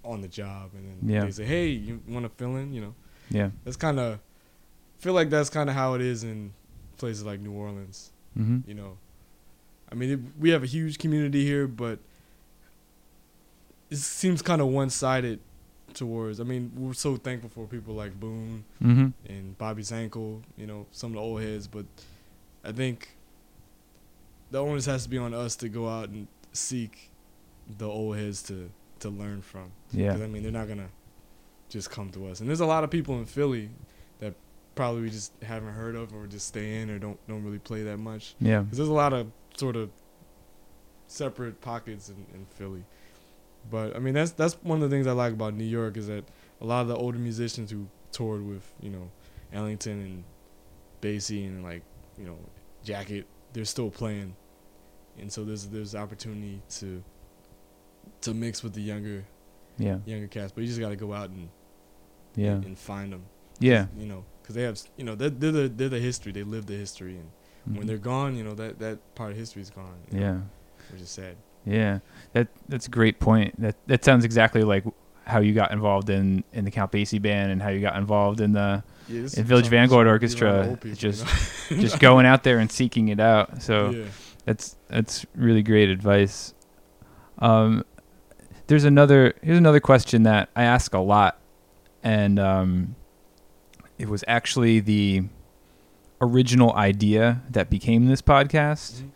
on 0.03 0.23
the 0.23 0.29
job, 0.29 0.71
and 0.75 0.89
then 1.03 1.11
Yeah. 1.17 1.25
they 1.27 1.33
say, 1.33 1.45
"Hey, 1.45 1.69
you 1.69 2.01
want 2.09 2.25
to 2.25 2.31
fill 2.31 2.57
in?" 2.57 2.73
You 2.73 2.81
know, 2.81 2.95
yeah, 3.29 3.51
that's 3.65 3.77
kind 3.77 4.01
of 4.01 4.21
feel 5.01 5.13
like 5.13 5.29
that's 5.29 5.51
kind 5.51 5.69
of 5.69 5.77
how 5.77 5.93
it 5.93 6.01
is 6.01 6.25
in 6.25 6.55
places 6.97 7.25
like 7.27 7.41
New 7.41 7.53
Orleans. 7.53 8.09
Mm-hmm. 8.39 8.59
You 8.69 8.75
know, 8.75 8.99
I 9.91 9.95
mean, 9.95 10.11
it, 10.11 10.21
we 10.39 10.51
have 10.51 10.63
a 10.63 10.67
huge 10.67 10.99
community 10.99 11.45
here, 11.45 11.67
but 11.67 11.99
it 13.91 13.97
seems 13.97 14.41
kind 14.43 14.61
of 14.63 14.69
one-sided 14.69 15.39
towards. 15.95 16.41
I 16.41 16.45
mean, 16.45 16.73
we're 16.75 16.95
so 16.95 17.17
thankful 17.17 17.51
for 17.51 17.67
people 17.67 17.95
like 17.95 18.19
Boone 18.19 18.65
Mm-hmm. 18.83 19.09
and 19.31 19.59
Bobby 19.59 19.83
Zankel, 19.83 20.43
you 20.57 20.67
know, 20.67 20.87
some 20.93 21.11
of 21.11 21.15
the 21.17 21.21
old 21.21 21.43
heads, 21.43 21.67
but 21.67 21.85
I 22.65 22.73
think 22.73 23.17
the 24.51 24.59
onus 24.63 24.87
has 24.87 25.05
to 25.05 25.09
be 25.11 25.19
on 25.19 25.35
us 25.35 25.57
to 25.57 25.69
go 25.69 25.89
out 25.89 26.09
and 26.09 26.27
seek 26.53 27.11
the 27.79 27.87
old 27.87 28.17
heads 28.17 28.43
to 28.45 28.71
to 29.01 29.11
learn 29.11 29.43
from. 29.43 29.73
yeah, 29.93 30.13
I 30.13 30.27
mean, 30.29 30.43
they're 30.43 30.53
not 30.53 30.69
gonna 30.69 30.91
just 31.69 31.91
come 31.91 32.11
to 32.11 32.29
us. 32.29 32.41
And 32.41 32.49
there's 32.49 32.61
a 32.61 32.67
lot 32.67 32.85
of 32.85 32.91
people 32.91 33.19
in 33.19 33.25
Philly 33.27 33.71
probably 34.75 35.03
we 35.03 35.11
just 35.11 35.33
haven't 35.43 35.73
heard 35.75 35.95
of 35.97 36.15
or 36.15 36.27
just 36.27 36.47
stay 36.49 36.81
in 36.81 36.91
or 36.91 36.99
don't 36.99 37.19
don't 37.29 37.43
really 37.45 37.59
play 37.59 37.83
that 37.85 37.99
much. 37.99 38.35
yeah. 38.41 38.63
'Cause 38.65 38.77
there's 38.79 38.89
a 38.89 38.93
lot 38.93 39.13
of 39.13 39.31
sort 39.57 39.77
of 39.77 39.91
separate 41.07 41.61
pockets 41.61 42.09
in, 42.09 42.17
in 42.35 42.47
Philly. 42.47 42.85
But 43.71 43.95
I 43.95 43.99
mean, 44.01 44.15
that's 44.15 44.33
that's 44.33 44.55
one 44.63 44.83
of 44.83 44.91
the 44.91 44.95
things 44.95 45.07
I 45.07 45.13
like 45.13 45.33
about 45.33 45.55
New 45.55 45.65
York 45.65 45.97
is 45.97 46.07
that 46.09 46.25
a 46.61 46.65
lot 46.67 46.83
of 46.83 46.89
the 46.89 46.97
older 46.97 47.19
musicians 47.19 47.71
who 47.71 47.87
toured 48.11 48.45
with 48.47 48.73
you 48.81 48.91
know 48.91 49.11
Ellington 49.53 50.01
and 50.01 50.25
Basie 51.01 51.47
and 51.47 51.63
like 51.63 51.83
you 52.19 52.25
know 52.25 52.39
Jacket, 52.83 53.27
they're 53.53 53.65
still 53.65 53.91
playing, 53.91 54.35
and 55.19 55.31
so 55.33 55.45
there's 55.45 55.67
there's 55.69 55.95
opportunity 55.95 56.61
to 56.71 57.03
to 58.23 58.35
mix 58.35 58.63
with 58.65 58.73
the 58.73 58.81
younger 58.83 59.25
Yeah. 59.79 59.99
younger 60.07 60.27
cast. 60.27 60.55
But 60.55 60.63
you 60.63 60.67
just 60.69 60.81
got 60.81 60.89
to 60.89 60.97
go 60.97 61.13
out 61.13 61.31
and 61.31 61.49
Yeah. 62.35 62.53
and, 62.53 62.65
and 62.65 62.79
find 62.79 63.13
them. 63.13 63.25
Yeah. 63.61 63.87
you 63.97 64.07
know, 64.07 64.25
because 64.43 64.55
they 64.55 64.63
have 64.63 64.79
you 64.97 65.05
know 65.05 65.15
they're 65.15 65.31
they're 65.31 65.53
the, 65.53 65.69
they're 65.69 65.89
the 65.89 65.99
history. 66.01 66.33
They 66.33 66.43
live 66.43 66.67
the 66.67 66.75
history, 66.77 67.17
and 67.19 67.77
when 67.77 67.85
Mhm. 67.85 67.89
they're 67.89 67.99
gone, 67.99 68.37
you 68.37 68.45
know 68.45 68.55
that 68.55 68.79
that 68.81 69.15
part 69.15 69.31
of 69.33 69.37
history 69.39 69.63
is 69.63 69.71
gone. 69.71 69.95
you 70.11 70.21
know, 70.21 70.27
Yeah. 70.27 70.39
which 70.93 71.01
is 71.03 71.09
sad. 71.11 71.37
Yeah. 71.65 72.01
That 72.33 72.49
that's 72.69 72.87
a 72.87 72.91
great 72.91 73.21
point. 73.21 73.61
That 73.61 73.77
that 73.87 74.05
sounds 74.05 74.25
exactly 74.25 74.63
like 74.63 74.85
how 75.25 75.39
you 75.39 75.55
got 75.55 75.71
involved 75.71 76.11
in 76.11 76.43
in 76.53 76.65
the 76.65 76.71
Count 76.73 76.91
Basie 76.91 77.23
band 77.23 77.53
and 77.53 77.63
how 77.63 77.69
you 77.69 77.81
got 77.81 77.97
involved 77.97 78.41
in 78.41 78.53
the 78.53 78.83
Yeah, 79.09 79.21
In 79.37 79.45
Village 79.45 79.67
Vanguard 79.69 80.07
should 80.07 80.41
be 80.41 80.47
around 80.47 80.53
Orchestra, 80.53 80.53
the 80.53 80.59
old 80.59 80.73
it's 80.73 80.83
people, 80.83 80.97
just- 80.97 81.71
you 81.71 81.77
know? 81.77 81.83
just 81.83 82.01
going 82.09 82.27
out 82.27 82.43
there 82.43 82.59
and 82.59 82.71
seeking 82.71 83.09
it 83.09 83.21
out. 83.21 83.63
So 83.63 83.91
yeah. 83.91 84.05
that's 84.45 84.77
that's 84.89 85.25
really 85.37 85.63
great 85.63 85.89
advice. 85.89 86.55
Um, 87.39 87.85
there's 88.67 88.85
another 88.85 89.35
here's 89.43 89.59
another 89.59 89.81
question 89.81 90.25
that 90.25 90.49
I 90.57 90.65
ask 90.65 90.93
a 90.95 90.99
lot, 90.99 91.39
and 92.03 92.39
um, 92.41 92.97
it 94.03 94.09
was 94.09 94.25
actually 94.27 94.81
the 94.81 95.23
original 96.21 96.73
idea 96.75 97.41
that 97.51 97.71
became 97.71 98.07
this 98.07 98.21
podcast 98.23 99.01
Mhm. 99.03 99.09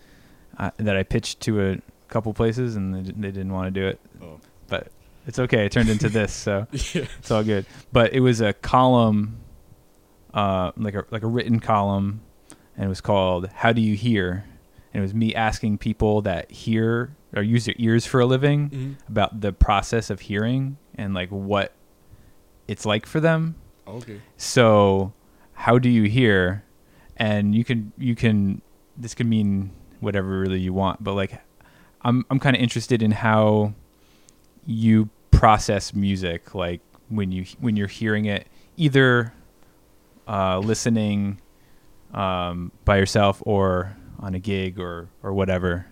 uh, 0.59 0.71
that 0.77 0.97
I 0.97 1.03
pitched 1.03 1.41
to 1.43 1.61
a 1.71 1.79
couple 2.09 2.33
places 2.35 2.77
and 2.77 2.95
they, 2.95 3.01
they 3.13 3.31
didn't 3.33 3.53
want 3.53 3.73
to 3.73 3.81
do 3.81 3.87
it. 3.87 4.01
Oh. 4.23 4.39
But 4.69 4.89
it's 5.27 5.39
okay. 5.41 5.67
It 5.67 5.73
turned 5.73 5.89
into 5.89 6.09
this, 6.09 6.33
so 6.33 6.67
yeah. 6.71 7.03
it's 7.19 7.31
all 7.33 7.43
good. 7.43 7.67
But 7.93 8.13
it 8.13 8.21
was 8.21 8.41
a 8.41 8.53
column, 8.53 9.39
uh, 10.35 10.71
like 10.77 10.95
a 10.95 11.05
like 11.11 11.23
a 11.23 11.27
written 11.27 11.59
column, 11.61 12.21
and 12.77 12.85
it 12.87 12.89
was 12.89 13.01
called 13.01 13.49
"How 13.49 13.73
Do 13.73 13.81
You 13.81 13.97
Hear?" 13.97 14.45
And 14.95 15.01
it 15.01 15.03
was 15.03 15.15
me 15.15 15.35
asking 15.35 15.79
people 15.79 16.23
that 16.23 16.51
hear 16.51 17.11
or 17.35 17.43
use 17.43 17.65
their 17.67 17.75
ears 17.79 18.07
for 18.07 18.21
a 18.21 18.27
living 18.27 18.71
Mhm. 18.71 18.95
about 19.09 19.41
the 19.41 19.53
process 19.53 20.11
of 20.11 20.21
hearing 20.21 20.79
and 20.95 21.13
like 21.13 21.29
what 21.31 21.73
it's 22.69 22.87
like 22.87 23.05
for 23.05 23.21
them. 23.21 23.57
Okay. 23.87 24.21
So, 24.37 25.13
how 25.53 25.79
do 25.79 25.89
you 25.89 26.05
hear? 26.05 26.65
And 27.17 27.55
you 27.55 27.65
can 27.65 27.93
you 27.97 28.15
can 28.15 28.61
this 28.97 29.15
could 29.15 29.27
mean 29.27 29.71
whatever 30.01 30.41
really 30.41 30.61
you 30.61 30.73
want, 30.73 31.03
but 31.03 31.15
like 31.15 31.41
I'm 32.03 32.25
I'm 32.31 32.39
kind 32.39 32.57
of 32.57 32.63
interested 32.63 33.03
in 33.03 33.11
how 33.11 33.75
you 34.67 35.09
process 35.31 35.95
music 35.95 36.55
like 36.55 36.81
when 37.09 37.31
you 37.31 37.45
when 37.61 37.77
you're 37.77 37.89
hearing 37.89 38.25
it 38.25 38.49
either 38.77 39.33
uh, 40.27 40.59
listening 40.59 41.41
um, 42.13 42.73
by 42.85 42.99
yourself 42.99 43.43
or 43.47 43.97
on 44.21 44.35
a 44.35 44.39
gig 44.39 44.79
or 44.79 45.09
or 45.23 45.33
whatever. 45.33 45.87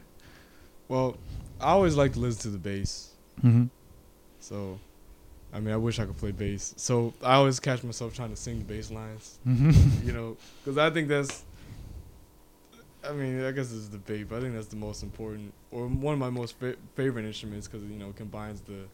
Well, 0.89 1.17
I 1.61 1.71
always 1.71 1.97
like 1.97 2.13
to 2.15 2.21
listen 2.21 2.43
to 2.43 2.49
the 2.51 2.59
bass. 2.59 3.11
Mm-hmm. 3.43 3.67
So, 4.41 4.79
I 5.55 5.61
mean, 5.61 5.73
I 5.73 5.77
wish 5.77 6.01
I 6.01 6.05
could 6.05 6.17
play 6.17 6.33
bass. 6.33 6.75
So 6.77 7.15
I 7.23 7.35
always 7.35 7.61
catch 7.61 7.83
myself 7.85 8.15
trying 8.15 8.31
to 8.31 8.37
sing 8.37 8.59
the 8.59 8.65
bass 8.65 8.91
lines. 8.91 9.39
Mm-hmm. 9.47 10.07
You 10.07 10.13
know, 10.13 10.37
because 10.65 10.77
I 10.79 10.91
think 10.91 11.09
that's. 11.09 11.45
I 13.09 13.13
mean, 13.13 13.45
I 13.45 13.51
guess 13.53 13.71
it's 13.73 13.89
the 13.89 13.99
debate, 13.99 14.29
but 14.31 14.39
I 14.39 14.41
think 14.41 14.55
that's 14.55 14.69
the 14.69 14.77
most 14.77 15.03
important, 15.03 15.53
or 15.71 15.87
one 15.89 16.15
of 16.15 16.19
my 16.19 16.31
most 16.31 16.59
fa- 16.59 16.77
favorite 16.97 17.27
instruments, 17.27 17.69
because 17.69 17.85
you 17.87 17.97
know 17.99 18.09
it 18.09 18.17
combines 18.17 18.63
the 18.63 18.87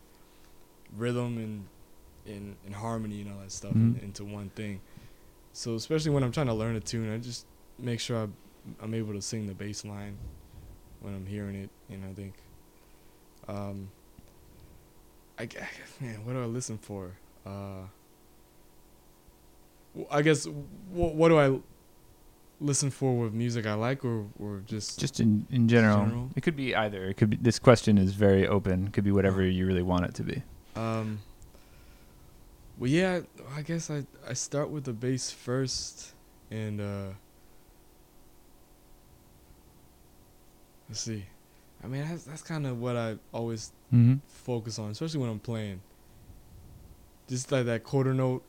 rhythm 0.97 1.39
and 1.39 1.65
and, 2.27 2.57
and 2.67 2.75
harmony 2.75 3.23
and 3.23 3.31
all 3.33 3.39
that 3.39 3.53
stuff 3.53 3.73
in- 3.73 3.95
Mhm. 3.95 4.03
into 4.03 4.25
one 4.25 4.51
thing. 4.51 4.81
So 5.53 5.75
especially 5.77 6.11
when 6.11 6.23
I'm 6.23 6.33
trying 6.33 6.49
to 6.49 6.55
learn 6.55 6.77
a 6.77 6.81
tune, 6.81 7.11
I 7.13 7.19
just 7.19 7.47
make 7.79 7.99
sure 8.01 8.19
I, 8.25 8.29
I'm 8.85 8.93
able 8.95 9.15
to 9.15 9.23
sing 9.23 9.47
the 9.47 9.55
bass 9.55 9.85
line 9.85 10.17
when 11.01 11.15
I'm 11.15 11.25
hearing 11.27 11.55
it, 11.55 11.71
and 11.89 12.05
I 12.05 12.13
think 12.13 12.35
Um, 13.49 13.91
I 15.41 15.49
man, 16.01 16.25
what 16.25 16.35
do 16.35 16.43
I 16.43 16.47
listen 16.47 16.77
for? 16.77 17.13
Uh, 17.47 17.87
I 20.11 20.23
guess 20.23 20.47
what, 20.91 21.15
what 21.15 21.29
do 21.29 21.39
I 21.39 21.59
listen 22.61 22.91
for 22.91 23.17
with 23.17 23.33
music 23.33 23.67
I 23.67 23.75
like, 23.75 24.05
or 24.05 24.27
or 24.39 24.63
just 24.67 25.01
Just 25.01 25.19
in 25.19 25.47
in 25.51 25.67
general. 25.67 26.05
General? 26.05 26.31
It 26.37 26.43
could 26.43 26.57
be 26.57 26.75
either. 26.75 27.07
It 27.07 27.17
could 27.17 27.31
be. 27.31 27.37
This 27.37 27.59
question 27.59 27.97
is 27.97 28.13
very 28.13 28.47
open. 28.47 28.89
It 28.89 28.93
could 28.93 29.05
be 29.05 29.13
whatever 29.13 29.43
you 29.43 29.67
really 29.67 29.83
want 29.83 30.05
it 30.05 30.15
to 30.15 30.23
be. 30.23 30.43
Um. 30.77 31.21
Well, 32.79 32.91
yeah, 32.91 33.21
I 33.57 33.63
guess 33.63 33.91
I 33.91 34.05
I 34.29 34.35
start 34.35 34.71
with 34.71 34.85
the 34.85 34.93
bass 34.93 35.31
first, 35.31 36.13
and 36.51 36.81
uh. 36.81 37.07
Let's 40.89 41.01
see. 41.01 41.25
I 41.83 41.87
mean, 41.87 42.07
that's 42.09 42.25
that's 42.25 42.43
kind 42.43 42.67
of 42.67 42.81
what 42.81 42.97
I 42.97 43.17
always 43.33 43.73
Mm-hmm. 43.93 44.17
focus 44.29 44.79
on, 44.79 44.91
especially 44.93 45.19
when 45.21 45.31
I'm 45.31 45.41
playing. 45.41 45.81
Just 47.29 47.51
like 47.51 47.67
that 47.67 47.83
quarter 47.83 48.15
note, 48.15 48.45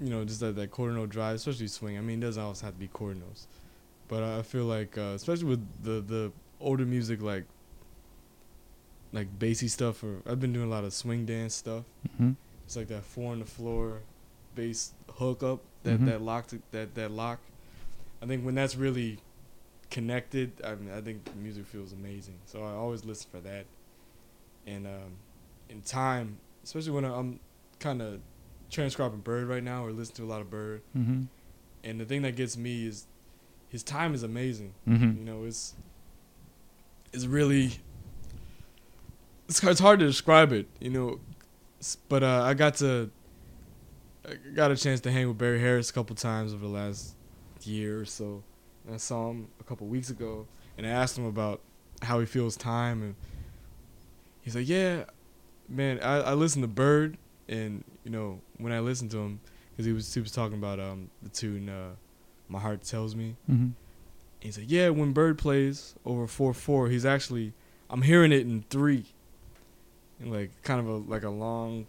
you 0.00 0.10
know, 0.10 0.24
just 0.24 0.42
like 0.42 0.54
that 0.56 0.70
quarter 0.72 0.92
note 0.92 1.10
drive, 1.10 1.36
especially 1.36 1.68
swing. 1.68 1.96
I 1.96 2.00
mean, 2.00 2.18
it 2.22 2.26
doesn't 2.26 2.42
always 2.42 2.60
have 2.62 2.72
to 2.74 2.78
be 2.80 2.88
quarter 2.88 3.14
notes, 3.14 3.46
but 4.08 4.22
I 4.24 4.42
feel 4.42 4.64
like, 4.64 4.98
uh, 4.98 5.12
especially 5.14 5.44
with 5.46 5.66
the 5.84 6.00
the 6.00 6.32
older 6.60 6.84
music, 6.84 7.22
like 7.22 7.44
like 9.12 9.38
Basie 9.38 9.68
stuff, 9.70 10.02
or 10.04 10.16
I've 10.26 10.40
been 10.40 10.52
doing 10.52 10.66
a 10.66 10.70
lot 10.70 10.84
of 10.84 10.92
swing 10.92 11.26
dance 11.26 11.54
stuff. 11.54 11.84
Mm-hmm. 12.08 12.32
It's 12.66 12.76
like 12.76 12.88
that 12.88 13.04
four 13.04 13.32
on 13.32 13.40
the 13.40 13.44
floor 13.44 14.00
bass 14.54 14.92
hook 15.16 15.42
up, 15.42 15.60
that 15.84 16.00
Mhm. 16.00 16.06
that 16.06 16.22
lock, 16.22 16.46
that 16.72 16.94
that 16.94 17.10
lock. 17.10 17.38
I 18.22 18.26
think 18.26 18.44
when 18.44 18.54
that's 18.54 18.76
really 18.76 19.18
connected, 19.90 20.52
I 20.64 20.74
mean, 20.76 20.92
I 20.92 21.00
think 21.00 21.24
the 21.24 21.36
music 21.36 21.66
feels 21.66 21.92
amazing. 21.92 22.38
So 22.46 22.62
I 22.62 22.72
always 22.72 23.04
listen 23.04 23.28
for 23.30 23.40
that. 23.40 23.66
And 24.66 24.86
um, 24.86 25.16
in 25.68 25.82
time, 25.82 26.38
especially 26.62 26.92
when 26.92 27.04
I'm 27.04 27.40
kind 27.78 28.00
of 28.00 28.20
transcribing 28.70 29.20
Bird 29.20 29.48
right 29.48 29.62
now, 29.62 29.84
or 29.84 29.92
listening 29.92 30.16
to 30.16 30.24
a 30.24 30.30
lot 30.32 30.40
of 30.40 30.50
Bird. 30.50 30.82
Mm-hmm. 30.96 31.22
And 31.82 32.00
the 32.00 32.04
thing 32.04 32.22
that 32.22 32.36
gets 32.36 32.56
me 32.56 32.86
is 32.86 33.06
his 33.68 33.82
time 33.82 34.14
is 34.14 34.22
amazing. 34.22 34.74
Mm-hmm. 34.88 35.18
You 35.18 35.24
know, 35.24 35.44
it's 35.44 35.74
it's 37.12 37.26
really 37.26 37.72
it's, 39.48 39.62
it's 39.62 39.80
hard 39.80 39.98
to 40.00 40.06
describe 40.06 40.52
it. 40.52 40.66
You 40.78 40.90
know, 40.90 41.20
but 42.08 42.22
uh, 42.22 42.42
I 42.42 42.54
got 42.54 42.74
to 42.76 43.10
I 44.28 44.34
got 44.54 44.70
a 44.70 44.76
chance 44.76 45.00
to 45.00 45.10
hang 45.10 45.28
with 45.28 45.38
Barry 45.38 45.60
Harris 45.60 45.90
a 45.90 45.92
couple 45.92 46.14
times 46.14 46.52
over 46.52 46.66
the 46.66 46.72
last 46.72 47.14
year 47.62 48.00
or 48.00 48.04
so. 48.04 48.42
And 48.90 48.96
I 48.96 48.98
saw 48.98 49.30
him 49.30 49.46
a 49.60 49.62
couple 49.62 49.86
weeks 49.86 50.10
ago, 50.10 50.48
and 50.76 50.84
I 50.84 50.90
asked 50.90 51.16
him 51.16 51.24
about 51.24 51.60
how 52.02 52.18
he 52.18 52.26
feels 52.26 52.56
time, 52.56 53.02
and 53.02 53.14
he's 54.42 54.56
like, 54.56 54.68
"Yeah, 54.68 55.04
man, 55.68 56.00
I, 56.02 56.16
I 56.16 56.34
listen 56.34 56.60
to 56.62 56.66
Bird, 56.66 57.16
and 57.48 57.84
you 58.02 58.10
know 58.10 58.40
when 58.58 58.72
I 58.72 58.80
listen 58.80 59.08
to 59.10 59.18
him, 59.18 59.38
because 59.70 59.86
he 59.86 59.92
was 59.92 60.12
he 60.12 60.20
was 60.20 60.32
talking 60.32 60.58
about 60.58 60.80
um 60.80 61.08
the 61.22 61.28
tune 61.28 61.68
uh, 61.68 61.90
My 62.48 62.58
Heart 62.58 62.82
Tells 62.82 63.14
Me." 63.14 63.36
Mm-hmm. 63.48 63.68
He's 64.40 64.58
like, 64.58 64.68
yeah, 64.68 64.88
when 64.88 65.12
Bird 65.12 65.38
plays 65.38 65.94
over 66.04 66.26
four 66.26 66.52
four, 66.52 66.88
he's 66.88 67.06
actually 67.06 67.52
I'm 67.90 68.02
hearing 68.02 68.32
it 68.32 68.40
in 68.40 68.64
three, 68.70 69.04
and 70.18 70.32
like 70.32 70.50
kind 70.64 70.80
of 70.80 70.88
a 70.88 70.96
like 70.96 71.22
a 71.22 71.30
long, 71.30 71.86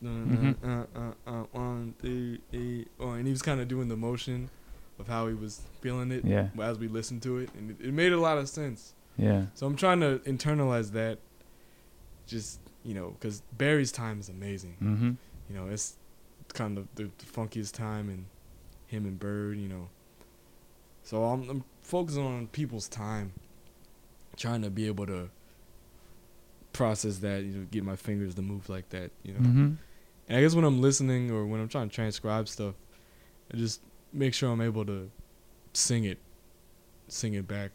Mhm. 0.00 0.54
uh, 0.62 0.86
uh, 0.96 1.12
uh, 1.26 1.44
one, 1.50 1.94
three, 1.98 2.86
oh, 3.00 3.10
and 3.10 3.26
he 3.26 3.32
was 3.32 3.42
kind 3.42 3.60
of 3.60 3.66
doing 3.66 3.88
the 3.88 3.96
motion 3.96 4.48
of 4.98 5.08
how 5.08 5.26
he 5.28 5.34
was 5.34 5.62
feeling 5.80 6.10
it 6.10 6.24
Yeah. 6.24 6.48
as 6.60 6.78
we 6.78 6.88
listened 6.88 7.22
to 7.22 7.38
it, 7.38 7.50
and 7.56 7.70
it, 7.72 7.88
it 7.88 7.92
made 7.92 8.12
a 8.12 8.20
lot 8.20 8.38
of 8.38 8.48
sense. 8.48 8.94
Yeah. 9.16 9.46
So 9.54 9.66
I'm 9.66 9.76
trying 9.76 10.00
to 10.00 10.20
internalize 10.26 10.92
that, 10.92 11.18
just 12.26 12.60
you 12.84 12.94
know, 12.94 13.10
because 13.18 13.42
Barry's 13.56 13.90
time 13.92 14.20
is 14.20 14.28
amazing. 14.28 14.76
Mm-hmm. 14.82 15.10
You 15.50 15.56
know, 15.56 15.68
it's 15.68 15.96
kind 16.54 16.78
of 16.78 16.86
the, 16.94 17.04
the 17.04 17.24
funkiest 17.26 17.72
time, 17.72 18.08
and 18.08 18.26
him 18.86 19.04
and 19.04 19.18
Bird, 19.18 19.58
you 19.58 19.68
know. 19.68 19.88
So 21.02 21.24
I'm, 21.24 21.48
I'm 21.48 21.64
focusing 21.82 22.24
on 22.24 22.46
people's 22.48 22.88
time, 22.88 23.32
trying 24.36 24.62
to 24.62 24.70
be 24.70 24.86
able 24.86 25.06
to 25.06 25.28
process 26.72 27.18
that, 27.18 27.42
you 27.42 27.52
know, 27.52 27.66
get 27.70 27.84
my 27.84 27.96
fingers 27.96 28.34
to 28.34 28.42
move 28.42 28.68
like 28.68 28.88
that, 28.90 29.10
you 29.22 29.32
know. 29.32 29.40
Mm-hmm. 29.40 29.72
And 30.28 30.38
I 30.38 30.40
guess 30.40 30.54
when 30.54 30.64
I'm 30.64 30.80
listening 30.80 31.30
or 31.30 31.46
when 31.46 31.60
I'm 31.60 31.68
trying 31.68 31.88
to 31.88 31.94
transcribe 31.94 32.48
stuff, 32.48 32.74
I 33.52 33.56
just 33.56 33.80
make 34.12 34.34
sure 34.34 34.50
I'm 34.50 34.60
able 34.60 34.84
to 34.86 35.10
sing 35.72 36.04
it, 36.04 36.18
sing 37.08 37.34
it 37.34 37.46
back 37.46 37.70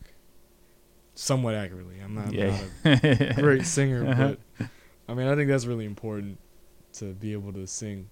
somewhat 1.15 1.53
accurately. 1.55 1.99
I'm 2.03 2.15
not, 2.15 2.34
Yeah. 2.34 2.57
not 2.86 3.03
a 3.03 3.34
great 3.41 3.65
singer, 3.65 4.07
Uh-huh. 4.07 4.36
but 4.57 4.67
I 5.07 5.13
mean, 5.13 5.27
I 5.27 5.36
think 5.36 5.49
that's 5.49 5.65
really 5.65 5.86
important 5.86 6.39
to 6.93 7.13
be 7.13 7.34
able 7.34 7.53
to 7.53 7.67
sing. 7.67 8.09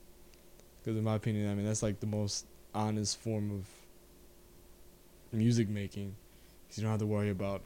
Because 0.81 0.97
in 0.97 1.03
my 1.03 1.15
opinion, 1.15 1.49
I 1.49 1.55
mean, 1.55 1.65
that's 1.65 1.81
like 1.83 1.99
the 1.99 2.07
most 2.07 2.45
honest 2.73 3.17
form 3.19 3.51
of 3.51 3.65
music 5.31 5.69
making. 5.69 6.15
'Cause 6.67 6.77
you 6.77 6.83
don't 6.83 6.91
have 6.91 6.99
to 6.99 7.05
worry 7.07 7.29
about 7.29 7.63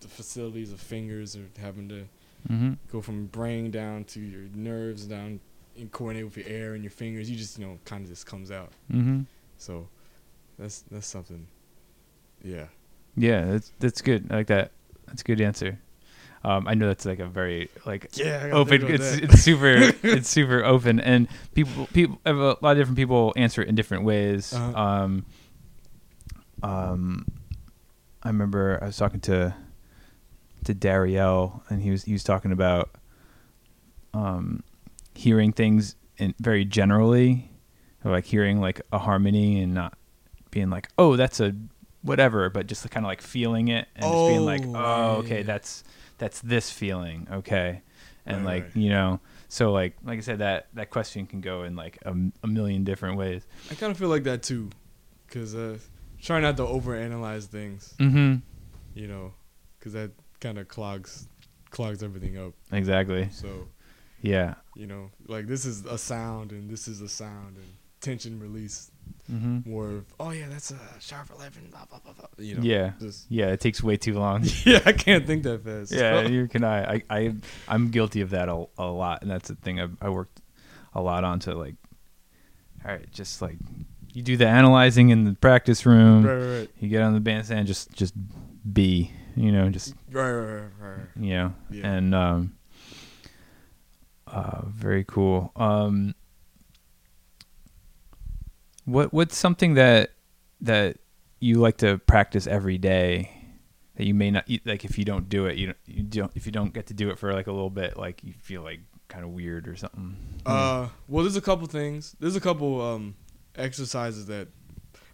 the 0.00 0.08
facilities 0.08 0.72
of 0.72 0.80
fingers 0.80 1.36
or 1.36 1.44
having 1.60 1.88
to 1.88 2.04
mm-hmm. 2.48 2.72
go 2.90 3.00
from 3.00 3.26
brain 3.26 3.70
down 3.70 4.04
to 4.04 4.20
your 4.20 4.42
nerves 4.54 5.04
down 5.06 5.40
and 5.76 5.90
coordinate 5.92 6.24
with 6.24 6.36
your 6.36 6.46
air 6.48 6.74
and 6.74 6.82
your 6.82 6.90
fingers. 6.90 7.30
You 7.30 7.36
just, 7.36 7.58
you 7.58 7.66
know, 7.66 7.78
kind 7.84 8.02
of 8.04 8.10
just 8.10 8.26
comes 8.26 8.50
out. 8.50 8.72
Mm-hmm. 8.92 9.22
So 9.58 9.88
that's 10.58 10.80
that's 10.90 11.06
something. 11.06 11.46
Yeah. 12.42 12.66
Yeah, 13.16 13.44
that's 13.46 13.72
that's 13.78 14.00
good. 14.00 14.28
I 14.30 14.36
like 14.36 14.46
that. 14.48 14.70
That's 15.06 15.22
a 15.22 15.24
good 15.24 15.40
answer. 15.40 15.78
Um, 16.44 16.68
I 16.68 16.74
know 16.74 16.86
that's 16.86 17.04
like 17.04 17.18
a 17.18 17.26
very 17.26 17.68
like 17.84 18.10
Yeah. 18.14 18.50
open. 18.52 18.86
It's 18.86 19.14
it's 19.16 19.40
super 19.40 19.92
it's 20.02 20.28
super 20.28 20.64
open, 20.64 21.00
and 21.00 21.28
people 21.54 21.86
people 21.92 22.20
have 22.24 22.38
a 22.38 22.56
lot 22.62 22.72
of 22.72 22.76
different 22.78 22.96
people 22.96 23.32
answer 23.36 23.60
it 23.60 23.68
in 23.68 23.74
different 23.74 24.04
ways. 24.04 24.52
Uh-huh. 24.54 24.78
Um, 24.80 25.26
um, 26.62 27.26
I 28.22 28.28
remember 28.28 28.78
I 28.80 28.86
was 28.86 28.96
talking 28.96 29.20
to 29.20 29.54
to 30.64 30.74
Dariel, 30.74 31.62
and 31.68 31.82
he 31.82 31.90
was 31.90 32.04
he 32.04 32.12
was 32.12 32.22
talking 32.24 32.52
about 32.52 32.90
um, 34.14 34.62
hearing 35.14 35.52
things 35.52 35.96
in 36.18 36.34
very 36.40 36.64
generally, 36.64 37.50
like 38.12 38.24
hearing 38.24 38.60
like 38.60 38.80
a 38.92 38.98
harmony 38.98 39.60
and 39.62 39.74
not 39.74 39.96
being 40.50 40.70
like, 40.70 40.88
oh, 40.98 41.16
that's 41.16 41.40
a 41.40 41.54
whatever, 42.02 42.48
but 42.50 42.66
just 42.66 42.88
kind 42.90 43.04
of 43.04 43.08
like 43.08 43.20
feeling 43.20 43.68
it 43.68 43.88
and 43.96 44.12
just 44.12 44.26
being 44.26 44.44
like, 44.44 44.62
Oh, 44.64 44.72
oh, 44.74 45.12
yeah, 45.12 45.18
okay, 45.18 45.42
that's 45.42 45.84
that's 46.18 46.40
this 46.40 46.70
feeling, 46.70 47.26
okay, 47.30 47.82
and 48.26 48.38
Right, 48.38 48.54
like 48.56 48.62
right. 48.64 48.76
you 48.76 48.90
know, 48.90 49.20
so 49.48 49.72
like 49.72 49.96
like 50.04 50.18
I 50.18 50.22
said, 50.22 50.38
that 50.38 50.68
that 50.74 50.90
question 50.90 51.26
can 51.26 51.40
go 51.40 51.62
in 51.64 51.76
like 51.76 51.98
a 52.04 52.46
million 52.46 52.84
different 52.84 53.16
ways. 53.18 53.46
I 53.70 53.74
kind 53.74 53.90
of 53.90 53.98
feel 53.98 54.08
like 54.08 54.24
that 54.24 54.42
too, 54.42 54.70
cause 55.28 55.54
uh, 55.54 55.78
try 56.20 56.40
not 56.40 56.56
to 56.58 56.62
overanalyze 56.64 57.46
things, 57.46 57.94
Mm-hmm. 57.98 58.36
you 58.94 59.06
know, 59.08 59.34
cause 59.80 59.92
that 59.92 60.10
kind 60.40 60.58
of 60.58 60.68
clogs 60.68 61.28
clogs 61.70 62.02
everything 62.02 62.38
up. 62.38 62.54
Exactly. 62.72 63.28
So 63.32 63.68
Yeah. 64.22 64.54
you 64.76 64.86
know, 64.86 65.10
like 65.26 65.46
this 65.46 65.64
is 65.64 65.84
a 65.84 65.98
sound 65.98 66.52
and 66.52 66.70
this 66.70 66.88
is 66.88 67.00
a 67.00 67.08
sound 67.08 67.56
and 67.56 67.66
tension 68.00 68.38
release 68.40 68.90
Mm-hmm. 69.30 69.70
more 69.70 69.90
of 69.90 70.04
oh 70.18 70.30
yeah 70.30 70.46
that's 70.48 70.70
a 70.70 70.78
sharp 71.00 71.28
eleven 71.36 71.68
blah 71.70 71.84
blah 71.90 71.98
blah 72.02 72.14
blah. 72.14 72.28
You 72.38 72.54
know. 72.56 72.62
Yeah. 72.62 72.92
Just 72.98 73.26
Yeah. 73.30 73.48
It 73.48 73.60
takes 73.60 73.82
way 73.82 73.98
too 73.98 74.14
long. 74.18 74.42
yeah, 74.64 74.80
I 74.86 74.92
can't 74.92 75.26
think 75.26 75.42
that 75.42 75.62
fast. 75.64 75.92
yeah. 75.92 76.22
You 76.22 76.48
can. 76.48 76.64
I. 76.64 76.94
I. 76.94 77.02
I 77.10 77.34
I'm 77.68 77.90
guilty 77.90 78.22
of 78.22 78.30
that 78.30 78.48
a, 78.48 78.64
a 78.78 78.86
lot, 78.86 79.20
and 79.20 79.30
that's 79.30 79.48
the 79.48 79.54
thing 79.56 79.80
I 79.80 79.88
I 80.00 80.08
worked 80.08 80.40
a 80.94 81.02
lot 81.02 81.24
on 81.24 81.40
to 81.40 81.54
like. 81.54 81.74
All 82.86 82.90
right, 82.92 83.10
just 83.10 83.42
like 83.42 83.58
you 84.14 84.22
do 84.22 84.38
the 84.38 84.46
analyzing 84.48 85.10
in 85.10 85.24
the 85.24 85.34
practice 85.34 85.84
room. 85.84 86.24
right, 86.24 86.34
right, 86.34 86.58
right, 86.60 86.70
You 86.78 86.88
get 86.88 87.02
on 87.02 87.12
the 87.12 87.20
bandstand, 87.20 87.66
just 87.66 87.92
just 87.92 88.14
be. 88.72 89.10
You 89.36 89.52
know, 89.52 89.68
just 89.68 89.94
right, 90.10 90.30
right, 90.32 90.54
right, 90.54 90.70
right. 90.80 90.98
you 91.20 91.34
know, 91.34 91.54
Yeah. 91.70 91.86
and 91.86 92.14
um. 92.14 92.54
Uh, 94.26 94.62
very 94.66 95.04
cool. 95.04 95.52
Um. 95.56 96.14
What 98.88 99.12
what's 99.12 99.36
something 99.36 99.74
that 99.74 100.10
that 100.62 100.96
you 101.40 101.56
like 101.56 101.76
to 101.78 101.98
practice 101.98 102.46
every 102.46 102.78
day 102.78 103.30
that 103.96 104.06
you 104.06 104.14
may 104.14 104.30
not 104.30 104.44
like 104.64 104.84
if 104.84 104.98
you 104.98 105.04
don't 105.04 105.28
do 105.28 105.46
it 105.46 105.56
you 105.56 105.66
don't, 105.66 105.78
you 105.86 106.02
don't 106.02 106.32
if 106.34 106.46
you 106.46 106.52
don't 106.52 106.72
get 106.72 106.86
to 106.86 106.94
do 106.94 107.10
it 107.10 107.18
for 107.18 107.32
like 107.32 107.46
a 107.46 107.52
little 107.52 107.70
bit 107.70 107.96
like 107.96 108.22
you 108.24 108.32
feel 108.42 108.62
like 108.62 108.80
kind 109.08 109.24
of 109.24 109.30
weird 109.30 109.66
or 109.68 109.74
something. 109.76 110.16
Uh, 110.44 110.88
well, 111.08 111.24
there's 111.24 111.36
a 111.36 111.40
couple 111.40 111.66
things. 111.66 112.14
There's 112.20 112.36
a 112.36 112.40
couple 112.40 112.80
um 112.80 113.14
exercises 113.56 114.26
that 114.26 114.48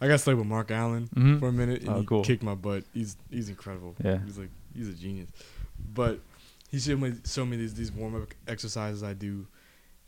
I 0.00 0.08
got 0.08 0.18
to 0.18 0.24
play 0.24 0.34
with 0.34 0.46
Mark 0.46 0.70
Allen 0.70 1.08
Mhm. 1.14 1.38
for 1.40 1.48
a 1.48 1.52
minute, 1.52 1.80
and 1.82 1.90
Oh, 1.90 2.00
he 2.00 2.06
cool. 2.06 2.24
kicked 2.24 2.42
my 2.42 2.54
butt. 2.54 2.84
He's 2.92 3.16
he's 3.30 3.48
incredible. 3.48 3.94
Yeah. 4.04 4.18
he's 4.24 4.38
like 4.38 4.50
he's 4.74 4.88
a 4.88 4.92
genius. 4.92 5.30
But 5.94 6.20
he 6.70 6.78
showed 6.78 7.00
me 7.00 7.14
showed 7.26 7.46
me 7.46 7.56
these 7.56 7.74
these 7.74 7.92
warm 7.92 8.14
up 8.20 8.28
exercises 8.48 9.02
I 9.02 9.14
do, 9.14 9.46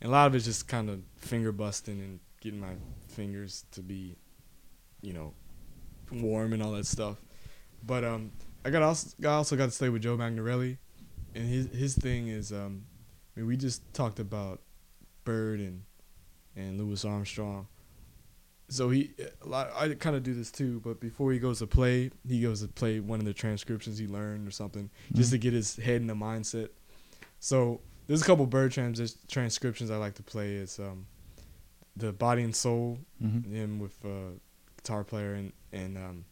and 0.01 0.09
a 0.09 0.11
lot 0.11 0.27
of 0.27 0.35
it's 0.35 0.45
just 0.45 0.67
kind 0.67 0.89
of 0.89 0.99
finger 1.17 1.51
busting 1.51 1.99
and 2.01 2.19
getting 2.47 2.61
my 2.61 2.75
fingers 3.09 3.65
to 3.71 3.81
be, 3.81 4.15
you 5.01 5.11
know, 5.11 5.33
warm 6.13 6.53
and 6.53 6.63
all 6.63 6.71
that 6.71 6.85
stuff. 6.85 7.17
But 7.85 8.05
um, 8.05 8.31
I 8.63 8.69
got 8.69 8.81
also 8.81 9.09
I 9.21 9.27
also 9.33 9.57
got 9.57 9.65
to 9.65 9.71
stay 9.71 9.89
with 9.89 10.01
Joe 10.01 10.15
Magnarelli, 10.15 10.77
and 11.35 11.45
his 11.45 11.67
his 11.67 11.95
thing 11.95 12.29
is 12.29 12.53
um, 12.53 12.85
I 13.35 13.41
mean 13.41 13.47
we 13.47 13.57
just 13.57 13.93
talked 13.93 14.19
about 14.19 14.61
Bird 15.25 15.59
and 15.59 15.83
and 16.55 16.79
Louis 16.79 17.03
Armstrong. 17.03 17.67
So 18.69 18.89
he, 18.89 19.11
I 19.53 19.95
kind 19.97 20.15
of 20.17 20.23
do 20.23 20.33
this 20.33 20.51
too, 20.51 20.81
but 20.83 20.99
before 20.99 21.31
he 21.31 21.39
goes 21.39 21.59
to 21.59 21.67
play, 21.67 22.11
he 22.27 22.41
goes 22.41 22.61
to 22.61 22.67
play 22.67 22.99
one 22.99 23.19
of 23.19 23.25
the 23.25 23.33
transcriptions 23.33 23.97
he 23.97 24.07
learned 24.07 24.45
or 24.45 24.51
something, 24.51 24.89
just 25.13 25.31
to 25.31 25.37
get 25.37 25.53
his 25.53 25.77
head 25.77 26.01
in 26.01 26.07
the 26.07 26.13
mindset. 26.13 26.69
So 27.39 27.79
there's 28.07 28.21
a 28.21 28.25
couple 28.25 28.45
Bird 28.45 28.73
trans- 28.73 29.17
transcriptions 29.29 29.89
I 29.89 29.95
like 29.95 30.15
to 30.15 30.23
play. 30.23 30.55
It's 30.55 30.79
um, 30.79 31.05
the 31.97 32.13
Body 32.13 32.43
and 32.43 32.55
Soul, 32.55 32.99
Mhm. 33.21 33.51
him 33.51 33.79
with 33.79 33.97
uh, 34.05 34.31
guitar 34.77 35.03
player 35.03 35.33
and 35.33 35.51
and 35.73 35.97
um, 35.97 36.25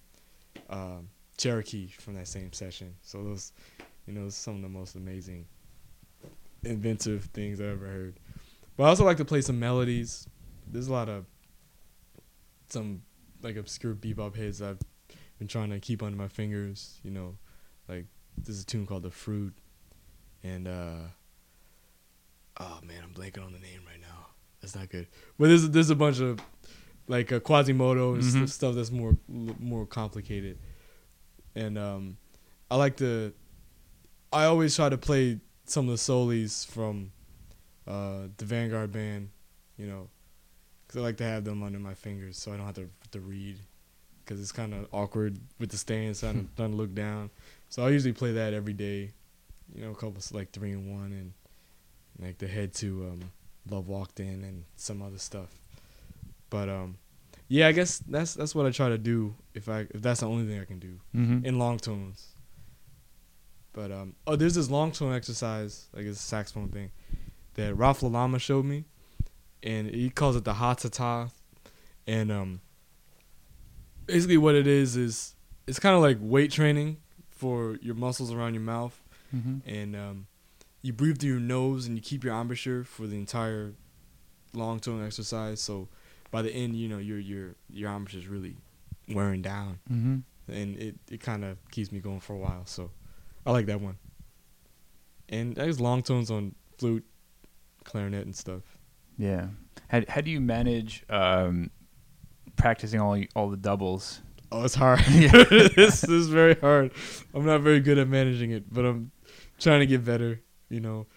um 0.70 1.10
Cherokee 1.38 1.88
from 1.88 2.14
that 2.16 2.28
same 2.28 2.54
session. 2.54 2.96
So 3.02 3.24
those, 3.24 3.52
you 4.08 4.14
know, 4.14 4.30
some 4.30 4.56
of 4.56 4.62
the 4.62 4.70
most 4.70 4.96
amazing, 4.96 5.48
inventive 6.64 7.26
things 7.34 7.60
I 7.60 7.66
ever 7.66 7.86
heard. 7.88 8.20
But 8.78 8.84
I 8.86 8.88
also 8.90 9.04
like 9.06 9.18
to 9.18 9.26
play 9.26 9.42
some 9.42 9.60
melodies. 9.60 10.28
There's 10.68 10.88
a 10.88 10.94
lot 10.94 11.10
of 11.10 11.26
some 12.70 13.02
like 13.42 13.56
obscure 13.58 13.94
bebop 13.96 14.36
hits 14.36 14.62
I've 14.62 14.80
been 15.40 15.48
trying 15.48 15.70
to 15.72 15.80
keep 15.80 16.02
under 16.02 16.18
my 16.18 16.28
fingers. 16.28 17.00
You 17.04 17.12
know, 17.12 17.38
like 17.88 18.06
there's 18.38 18.62
a 18.62 18.66
tune 18.66 18.86
called 18.86 19.04
"The 19.04 19.12
Fruit," 19.12 19.54
and 20.44 20.68
uh, 20.68 21.08
oh 22.60 22.80
man, 22.84 23.04
I'm 23.04 23.14
blanking 23.14 23.44
on 23.46 23.52
the 23.52 23.60
name 23.60 23.82
right 23.86 24.00
now. 24.02 24.28
That's 24.66 24.76
not 24.76 24.90
good. 24.90 25.06
But 25.38 25.50
there's 25.50 25.70
there's 25.70 25.92
a 25.92 25.96
bunch 25.96 26.20
of 26.20 26.40
like 27.08 27.32
uh, 27.32 27.40
Quasimodo 27.40 28.16
and 28.16 28.24
Mhm. 28.24 28.50
stuff 28.50 28.74
that's 28.74 28.90
more 28.90 29.16
more 29.28 29.86
complicated. 29.86 30.58
And 31.54 31.78
um, 31.78 32.18
I 32.72 32.76
like 32.76 32.98
to. 32.98 33.32
I 34.34 34.46
always 34.46 34.76
try 34.76 34.90
to 34.90 34.98
play 34.98 35.40
some 35.66 35.86
of 35.86 35.92
the 35.92 35.98
solis 36.00 36.66
from 36.66 37.12
uh, 37.88 38.24
the 38.38 38.46
Vanguard 38.46 38.92
band, 38.92 39.30
you 39.78 39.86
know, 39.86 40.10
because 40.88 41.00
I 41.00 41.04
like 41.04 41.18
to 41.18 41.24
have 41.26 41.44
them 41.46 41.62
under 41.62 41.78
my 41.78 41.94
fingers 41.94 42.36
so 42.40 42.52
I 42.52 42.58
don't 42.58 42.66
have 42.66 42.76
to 42.76 42.90
to 43.12 43.20
read, 43.20 43.60
because 44.24 44.42
it's 44.42 44.52
kind 44.52 44.74
of 44.74 44.88
awkward 44.92 45.38
with 45.60 45.70
the 45.70 45.78
stands 45.78 46.22
trying 46.22 46.48
to, 46.48 46.56
trying 46.56 46.72
to 46.72 46.76
look 46.78 46.96
down. 46.96 47.30
So 47.70 47.86
I 47.86 47.90
usually 47.92 48.14
play 48.14 48.32
that 48.32 48.56
every 48.56 48.74
day, 48.74 49.12
you 49.76 49.84
know, 49.84 49.92
a 49.92 49.96
couple 49.96 50.24
like 50.32 50.50
three 50.52 50.72
and 50.72 50.92
one 50.92 51.12
and 51.12 51.34
like 52.20 52.40
the 52.40 52.48
head 52.48 52.74
to 52.76 53.12
um, 53.12 53.20
Love 53.70 53.88
Walked 53.88 54.20
In 54.20 54.44
and 54.44 54.66
some 54.76 55.02
other 55.02 55.18
stuff. 55.18 55.50
But 56.50 56.70
um, 56.70 56.98
yeah, 57.48 57.68
I 57.68 57.72
guess 57.72 58.00
that's 58.00 58.34
that's 58.36 58.54
what 58.56 58.66
I 58.66 58.72
try 58.72 58.90
to 58.90 58.98
do 58.98 59.36
if 59.54 59.68
I 59.70 59.82
if 59.92 60.02
that's 60.02 60.20
the 60.22 60.28
only 60.28 60.46
thing 60.46 60.60
I 60.62 60.66
can 60.66 60.80
do 60.80 61.00
Mhm. 61.16 61.44
in 61.46 61.58
long 61.60 61.78
tones. 61.80 62.30
But 63.74 63.92
um, 63.92 64.16
oh, 64.26 64.36
there's 64.36 64.56
this 64.56 64.70
long 64.70 64.92
tone 64.92 65.14
exercise, 65.14 65.88
like 65.94 66.06
it's 66.06 66.20
a 66.20 66.24
saxophone 66.24 66.70
thing, 66.70 66.92
that 67.56 67.76
Ralph 67.76 68.02
Lalama 68.02 68.40
showed 68.40 68.66
me, 68.66 68.86
and 69.62 69.90
he 69.90 70.10
calls 70.10 70.36
it 70.38 70.46
the 70.46 70.54
hatata, 70.54 71.30
and 72.08 72.32
um, 72.32 72.62
basically 74.06 74.38
what 74.38 74.56
it 74.56 74.68
is 74.68 74.96
is 74.96 75.36
it's 75.68 75.80
kind 75.80 75.96
of 75.96 76.02
like 76.02 76.18
weight 76.22 76.52
training 76.52 76.98
for 77.32 77.78
your 77.82 77.96
muscles 77.96 78.32
around 78.32 78.54
your 78.54 78.64
mouth, 78.64 78.98
Mhm. 79.36 79.62
and 79.66 79.96
um, 79.96 80.28
you 80.86 80.94
breathe 80.94 81.18
through 81.20 81.32
your 81.32 81.40
nose 81.40 81.88
and 81.88 81.96
you 81.98 82.02
keep 82.02 82.24
your 82.24 82.34
embouchure 82.40 82.84
for 82.84 83.08
the 83.08 83.16
entire 83.16 83.74
long 84.54 84.80
tone 84.80 85.04
exercise. 85.06 85.60
So 85.62 85.88
by 86.32 86.42
the 86.42 86.52
end, 86.52 86.76
you 86.76 86.88
know 86.88 86.98
your 87.00 87.20
your 87.20 87.56
your 87.70 87.90
embouchure 87.92 88.20
is 88.20 88.28
really 88.28 88.56
wearing 89.10 89.42
down 89.42 89.80
Mhm. 89.92 90.24
and 90.48 90.78
it, 90.78 90.96
it 91.12 91.20
kind 91.22 91.44
of 91.46 91.58
keeps 91.72 91.92
me 91.92 92.00
going 92.00 92.20
for 92.20 92.34
a 92.34 92.38
while. 92.40 92.66
So 92.66 92.92
I 93.46 93.52
like 93.52 93.66
that 93.68 93.82
one. 93.82 93.98
And 95.30 95.56
there's 95.56 95.80
long 95.80 96.04
tones 96.04 96.30
on 96.30 96.56
flute, 96.78 97.06
clarinet, 97.84 98.26
and 98.26 98.36
stuff. 98.36 98.62
Yeah. 99.18 99.48
How 99.90 100.02
how 100.08 100.22
do 100.22 100.30
you 100.32 100.42
manage 100.42 101.04
um, 101.10 101.70
practicing 102.56 103.00
all 103.00 103.18
all 103.36 103.50
the 103.50 103.58
doubles? 103.58 104.22
Oh, 104.52 104.64
it's 104.64 104.76
hard. 104.76 105.02
Yeah. 105.10 105.32
this 105.76 106.04
is 106.04 106.28
very 106.28 106.56
hard. 106.56 106.92
I'm 107.34 107.46
not 107.46 107.62
very 107.62 107.80
good 107.80 107.98
at 107.98 108.08
managing 108.08 108.52
it, 108.52 108.72
but 108.72 108.86
I'm 108.86 109.12
trying 109.60 109.80
to 109.80 109.86
get 109.88 110.06
better. 110.06 110.42
You 110.70 110.80
know, 110.80 111.08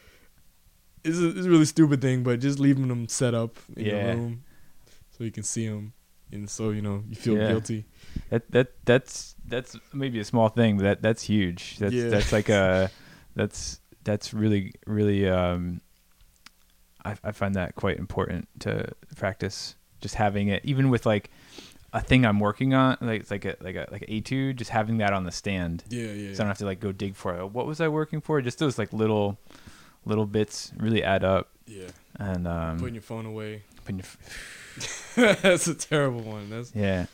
it's 1.05 1.19
a, 1.19 1.29
it's 1.29 1.47
a 1.47 1.51
really 1.51 1.65
stupid 1.65 2.01
thing, 2.01 2.23
but 2.23 2.41
just 2.41 2.59
leaving 2.59 2.89
them 2.89 3.09
set 3.09 3.35
up 3.35 3.57
in 3.77 3.87
Yeah. 3.87 3.93
your 4.05 4.15
room 4.15 4.45
so 5.11 5.25
you 5.25 5.31
can 5.33 5.43
see 5.43 5.67
them, 5.69 5.93
and 6.33 6.49
so 6.49 6.71
you 6.71 6.83
know 6.83 7.05
you 7.09 7.17
feel 7.17 7.37
Yeah. 7.37 7.49
guilty. 7.49 7.87
That 8.31 8.51
that 8.51 8.73
that's 8.85 9.35
that's 9.47 9.77
maybe 9.93 10.21
a 10.21 10.25
small 10.25 10.49
thing, 10.49 10.77
but 10.77 10.83
that 10.85 11.03
that's 11.03 11.23
huge. 11.23 11.79
That's 11.79 11.95
Yeah. 11.95 12.11
that's 12.11 12.33
like 12.33 12.49
a 12.49 12.91
that's 13.35 13.81
that's 14.05 14.33
really 14.35 14.73
really 14.87 15.29
um 15.29 15.81
I 17.05 17.17
I 17.25 17.33
find 17.33 17.55
that 17.55 17.75
quite 17.75 17.99
important 17.99 18.49
to 18.61 18.93
practice 19.17 19.77
just 20.01 20.15
having 20.15 20.49
it 20.49 20.65
even 20.65 20.91
with 20.91 21.07
like 21.07 21.31
a 21.93 22.01
thing 22.03 22.27
I'm 22.27 22.39
working 22.41 22.75
on 22.75 22.99
like 23.01 23.21
it's 23.23 23.31
like 23.31 23.45
a 23.47 23.57
like 23.61 23.75
a 23.77 23.87
like 23.91 24.03
an 24.03 24.11
etude 24.13 24.57
just 24.59 24.71
having 24.71 24.99
that 24.99 25.13
on 25.13 25.25
the 25.25 25.33
stand 25.33 25.85
Yeah, 25.89 26.13
yeah. 26.13 26.35
so 26.35 26.43
I 26.43 26.45
don't 26.45 26.49
have 26.49 26.59
to 26.59 26.67
like 26.67 26.81
go 26.81 26.93
dig 26.93 27.17
for 27.17 27.39
it. 27.39 27.47
What 27.51 27.67
was 27.67 27.81
I 27.81 27.89
working 27.89 28.21
for? 28.21 28.41
Just 28.43 28.59
those 28.59 28.79
like 28.79 28.93
little 28.93 29.39
little 30.05 30.27
bits 30.27 30.73
really 30.77 31.03
add 31.03 31.25
up 31.25 31.49
yeah. 31.67 31.89
and 32.19 32.47
um 32.47 32.79
Putting 32.79 32.95
your 32.95 33.03
phone 33.03 33.27
away. 33.27 33.63
putting 33.85 33.99
your, 35.17 35.35
That's 35.43 35.67
a 35.67 35.75
terrible 35.75 36.21
one. 36.21 36.51
That's 36.51 36.75
yeah 36.75 37.07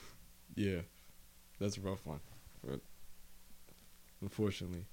Yeah, 0.56 0.80
that's 1.60 1.76
a 1.78 1.80
rough 1.80 2.04
one, 2.04 2.20
unfortunately. 4.20 4.86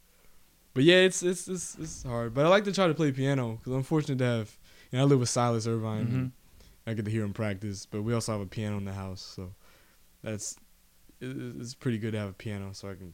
But 0.73 0.83
yeah, 0.83 0.97
it's 0.97 1.21
it's 1.23 1.47
it's 1.47 1.75
it's 1.79 2.03
hard. 2.03 2.33
But 2.33 2.45
I 2.45 2.49
like 2.49 2.63
to 2.65 2.71
try 2.71 2.87
to 2.87 2.93
play 2.93 3.11
piano 3.11 3.57
because 3.57 3.73
I'm 3.73 3.83
fortunate 3.83 4.19
to 4.19 4.25
have. 4.25 4.57
You 4.91 4.97
know, 4.97 5.03
I 5.05 5.07
live 5.07 5.19
with 5.19 5.29
Silas 5.29 5.67
Irvine. 5.67 6.07
Mhm. 6.07 6.31
I 6.89 6.93
get 6.93 7.05
to 7.05 7.11
hear 7.11 7.23
him 7.23 7.33
practice, 7.33 7.85
but 7.85 8.01
we 8.03 8.13
also 8.13 8.31
have 8.31 8.41
a 8.41 8.45
piano 8.45 8.77
in 8.77 8.85
the 8.85 8.93
house, 8.93 9.21
so 9.21 9.51
that's 10.23 10.55
it's 11.19 11.75
pretty 11.75 11.97
good 11.99 12.11
to 12.13 12.19
have 12.19 12.29
a 12.29 12.33
piano, 12.33 12.69
so 12.73 12.89
I 12.89 12.95
can. 12.95 13.13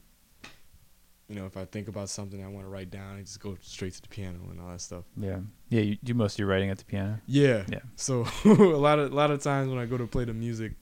You 1.28 1.34
know, 1.34 1.44
if 1.44 1.58
I 1.58 1.66
think 1.66 1.88
about 1.88 2.08
something 2.08 2.42
I 2.42 2.48
want 2.48 2.64
to 2.64 2.70
write 2.70 2.90
down, 2.90 3.18
I 3.18 3.20
just 3.20 3.38
go 3.38 3.58
straight 3.60 3.92
to 3.92 4.00
the 4.00 4.08
piano 4.08 4.38
and 4.50 4.58
all 4.58 4.68
that 4.70 4.80
stuff. 4.80 5.04
yeah 5.14 5.40
yeah 5.68 5.82
you 5.82 5.98
do 6.02 6.14
most 6.14 6.34
of 6.34 6.38
your 6.38 6.48
writing 6.48 6.70
at 6.70 6.78
the 6.78 6.86
piano 6.86 7.20
Yeah. 7.26 7.64
Yeah. 7.68 7.80
So 7.96 8.26
a 8.46 8.48
lot 8.48 8.98
of 8.98 9.12
a 9.12 9.14
lot 9.14 9.30
of 9.30 9.42
times 9.42 9.68
when 9.68 9.78
I 9.78 9.84
go 9.84 9.98
to 9.98 10.06
play 10.06 10.24
the 10.24 10.32
music, 10.32 10.72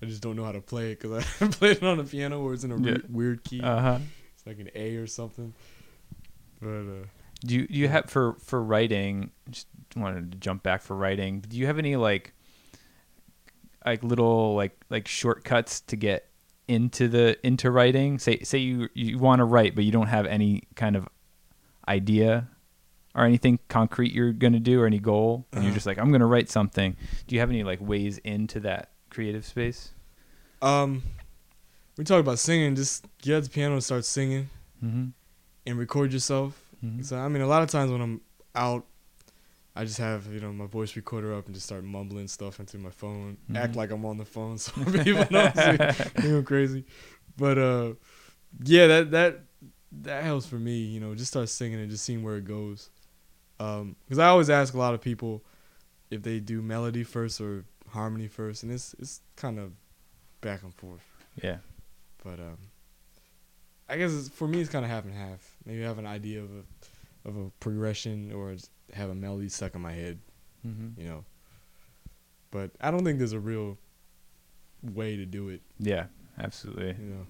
I 0.00 0.06
just 0.06 0.22
don't 0.22 0.36
know 0.36 0.44
how 0.44 0.52
to 0.52 0.60
play 0.60 0.92
it 0.92 1.00
because 1.00 1.24
I 1.40 1.48
play 1.48 1.70
it 1.72 1.82
on 1.82 1.98
the 1.98 2.04
piano 2.04 2.40
or 2.40 2.54
it's 2.54 2.62
in 2.62 2.70
a 2.70 2.78
Yeah. 2.80 2.92
re- 2.92 3.02
weird 3.08 3.42
key. 3.42 3.60
uh 3.60 3.80
huh 3.80 3.98
It's 4.36 4.46
like 4.46 4.60
an 4.60 4.70
A 4.76 4.94
or 4.96 5.08
something. 5.08 5.52
But 6.60 6.68
uh, 6.68 7.04
Do 7.44 7.54
you 7.56 7.66
do 7.66 7.74
you 7.74 7.88
have 7.88 8.08
for 8.08 8.34
for 8.38 8.62
writing? 8.62 9.32
Just 9.50 9.66
wanted 9.96 10.30
to 10.30 10.38
jump 10.38 10.62
back 10.62 10.80
for 10.82 10.94
writing. 10.96 11.40
Do 11.40 11.56
you 11.56 11.66
have 11.66 11.78
any 11.80 11.96
like 11.96 12.34
like 13.90 14.02
little 14.02 14.54
like 14.54 14.76
like 14.90 15.08
shortcuts 15.08 15.80
to 15.82 15.96
get 15.96 16.28
into 16.68 17.08
the 17.08 17.36
into 17.46 17.70
writing? 17.70 18.18
Say 18.18 18.40
say 18.40 18.58
you 18.58 18.88
you 18.94 19.18
want 19.18 19.40
to 19.40 19.44
write, 19.44 19.74
but 19.74 19.84
you 19.84 19.92
don't 19.92 20.08
have 20.08 20.26
any 20.26 20.62
kind 20.74 20.96
of 20.96 21.08
idea 21.86 22.48
or 23.14 23.24
anything 23.24 23.58
concrete 23.68 24.12
you're 24.12 24.32
gonna 24.32 24.60
do 24.60 24.80
or 24.80 24.86
any 24.86 24.98
goal, 24.98 25.46
and 25.52 25.62
you're 25.62 25.70
Uh-huh. 25.70 25.74
just 25.74 25.86
like 25.86 25.98
I'm 25.98 26.12
gonna 26.12 26.26
write 26.26 26.48
something. 26.50 26.96
Do 27.26 27.34
you 27.34 27.40
have 27.40 27.50
any 27.50 27.64
like 27.64 27.80
ways 27.80 28.18
into 28.18 28.60
that 28.60 28.90
creative 29.10 29.44
space? 29.44 29.92
um, 30.60 31.02
we 31.96 32.04
talk 32.04 32.20
about 32.20 32.38
singing. 32.38 32.74
Just 32.76 33.06
get 33.22 33.36
at 33.38 33.44
the 33.44 33.50
piano 33.50 33.74
and 33.74 33.82
start 33.84 34.04
singing 34.04 34.50
Mm-hmm. 34.84 35.06
and 35.66 35.78
record 35.78 36.12
yourself. 36.12 36.62
Mhm. 36.84 37.04
So 37.04 37.16
I 37.16 37.28
mean, 37.28 37.42
a 37.42 37.46
lot 37.46 37.62
of 37.62 37.68
times 37.70 37.90
when 37.90 38.00
I'm 38.00 38.20
out, 38.54 38.84
I 39.76 39.84
just 39.84 39.98
have 39.98 40.26
you 40.32 40.40
know 40.40 40.52
my 40.52 40.66
voice 40.66 40.96
recorder 40.96 41.34
up 41.34 41.46
and 41.46 41.54
just 41.54 41.66
start 41.66 41.84
mumbling 41.84 42.28
stuff 42.28 42.58
into 42.60 42.78
my 42.78 42.90
phone. 42.90 43.36
Act 43.54 43.72
Mhm. 43.74 43.76
like 43.76 43.90
I'm 43.90 44.04
on 44.04 44.18
the 44.18 44.24
phone 44.24 44.58
so 44.64 44.72
people 45.04 45.26
know 45.30 45.44
I 45.54 45.92
think 45.92 46.24
I'm 46.24 46.44
crazy. 46.52 46.84
But 47.36 47.58
uh, 47.58 47.92
yeah, 48.64 48.86
that 48.88 49.10
that 49.12 49.40
that 49.92 50.24
helps 50.24 50.46
for 50.46 50.56
me. 50.56 50.78
You 50.78 51.00
know, 51.00 51.14
just 51.14 51.30
start 51.30 51.48
singing 51.48 51.80
and 51.80 51.90
just 51.90 52.04
seeing 52.04 52.22
where 52.22 52.36
it 52.36 52.44
goes. 52.44 52.90
Um, 53.60 53.96
because 54.04 54.18
I 54.18 54.26
always 54.28 54.50
ask 54.50 54.74
a 54.74 54.78
lot 54.78 54.94
of 54.94 55.00
people 55.00 55.44
if 56.10 56.22
they 56.22 56.40
do 56.40 56.62
melody 56.62 57.04
first 57.04 57.40
or 57.40 57.64
harmony 57.90 58.28
first, 58.28 58.62
and 58.64 58.72
it's 58.72 58.94
it's 58.98 59.20
kind 59.36 59.58
of 59.58 59.72
back 60.40 60.62
and 60.62 60.74
forth. 60.74 61.02
Yeah. 61.42 61.58
But 62.24 62.40
um, 62.40 62.58
I 63.88 63.96
guess 63.96 64.12
it's, 64.12 64.28
for 64.28 64.46
me 64.48 64.60
it's 64.60 64.70
kind 64.70 64.84
of 64.84 64.90
half 64.90 65.04
and 65.04 65.14
half. 65.14 65.56
Maybe 65.64 65.84
I 65.84 65.88
have 65.88 65.98
an 65.98 66.06
idea 66.06 66.40
of 66.42 66.50
a 66.50 67.28
of 67.28 67.36
a 67.36 67.50
progression 67.60 68.32
or 68.32 68.54
have 68.94 69.10
a 69.10 69.14
melody 69.14 69.48
stuck 69.48 69.74
in 69.74 69.80
my 69.80 69.92
head, 69.92 70.18
Mm-hmm. 70.66 71.00
you 71.00 71.08
know. 71.08 71.24
But 72.50 72.70
I 72.80 72.90
don't 72.90 73.04
think 73.04 73.18
there's 73.18 73.32
a 73.32 73.40
real 73.40 73.78
way 74.82 75.16
to 75.16 75.26
do 75.26 75.48
it, 75.50 75.60
Yeah. 75.78 76.06
Absolutely. 76.40 76.88
you 76.98 77.10
know. 77.14 77.26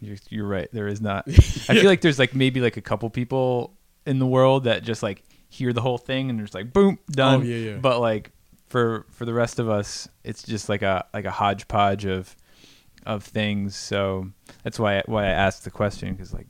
You're, 0.00 0.16
you're 0.30 0.46
right. 0.46 0.68
There 0.72 0.86
is 0.88 1.00
not. 1.00 1.24
I 1.28 1.32
feel 1.32 1.84
like 1.86 2.00
there's 2.00 2.18
like 2.18 2.34
maybe 2.34 2.60
like 2.60 2.76
a 2.76 2.80
couple 2.80 3.08
people 3.10 3.74
in 4.06 4.18
the 4.20 4.26
world 4.26 4.64
that 4.64 4.82
just 4.84 5.02
like 5.02 5.22
hear 5.48 5.72
the 5.72 5.80
whole 5.80 5.98
thing 5.98 6.30
and 6.30 6.38
there's 6.38 6.54
like 6.54 6.72
boom 6.72 6.98
done. 7.10 7.40
Oh 7.40 7.44
yeah, 7.44 7.70
yeah. 7.72 7.76
But 7.78 8.00
like 8.00 8.30
for 8.68 9.06
for 9.10 9.24
the 9.24 9.34
rest 9.34 9.58
of 9.58 9.68
us, 9.68 10.08
it's 10.24 10.42
just 10.44 10.68
like 10.68 10.82
a 10.82 11.04
like 11.12 11.24
a 11.24 11.30
hodgepodge 11.32 12.04
of 12.06 12.36
of 13.04 13.24
things. 13.24 13.74
So 13.74 14.28
that's 14.62 14.78
why 14.78 15.02
why 15.06 15.24
I 15.24 15.30
asked 15.30 15.64
the 15.64 15.70
question 15.70 16.12
because 16.14 16.32
like 16.32 16.46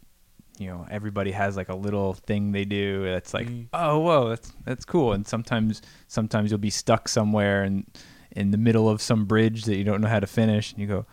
you 0.61 0.67
know 0.69 0.87
everybody 0.91 1.31
has 1.31 1.57
like 1.57 1.69
a 1.69 1.75
little 1.75 2.15
thing 2.15 2.53
they 2.53 2.65
do 2.65 3.05
that's 3.05 3.33
like 3.35 3.47
Mhm. 3.49 3.67
oh 3.73 3.99
whoa 4.01 4.29
that's 4.31 4.53
that's 4.65 4.85
cool 4.85 5.13
and 5.13 5.27
sometimes 5.27 5.83
sometimes 6.09 6.51
you'll 6.51 6.59
be 6.59 6.71
stuck 6.71 7.09
somewhere 7.09 7.63
and 7.63 7.87
in 8.33 8.51
the 8.51 8.59
middle 8.59 8.89
of 8.89 9.01
some 9.01 9.25
bridge 9.25 9.65
that 9.65 9.77
you 9.77 9.85
don't 9.85 10.01
know 10.01 10.09
how 10.09 10.21
to 10.21 10.27
finish 10.27 10.73
and 10.73 10.81
you 10.81 10.87
go 10.87 11.07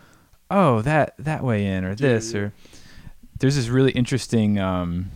oh 0.50 0.82
that 0.82 1.14
that 1.18 1.42
way 1.44 1.64
in 1.66 1.84
or 1.84 1.94
this 1.94 2.32
yeah. 2.32 2.40
or 2.40 2.52
there's 3.38 3.56
this 3.56 3.68
really 3.68 3.92
interesting 3.92 4.58
um 4.58 5.10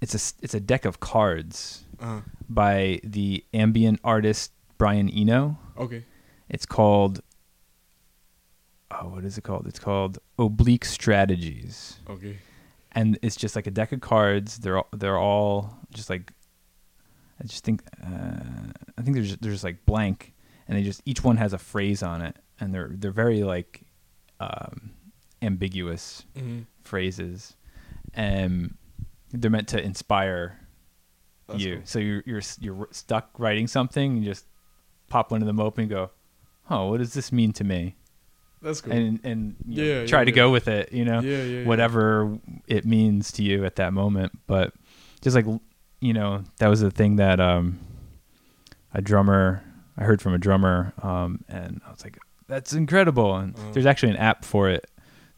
it's 0.00 0.14
a 0.14 0.34
it's 0.42 0.54
a 0.54 0.60
deck 0.60 0.84
of 0.84 1.00
cards 1.00 1.84
Uh, 2.00 2.20
by 2.48 3.00
the 3.04 3.44
ambient 3.54 4.00
artist 4.02 4.50
Brian 4.78 5.08
Eno 5.08 5.56
okay. 5.78 6.04
it's 6.48 6.66
called 6.66 7.22
oh 8.90 9.08
what 9.08 9.24
is 9.24 9.38
it 9.38 9.44
called 9.44 9.66
it's 9.66 9.78
called 9.78 10.18
oblique 10.38 10.84
strategies 10.84 12.00
Okay. 12.10 12.38
And 12.92 13.18
it's 13.22 13.36
just 13.36 13.56
like 13.56 13.66
a 13.66 13.70
deck 13.70 13.92
of 13.92 14.00
cards. 14.00 14.58
They're 14.58 14.78
all, 14.78 14.88
they're 14.92 15.18
all 15.18 15.78
just 15.92 16.08
like 16.10 16.32
I 17.40 17.44
just 17.44 17.64
think 17.64 17.82
uh, 18.04 18.70
I 18.98 19.02
think 19.02 19.14
they're 19.16 19.24
just, 19.24 19.42
they're 19.42 19.52
just 19.52 19.64
like 19.64 19.84
blank, 19.86 20.34
and 20.68 20.76
they 20.78 20.82
just 20.82 21.02
each 21.04 21.24
one 21.24 21.36
has 21.38 21.52
a 21.52 21.58
phrase 21.58 22.02
on 22.02 22.22
it, 22.22 22.36
and 22.60 22.74
they're 22.74 22.90
they're 22.94 23.10
very 23.10 23.42
like 23.42 23.82
um, 24.40 24.90
ambiguous 25.40 26.24
Mm-hmm. 26.36 26.60
phrases, 26.82 27.54
and 28.14 28.76
they're 29.32 29.50
meant 29.50 29.68
to 29.68 29.80
inspire 29.82 30.58
you. 31.56 31.80
So 31.84 31.98
you're 31.98 32.22
you're 32.26 32.42
you're 32.60 32.88
stuck 32.92 33.30
writing 33.38 33.66
something, 33.66 34.12
and 34.12 34.24
you 34.24 34.30
just 34.30 34.46
pop 35.08 35.30
one 35.30 35.42
of 35.42 35.46
them 35.46 35.60
open 35.60 35.82
and 35.82 35.90
go, 35.90 36.10
oh, 36.70 36.90
what 36.90 36.98
does 36.98 37.14
this 37.14 37.32
mean 37.32 37.52
to 37.54 37.64
me? 37.64 37.96
That's 38.62 38.80
cool. 38.80 38.92
And 38.92 39.20
and 39.24 39.56
you 39.66 39.76
know, 39.84 40.00
Yeah, 40.00 40.06
try 40.06 40.20
yeah, 40.20 40.24
to 40.26 40.30
yeah. 40.30 40.34
go 40.36 40.50
with 40.50 40.68
it, 40.68 40.92
you 40.92 41.04
know 41.04 41.20
yeah, 41.20 41.38
yeah, 41.42 41.42
yeah. 41.60 41.66
whatever 41.66 42.38
it 42.68 42.84
means 42.84 43.32
to 43.32 43.42
you 43.42 43.64
at 43.64 43.76
that 43.76 43.92
moment. 43.92 44.32
But 44.46 44.72
just 45.20 45.34
like 45.36 45.46
you 46.00 46.12
know, 46.12 46.42
that 46.58 46.68
was 46.68 46.80
the 46.80 46.90
thing 46.90 47.16
that 47.16 47.40
um, 47.40 47.78
a 48.94 49.00
drummer 49.02 49.62
I 49.96 50.04
heard 50.04 50.22
from 50.22 50.32
a 50.34 50.38
drummer, 50.38 50.92
um, 51.02 51.44
and 51.48 51.80
I 51.86 51.90
was 51.90 52.02
like, 52.02 52.18
"That's 52.48 52.72
incredible!" 52.72 53.36
And 53.36 53.54
Uh-huh. 53.56 53.68
there's 53.72 53.86
actually 53.86 54.10
an 54.12 54.16
app 54.18 54.44
for 54.44 54.68
it 54.70 54.88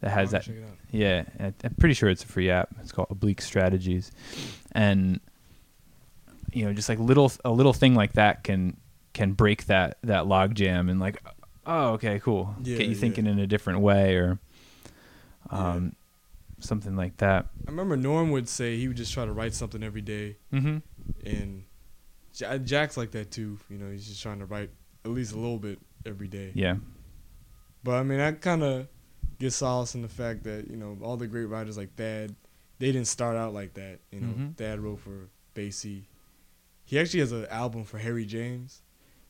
that 0.01 0.11
has 0.11 0.31
that. 0.31 0.47
it 0.47 0.63
out. 0.63 0.69
Yeah, 0.91 1.23
I'm 1.39 1.75
pretty 1.77 1.93
sure 1.93 2.09
it's 2.09 2.23
a 2.23 2.27
free 2.27 2.49
app. 2.49 2.69
It's 2.81 2.91
called 2.93 3.07
Oblique 3.11 3.41
Strategies, 3.41 4.11
and 4.71 5.19
you 6.53 6.63
know, 6.63 6.71
just 6.73 6.87
like 6.87 6.99
little 6.99 7.31
a 7.43 7.51
little 7.51 7.73
thing 7.73 7.95
like 7.95 8.13
that 8.13 8.43
can 8.43 8.77
can 9.13 9.33
break 9.33 9.65
that 9.65 9.97
that 10.03 10.25
log 10.25 10.55
jam 10.55 10.87
and 10.89 10.99
like, 10.99 11.21
oh, 11.65 11.93
okay, 11.93 12.19
cool, 12.19 12.55
Yeah, 12.63 12.77
get 12.77 12.87
you 12.87 12.93
yeah. 12.93 12.99
thinking 12.99 13.25
in 13.27 13.39
a 13.39 13.47
different 13.47 13.79
way 13.79 14.15
or 14.15 14.39
Yeah. 15.51 15.57
um, 15.71 15.95
something 16.59 16.95
like 16.95 17.17
that. 17.17 17.47
I 17.67 17.71
remember 17.71 17.95
Norm 17.97 18.31
would 18.31 18.47
say 18.49 18.77
he 18.77 18.87
would 18.87 18.97
just 18.97 19.13
try 19.13 19.25
to 19.25 19.31
write 19.33 19.53
something 19.53 19.83
every 19.83 20.01
day, 20.01 20.37
Mm-hmm. 20.53 20.77
and 21.25 21.63
Ja- 22.37 22.57
Jack's 22.57 22.97
like 22.97 23.11
that 23.11 23.31
too. 23.31 23.57
You 23.69 23.77
know, 23.77 23.89
he's 23.91 24.07
just 24.07 24.21
trying 24.21 24.39
to 24.39 24.45
write 24.45 24.69
at 25.03 25.11
least 25.11 25.33
a 25.33 25.37
little 25.37 25.59
bit 25.59 25.79
every 26.05 26.27
day. 26.27 26.51
Yeah. 26.53 26.77
But 27.83 27.95
I 27.95 28.03
mean, 28.03 28.19
I 28.19 28.31
kind 28.33 28.63
of 28.63 28.87
get 29.39 29.51
solace 29.53 29.95
in 29.95 30.01
the 30.01 30.07
fact 30.09 30.43
that 30.43 30.69
you 30.69 30.75
know 30.75 30.97
all 31.01 31.17
the 31.17 31.27
great 31.27 31.45
writers 31.45 31.77
like 31.77 31.95
Thad, 31.95 32.35
they 32.79 32.87
didn't 32.91 33.07
start 33.07 33.37
out 33.37 33.53
like 33.53 33.73
that. 33.75 33.99
You 34.11 34.21
know, 34.21 34.33
Mhm. 34.33 34.55
Thad 34.57 34.79
wrote 34.79 34.99
for 34.99 35.29
Basie. 35.53 36.03
He 36.83 36.99
actually 36.99 37.19
has 37.21 37.31
an 37.31 37.45
album 37.47 37.83
for 37.83 37.97
Harry 37.99 38.25
James, 38.25 38.81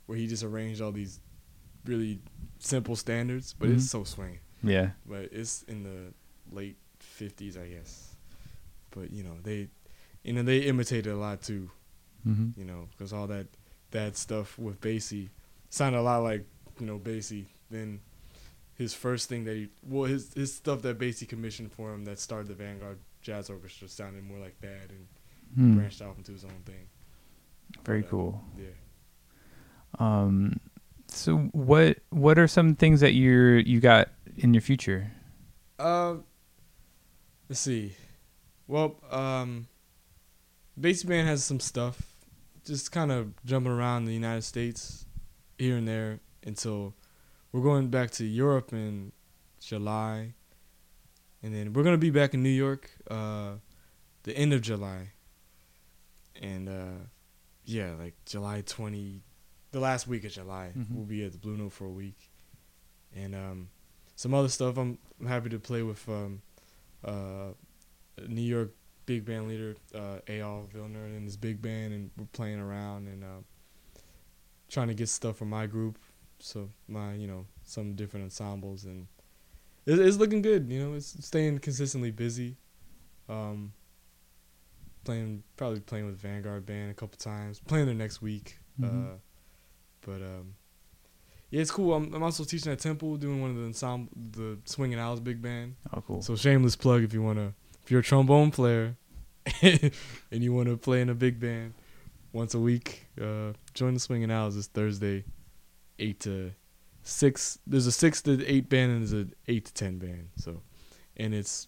where 0.06 0.18
he 0.18 0.28
just 0.28 0.44
arranged 0.44 0.82
all 0.82 0.92
these 0.92 1.20
really 1.86 2.20
simple 2.60 2.96
standards, 2.96 3.54
but 3.54 3.70
Mhm. 3.70 3.76
it's 3.76 3.90
so 3.90 4.04
swinging. 4.04 4.40
Yeah. 4.64 4.92
But 5.06 5.30
it's 5.32 5.64
in 5.64 5.84
the 5.84 6.14
late 6.52 6.78
fifties, 7.00 7.58
I 7.58 7.68
guess. 7.70 8.16
But 8.92 9.12
you 9.12 9.24
know, 9.24 9.38
they, 9.44 9.70
you 10.24 10.34
know, 10.34 10.44
they 10.44 10.60
imitated 10.60 11.12
a 11.14 11.18
lot 11.18 11.42
too. 11.42 11.70
Mm-hmm. 12.28 12.60
You 12.60 12.66
know, 12.66 12.88
because 12.92 13.14
all 13.14 13.28
that 13.28 13.48
that 13.92 14.18
stuff 14.18 14.58
with 14.58 14.82
Basie 14.82 15.30
sounded 15.70 16.00
a 16.00 16.02
lot 16.02 16.24
like 16.24 16.46
you 16.80 16.86
know 16.88 16.98
Basie. 17.00 17.46
Then 17.70 18.00
his 18.76 18.94
first 18.94 19.30
thing 19.30 19.44
that 19.46 19.56
he 19.56 19.70
well 19.84 20.06
his 20.10 20.34
his 20.34 20.54
stuff 20.54 20.82
that 20.82 20.98
Basie 20.98 21.28
commissioned 21.28 21.72
for 21.72 21.94
him 21.94 22.06
that 22.06 22.20
started 22.20 22.48
the 22.48 22.56
Vanguard 22.56 22.98
Jazz 23.22 23.50
Orchestra 23.50 23.88
sounded 23.88 24.24
more 24.24 24.40
like 24.40 24.60
that 24.62 24.90
and 24.90 25.08
Hmm. 25.56 25.76
branched 25.78 26.02
off 26.02 26.18
into 26.18 26.32
his 26.32 26.44
own 26.44 26.62
thing. 26.66 26.88
Very 27.86 28.02
But, 28.02 28.08
uh, 28.08 28.10
cool. 28.12 28.44
Yeah. 28.58 28.66
Um, 30.00 30.60
so 31.16 31.38
what 31.54 32.00
what 32.10 32.38
are 32.38 32.48
some 32.48 32.76
things 32.76 33.00
that 33.00 33.14
you're 33.14 33.58
you 33.60 33.80
got 33.80 34.10
in 34.38 34.54
your 34.54 34.62
future? 34.62 35.12
Uh, 35.80 36.16
let's 37.50 37.62
see. 37.62 37.94
Well, 38.68 38.96
um, 39.12 39.68
Band 40.78 41.28
has 41.28 41.44
some 41.44 41.60
stuff, 41.60 42.14
just 42.66 42.92
kind 42.92 43.12
of 43.12 43.34
jumping 43.46 43.72
around 43.72 44.06
the 44.06 44.14
United 44.14 44.44
States, 44.44 45.06
here 45.58 45.78
and 45.78 45.88
there 45.88 46.20
until 46.46 46.96
we're 47.52 47.62
going 47.62 47.90
back 47.90 48.12
to 48.12 48.26
Europe 48.26 48.74
in 48.74 49.12
July, 49.60 50.34
and 51.42 51.56
then 51.56 51.74
we're 51.74 51.84
gonna 51.84 51.98
be 51.98 52.10
back 52.10 52.34
in 52.34 52.44
New 52.44 52.50
York, 52.50 52.90
uh, 53.10 53.54
the 54.24 54.36
end 54.38 54.54
of 54.54 54.62
July, 54.62 55.12
and 56.42 56.68
uh, 56.68 57.06
yeah, 57.64 57.94
like 57.98 58.16
July 58.26 58.62
twenty, 58.66 59.22
the 59.76 59.82
last 59.82 60.08
week 60.08 60.24
of 60.24 60.32
July, 60.32 60.72
Mhm. 60.74 60.92
we'll 60.96 61.04
be 61.06 61.26
at 61.26 61.34
the 61.34 61.38
Blue 61.38 61.58
Note 61.58 61.74
for 61.74 61.84
a 61.86 61.92
week, 61.92 62.32
and 63.14 63.36
um, 63.36 63.70
some 64.16 64.34
other 64.34 64.48
stuff. 64.48 64.78
I'm, 64.78 64.98
I'm 65.20 65.26
happy 65.28 65.50
to 65.50 65.60
play 65.60 65.84
with 65.84 66.08
um, 66.08 66.42
uh, 67.04 67.50
New 68.26 68.42
York 68.42 68.72
big 69.06 69.26
band 69.26 69.50
leader 69.50 69.76
uh, 69.94 70.20
Eyal 70.28 70.68
Vilner 70.70 71.06
and 71.06 71.26
his 71.26 71.36
big 71.36 71.62
band, 71.62 71.94
and 71.94 72.10
we're 72.18 72.26
playing 72.32 72.60
around 72.60 73.08
and 73.10 73.22
uh, 73.24 73.42
trying 74.70 74.88
to 74.88 74.94
get 74.94 75.10
stuff 75.10 75.36
from 75.38 75.50
my 75.50 75.68
group. 75.68 75.98
So 76.40 76.70
my, 76.88 77.14
you 77.16 77.28
know, 77.28 77.46
some 77.64 77.96
different 77.96 78.24
ensembles, 78.24 78.86
and 78.86 79.08
it, 79.86 80.00
it's 80.00 80.16
looking 80.18 80.42
good. 80.42 80.70
You 80.72 80.80
know, 80.84 80.94
it's 80.96 81.18
staying 81.26 81.60
consistently 81.60 82.12
busy. 82.12 82.56
Um, 83.28 83.74
playing 85.04 85.44
probably 85.58 85.82
playing 85.82 86.06
with 86.06 86.18
Vanguard 86.18 86.66
band 86.66 86.92
a 86.92 86.94
couple 86.94 87.18
times. 87.18 87.60
Playing 87.68 87.88
there 87.88 87.96
next 87.96 88.22
week. 88.22 88.58
Mhm. 88.80 89.16
Uh, 89.16 89.18
but 90.06 90.22
um, 90.22 90.56
yeah, 91.50 91.62
it's 91.62 91.72
cool. 91.72 91.94
I'm, 91.94 92.14
I'm 92.14 92.24
also 92.24 92.44
teaching 92.44 92.72
at 92.72 92.80
Temple, 92.80 93.18
doing 93.18 93.42
one 93.42 93.52
of 93.52 93.58
the 93.58 93.64
ensemble, 93.64 94.12
the 94.16 94.58
Swinging 94.66 95.00
Owls 95.00 95.20
big 95.20 95.42
band. 95.42 95.76
Oh, 95.94 96.02
cool. 96.02 96.22
So 96.22 96.36
shameless 96.36 96.76
plug 96.76 97.04
if 97.04 97.14
you 97.14 97.22
wanna, 97.22 97.54
if 97.84 97.92
you're 97.92 98.02
a 98.02 98.04
trombone 98.04 98.52
player, 98.52 98.96
and 99.62 99.92
you 100.32 100.54
wanna 100.54 100.78
play 100.78 101.02
in 101.02 101.10
a 101.10 101.16
big 101.16 101.40
band 101.40 101.74
once 102.34 102.54
a 102.54 102.60
week, 102.60 103.08
uh, 103.22 103.54
join 103.74 103.94
the 103.94 104.00
Swinging 104.00 104.32
Owls 104.32 104.56
this 104.56 104.68
Thursday, 104.68 105.24
eight 106.00 106.20
to 106.22 106.52
six. 107.04 107.60
There's 107.66 107.88
a 107.88 107.92
six 107.92 108.22
to 108.24 108.46
eight 108.46 108.70
band 108.70 108.92
and 108.92 109.02
there's 109.02 109.14
a 109.14 109.28
eight 109.48 109.66
to 109.66 109.74
ten 109.74 109.98
band. 109.98 110.30
So, 110.36 110.62
and 111.18 111.34
it's, 111.34 111.68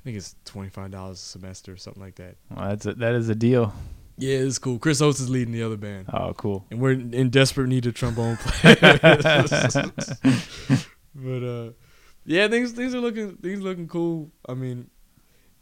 I 0.00 0.04
think 0.04 0.16
it's 0.16 0.36
twenty 0.44 0.68
five 0.68 0.90
dollars 0.90 1.18
a 1.18 1.22
semester 1.22 1.72
or 1.72 1.76
something 1.76 2.02
like 2.02 2.16
that. 2.16 2.36
Well, 2.50 2.68
that's 2.68 2.86
a, 2.86 2.94
that 2.94 3.14
is 3.14 3.28
a 3.28 3.34
deal. 3.34 3.72
Yeah, 4.22 4.38
it's 4.38 4.58
cool. 4.58 4.78
Chris 4.78 5.00
Oatts 5.00 5.20
is 5.20 5.28
leading 5.28 5.52
the 5.52 5.62
other 5.62 5.76
band. 5.76 6.06
Oh, 6.12 6.32
cool. 6.34 6.64
and 6.70 6.80
we're 6.80 6.92
in 6.92 7.30
desperate 7.30 7.68
need 7.68 7.86
of 7.86 7.94
trombone 7.94 8.36
players. 8.36 9.74
but 11.14 11.42
uh, 11.42 11.70
yeah, 12.24 12.48
things 12.48 12.72
things 12.72 12.94
are 12.94 13.00
looking 13.00 13.36
things 13.36 13.60
looking 13.60 13.88
cool. 13.88 14.30
I 14.48 14.54
mean, 14.54 14.90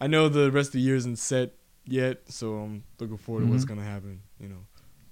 I 0.00 0.06
know 0.06 0.28
the 0.28 0.50
rest 0.50 0.68
of 0.68 0.72
the 0.74 0.80
year 0.80 0.96
isn't 0.96 1.16
set 1.16 1.52
yet, 1.86 2.22
so 2.28 2.54
I'm 2.58 2.84
looking 2.98 3.16
forward 3.16 3.46
to 3.46 3.50
what's 3.50 3.64
Mhm. 3.64 3.68
gonna 3.68 3.84
happen. 3.84 4.20
You 4.38 4.48
know, 4.48 4.66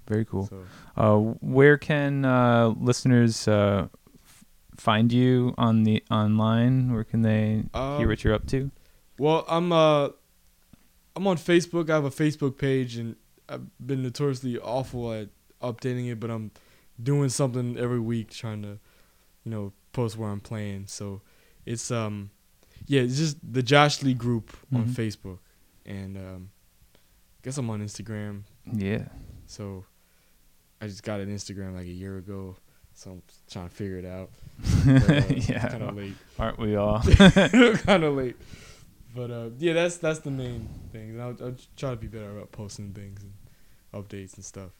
Very 0.06 0.24
cool. 0.24 0.46
so 0.46 0.64
Uh, 0.96 1.16
where 1.40 1.78
can 1.78 2.24
uh, 2.24 2.68
listeners 2.78 3.48
uh, 3.48 3.88
f- 4.24 4.44
find 4.76 5.12
you 5.12 5.54
on 5.58 5.84
the 5.84 6.02
online? 6.10 6.92
Where 6.92 7.04
can 7.04 7.22
they 7.22 7.64
um, 7.74 7.98
hear 7.98 8.08
what 8.08 8.22
you're 8.24 8.34
up 8.34 8.46
to? 8.48 8.70
well, 9.18 9.44
I'm 9.48 9.72
uh, 9.72 10.08
I'm 11.16 11.26
on 11.26 11.36
Facebook. 11.38 11.90
I 11.90 11.94
have 11.94 12.04
a 12.04 12.10
Facebook 12.10 12.58
page, 12.58 12.96
and 12.96 13.16
I've 13.48 13.66
been 13.84 14.02
notoriously 14.02 14.58
awful 14.58 15.12
at 15.12 15.28
updating 15.62 16.10
it, 16.10 16.20
but 16.20 16.30
I'm 16.30 16.50
doing 17.02 17.28
something 17.28 17.76
every 17.78 18.00
week, 18.00 18.30
trying 18.30 18.62
to, 18.62 18.78
you 19.44 19.50
know, 19.50 19.72
post 19.92 20.16
where 20.16 20.28
I'm 20.30 20.40
playing. 20.40 20.84
So 20.86 21.22
it's 21.66 21.90
um, 21.90 22.30
yeah, 22.86 23.00
it's 23.02 23.16
just 23.16 23.36
the 23.42 23.62
Josh 23.62 24.02
Lee 24.02 24.14
group 24.14 24.56
on 24.74 24.84
Mhm. 24.86 24.90
Facebook, 24.94 25.38
and 25.86 26.16
um, 26.16 26.50
I 26.94 27.38
guess 27.42 27.56
I'm 27.58 27.70
on 27.70 27.80
Instagram. 27.82 28.42
Yeah. 28.72 29.04
So 29.46 29.84
I 30.80 30.86
just 30.86 31.02
got 31.02 31.20
an 31.20 31.28
Instagram 31.34 31.74
like 31.74 31.86
a 31.86 31.90
year 31.90 32.18
ago, 32.18 32.56
so 32.94 33.10
I'm 33.12 33.22
trying 33.50 33.68
to 33.68 33.74
figure 33.74 33.96
it 33.98 34.04
out. 34.04 34.30
yeah. 35.48 35.68
kind 35.68 35.82
of 35.82 35.96
late. 35.96 36.14
Aren't 36.38 36.58
we 36.58 36.76
all? 36.76 37.00
kind 37.02 38.04
of 38.04 38.14
late. 38.14 38.36
But 39.14 39.30
uh, 39.30 39.48
yeah, 39.58 39.72
that's 39.72 39.96
that's 39.96 40.20
the 40.20 40.30
main 40.30 40.68
thing. 40.92 41.10
And 41.10 41.22
I'll, 41.22 41.36
I'll 41.42 41.56
try 41.76 41.90
to 41.90 41.96
be 41.96 42.06
better 42.06 42.30
about 42.30 42.52
posting 42.52 42.92
things 42.92 43.22
and 43.24 43.32
updates 44.04 44.34
and 44.36 44.44
stuff. 44.44 44.70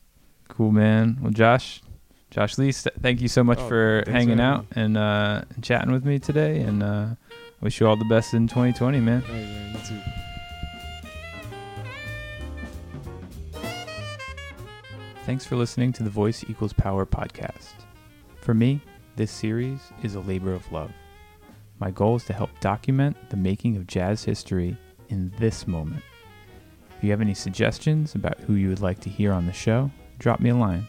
cool, 0.48 0.70
man. 0.70 1.18
Well, 1.20 1.32
Josh, 1.32 1.82
Josh 2.30 2.58
Lee, 2.58 2.72
st- 2.72 2.94
thank 3.02 3.20
you 3.20 3.28
so 3.28 3.42
much 3.42 3.58
Oh, 3.58 3.68
for 3.68 4.02
for 4.04 4.10
hanging 4.12 4.38
having 4.38 4.40
out 4.40 4.66
and 4.72 4.96
uh, 4.96 5.42
chatting 5.62 5.92
with 5.92 6.04
me 6.04 6.18
today. 6.18 6.60
And 6.60 6.82
uh, 6.82 7.06
Wish 7.60 7.80
you 7.80 7.88
all 7.88 7.96
the 7.96 8.04
best 8.04 8.34
in 8.34 8.46
2020, 8.46 9.00
man. 9.00 9.20
Man. 9.26 9.72
You 9.74 9.80
too. 9.88 10.00
Thanks 15.26 15.44
for 15.44 15.56
listening 15.56 15.92
to 15.94 16.02
the 16.02 16.10
Voice 16.10 16.44
Equals 16.48 16.72
Power 16.72 17.04
podcast. 17.04 17.72
For 18.40 18.54
me, 18.54 18.80
this 19.16 19.30
series 19.30 19.80
is 20.02 20.14
a 20.14 20.20
labor 20.20 20.54
of 20.54 20.70
love. 20.72 20.92
My 21.80 21.90
goal 21.90 22.16
is 22.16 22.24
to 22.24 22.32
help 22.32 22.50
document 22.60 23.16
the 23.30 23.36
making 23.36 23.76
of 23.76 23.86
jazz 23.86 24.24
history 24.24 24.76
in 25.08 25.32
this 25.38 25.66
moment. 25.66 26.02
If 26.96 27.04
you 27.04 27.10
have 27.10 27.20
any 27.20 27.34
suggestions 27.34 28.16
about 28.16 28.40
who 28.40 28.54
you 28.54 28.68
would 28.68 28.80
like 28.80 28.98
to 29.00 29.10
hear 29.10 29.32
on 29.32 29.46
the 29.46 29.52
show, 29.52 29.90
drop 30.18 30.40
me 30.40 30.50
a 30.50 30.56
line. 30.56 30.88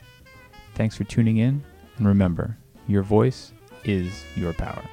Thanks 0.74 0.96
for 0.96 1.04
tuning 1.04 1.38
in, 1.38 1.64
and 1.98 2.08
remember, 2.08 2.58
your 2.88 3.04
voice 3.04 3.54
is 3.84 4.24
your 4.36 4.54
power. 4.54 4.84